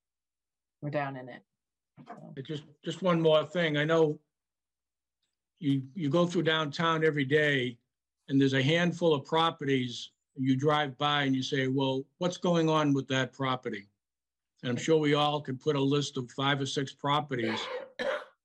[0.82, 1.42] we're down in it.
[2.06, 3.76] So, Just, just one more thing.
[3.76, 4.18] I know
[5.60, 7.78] you, you go through downtown every day
[8.28, 12.68] and there's a handful of properties you drive by and you say, well, what's going
[12.68, 13.88] on with that property?
[14.62, 17.60] And I'm sure we all could put a list of five or six properties.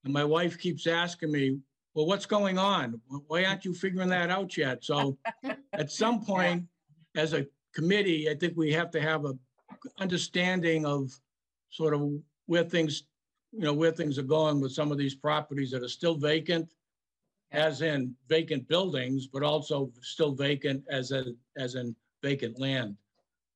[0.03, 1.59] And my wife keeps asking me,
[1.93, 3.01] well, what's going on?
[3.27, 4.83] Why aren't you figuring that out yet?
[4.83, 5.17] So
[5.73, 6.65] at some point,
[7.15, 9.33] as a committee, I think we have to have a
[9.99, 11.11] understanding of
[11.69, 12.11] sort of
[12.47, 13.03] where things,
[13.51, 16.73] you know, where things are going with some of these properties that are still vacant,
[17.51, 21.25] as in vacant buildings, but also still vacant as a,
[21.57, 22.95] as in vacant land.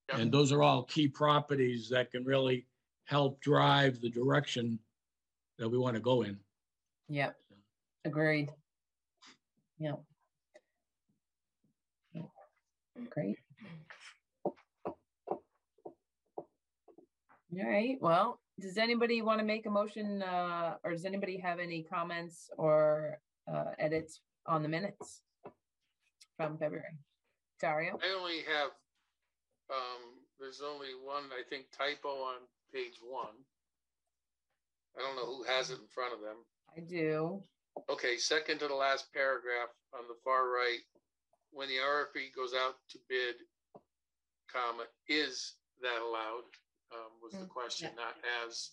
[0.10, 0.20] Yeah.
[0.20, 2.66] And those are all key properties that can really
[3.06, 4.80] help drive the direction
[5.58, 6.38] that we want to go in.
[7.10, 7.36] Yep,
[8.06, 8.50] agreed.
[9.80, 10.02] Yep.
[12.14, 12.26] Yep.
[13.10, 13.38] Great.
[17.60, 21.60] All right, well, does anybody want to make a motion, uh, or does anybody have
[21.60, 23.20] any comments or,
[23.52, 25.22] uh, edits on the minutes
[26.38, 26.98] from February?
[27.62, 27.98] Dario?
[28.04, 28.72] i only have
[29.70, 32.42] um there's only one i think typo on
[32.74, 33.38] page one
[34.98, 36.44] i don't know who has it in front of them
[36.76, 37.44] I do.
[37.90, 40.82] Okay, second to the last paragraph on the far right,
[41.52, 43.36] when the RFP goes out to bid,
[44.52, 46.50] comma, is that allowed?
[46.94, 48.16] Um, was the Mm, question, not
[48.46, 48.72] as.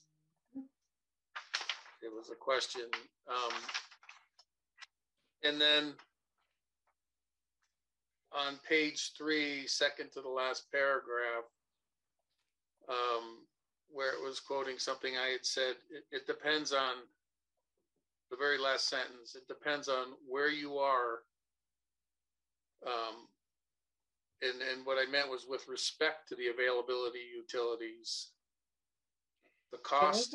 [2.03, 2.91] It was a question,
[3.29, 3.53] um.
[5.43, 5.95] And then
[8.33, 11.45] on page three, second to the last paragraph,
[12.89, 13.47] um,
[13.89, 16.97] where it was quoting something I had said, it, it depends on
[18.31, 21.23] the very last sentence, it depends on where you are.
[22.87, 23.29] Um,
[24.43, 28.29] and, and what I meant was with respect to the availability utilities.
[29.73, 30.35] The cost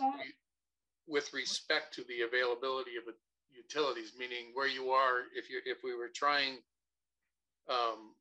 [1.08, 3.14] with respect to the availability of the
[3.52, 6.58] utilities, meaning where you are, if you, if we were trying
[7.70, 8.14] um,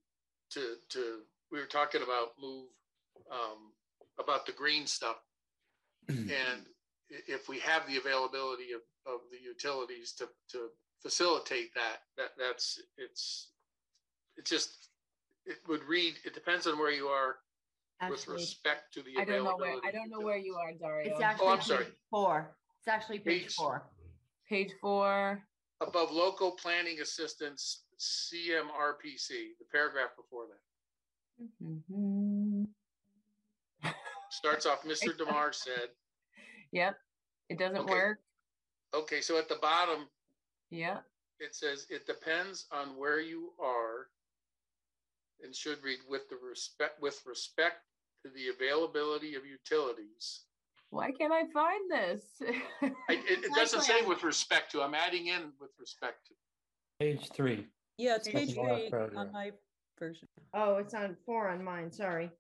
[0.51, 1.20] to, to,
[1.52, 2.66] we were talking about move,
[3.31, 3.73] um,
[4.19, 5.16] about the green stuff.
[6.09, 6.66] And
[7.28, 10.69] if we have the availability of, of the utilities to, to
[11.02, 13.51] facilitate that, that, that's, it's,
[14.36, 14.89] it's just,
[15.46, 17.36] it would read, it depends on where you are
[18.08, 19.88] with Actually, respect to the I don't know where, availability.
[19.88, 21.10] I don't know where you are, Dario.
[21.10, 21.84] it's Oh, actually I'm sorry.
[21.84, 22.56] page four.
[22.78, 23.90] It's actually page Page- four.
[24.48, 25.42] Page four,
[25.80, 31.44] Above local planning assistance, CMRPC, the paragraph before that.
[31.90, 32.68] Mhm.
[34.30, 35.16] Starts off, Mr.
[35.18, 35.90] Demar said,
[36.72, 36.98] Yep,
[37.48, 37.92] it doesn't Okay.
[37.92, 38.18] work.
[38.92, 40.08] Okay, so at the bottom,
[40.70, 41.00] Yeah,
[41.38, 44.10] it says, it depends on where you are.
[45.44, 47.76] And should read with the respect, with respect
[48.24, 50.44] to the availability of utilities.
[50.88, 52.22] why can't I find this?
[52.82, 56.34] I- It, it doesn't say with respect to, I'm adding in with respect to.
[56.98, 57.66] Page three.
[57.98, 59.10] Yeah, it's Page page three Paragraph.
[59.16, 59.50] on my
[59.98, 60.26] version.
[60.54, 62.30] Oh, it's on four on mine, sorry.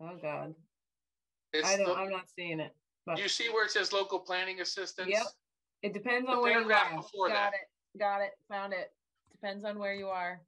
[0.00, 0.54] Oh, God,
[1.52, 2.74] It's I don't, the- I'm not seeing it,
[3.04, 5.08] but You see where it says local planning assistance?
[5.10, 5.26] Yep.
[5.82, 6.96] it depends the on where you paragraph are.
[7.02, 7.52] before Got that.
[7.54, 8.92] it, got it, found it.
[9.32, 10.40] Depends on where you are.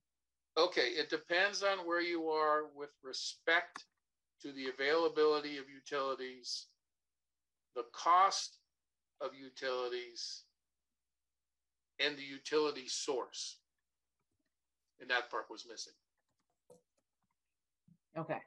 [0.59, 3.85] Okay, it depends on where you are with respect
[4.43, 6.67] to the availability of utilities,
[7.77, 8.59] the cost
[9.21, 10.43] of utilities,
[12.01, 13.59] and the utility source.
[15.01, 15.93] And that part was missing,
[18.19, 18.39] Okay,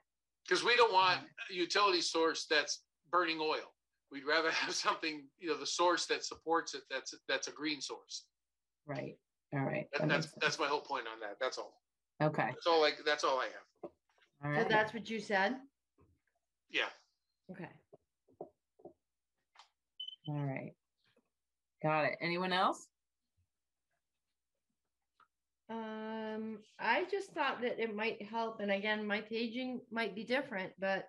[0.46, 1.20] because we don't want
[1.50, 3.72] a utility source that's burning oil.
[4.10, 7.80] We'd rather have something, you know, the source that supports it, that's, that's a green
[7.80, 8.26] source.
[8.86, 9.16] right,
[9.54, 9.88] all right.
[9.92, 11.81] That- that That's, that's my whole point on that, that's all.
[12.22, 12.38] Sense.
[12.38, 13.90] Okay, That's all I, that's all I have.
[14.44, 14.68] all So right.
[14.68, 15.56] that's what you said?
[16.70, 16.88] Yeah.
[17.50, 17.68] Okay.
[20.28, 20.76] All right.
[21.82, 22.18] Got it.
[22.20, 22.88] Anyone else?
[25.68, 30.72] Um, I just thought that it might help, and again, my paging might be different,
[30.78, 31.08] but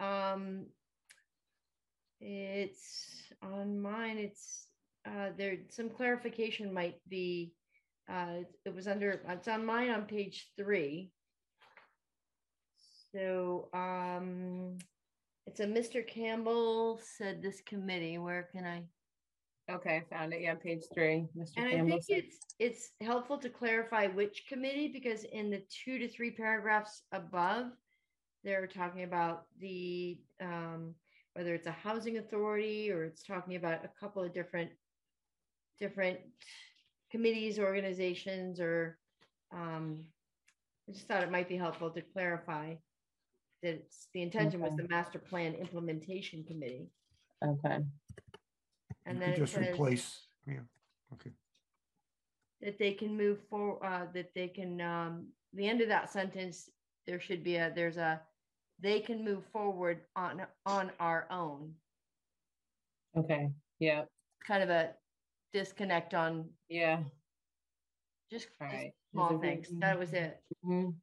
[0.00, 0.72] um
[2.20, 4.70] it's on mine, it's
[5.04, 7.54] uh there some clarification might be
[8.10, 11.10] uh it was under it's on mine on page three.
[13.12, 14.78] So um
[15.46, 16.06] it's a Mr.
[16.06, 18.82] Campbell said this committee, where can I?
[19.70, 20.42] Okay, I found it.
[20.42, 21.26] Yeah, page three.
[21.36, 21.54] Mr.
[21.56, 21.78] Campbell.
[21.78, 25.98] And I think said- it's, it's helpful to clarify which committee, because in the two
[25.98, 27.66] to three paragraphs above,
[28.44, 30.94] they're talking about the, um,
[31.34, 34.70] whether it's a housing authority or it's talking about a couple of different,
[35.78, 36.18] different
[37.10, 38.98] committees, organizations, or,
[39.52, 40.04] um,
[40.88, 42.74] I just thought it might be helpful to clarify
[43.62, 46.88] that it's, the intention was the master plan implementation committee.
[47.44, 47.78] Okay,
[49.06, 49.68] And You then just says.
[49.68, 50.60] replace, yeah,
[51.14, 51.30] okay.
[52.60, 56.68] that they can move forward, uh, that they can, um, the end of that sentence,
[57.06, 58.20] there should be a, there's a,
[58.80, 61.72] they can move forward on, on our own.
[63.16, 64.02] okay, yeah,
[64.46, 64.90] Kind of a
[65.52, 67.02] disconnect on yeah.
[68.30, 68.92] just, All just right.
[69.12, 69.68] small it- things.
[69.80, 70.40] That was it.
[70.64, 70.94] Mhm.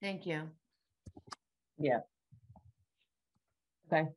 [0.00, 0.48] Thank you.
[1.78, 2.00] Yeah.
[3.92, 4.08] Okay.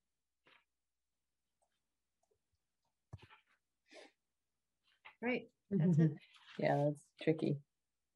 [5.21, 5.49] Great.
[5.69, 6.11] That's it.
[6.59, 7.57] Yeah, that's tricky.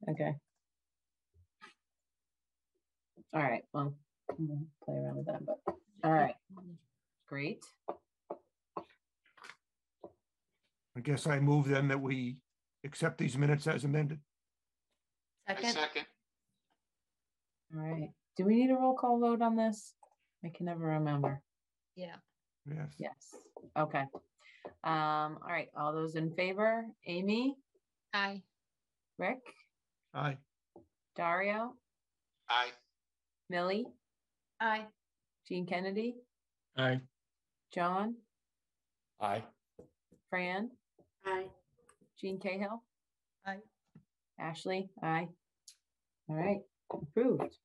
[0.08, 0.34] Okay.
[3.32, 3.94] All right, we'll
[4.84, 5.58] play around with that, but,
[6.04, 6.34] all right.
[7.28, 7.64] Great.
[10.96, 12.38] I guess I move then that we
[12.84, 14.18] accept these minutes as amended.
[15.48, 16.06] I Second, second.
[17.74, 18.10] All right.
[18.36, 19.94] Do we need a roll call vote on this?
[20.44, 21.42] I can never remember.
[21.94, 22.16] yeah.
[22.68, 22.94] Yes.
[22.98, 23.34] Yes.
[23.78, 24.04] Okay.
[24.82, 27.54] Um, all right, all those in favor, Amy,
[28.12, 28.42] Aye.
[29.18, 29.38] Rick,
[30.14, 30.36] Aye.
[31.14, 31.74] Dario,
[32.48, 32.70] Aye.
[33.48, 33.86] Millie,
[34.60, 34.86] Aye.
[35.46, 36.16] Jean Kennedy,
[36.76, 37.00] Aye.
[37.72, 38.16] John,
[39.20, 39.44] Aye.
[40.30, 40.70] Fran,
[41.26, 41.46] Aye.
[42.20, 42.82] Jean Cahill.
[43.46, 43.58] Aye.
[44.38, 45.28] Ashley, aye.
[46.28, 46.60] All right,
[46.92, 47.56] approved.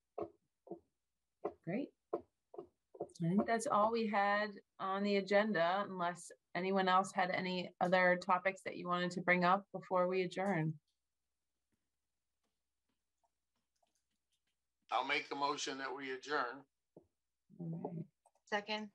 [1.66, 1.90] Great.
[2.14, 4.48] I think that's all we had
[4.80, 9.44] on the agenda unless anyone else had any other topics that you wanted to bring
[9.44, 10.74] up before we adjourn.
[14.92, 16.64] I'll make the motion that we adjourn.
[17.60, 18.06] All right.
[18.50, 18.90] Second.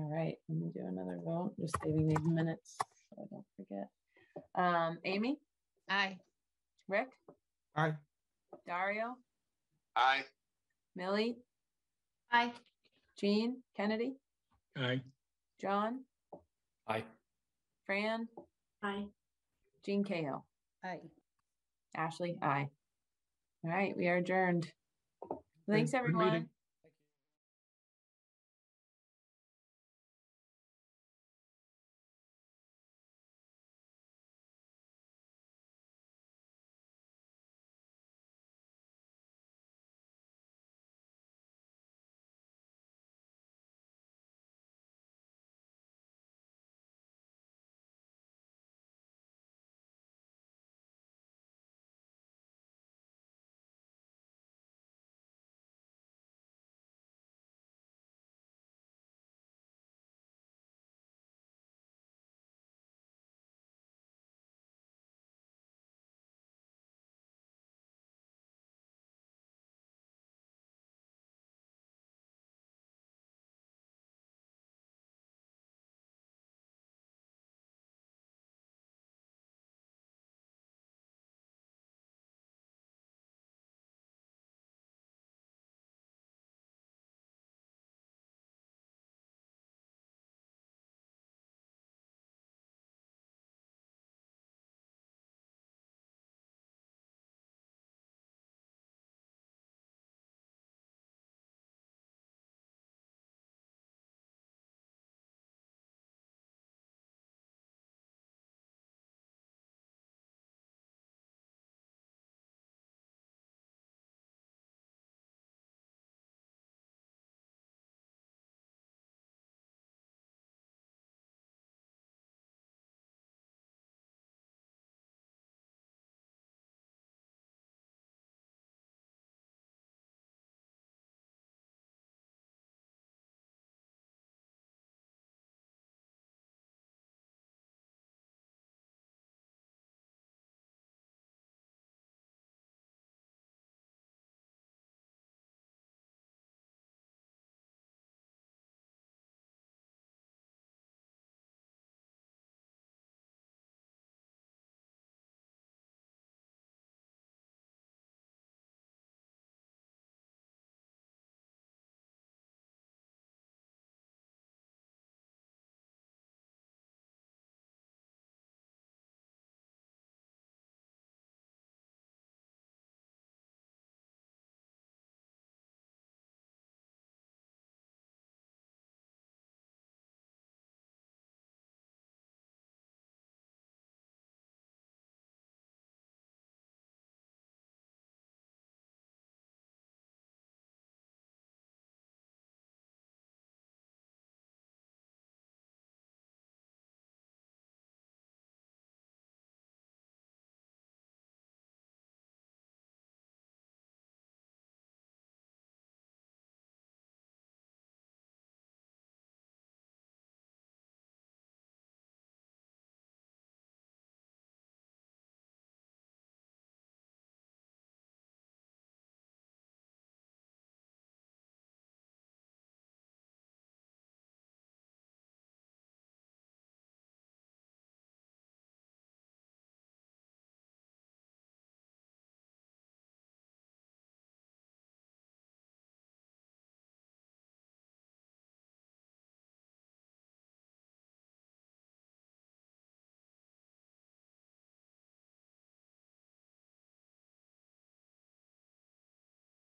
[0.00, 3.88] All right, let me do another vote, just saving these minutes so I don't forget.
[4.54, 5.38] Um, Amy,
[5.90, 6.16] Aye.
[6.88, 7.08] Rick,
[7.76, 7.92] Aye.
[8.66, 9.16] Dario,
[9.94, 10.24] Aye.
[10.96, 11.36] Millie,
[12.32, 12.52] Aye.
[13.18, 14.14] Jean, Kennedy,
[14.78, 15.02] Aye.
[15.60, 16.00] John,
[16.88, 17.04] Aye.
[17.84, 18.26] Fran,
[18.82, 19.04] Aye.
[19.84, 20.46] Jean Cahill,
[20.82, 21.00] Aye.
[21.94, 22.68] Ashley, aye.
[23.64, 24.72] All right, we are adjourned.
[25.68, 26.48] Thanks, good everyone.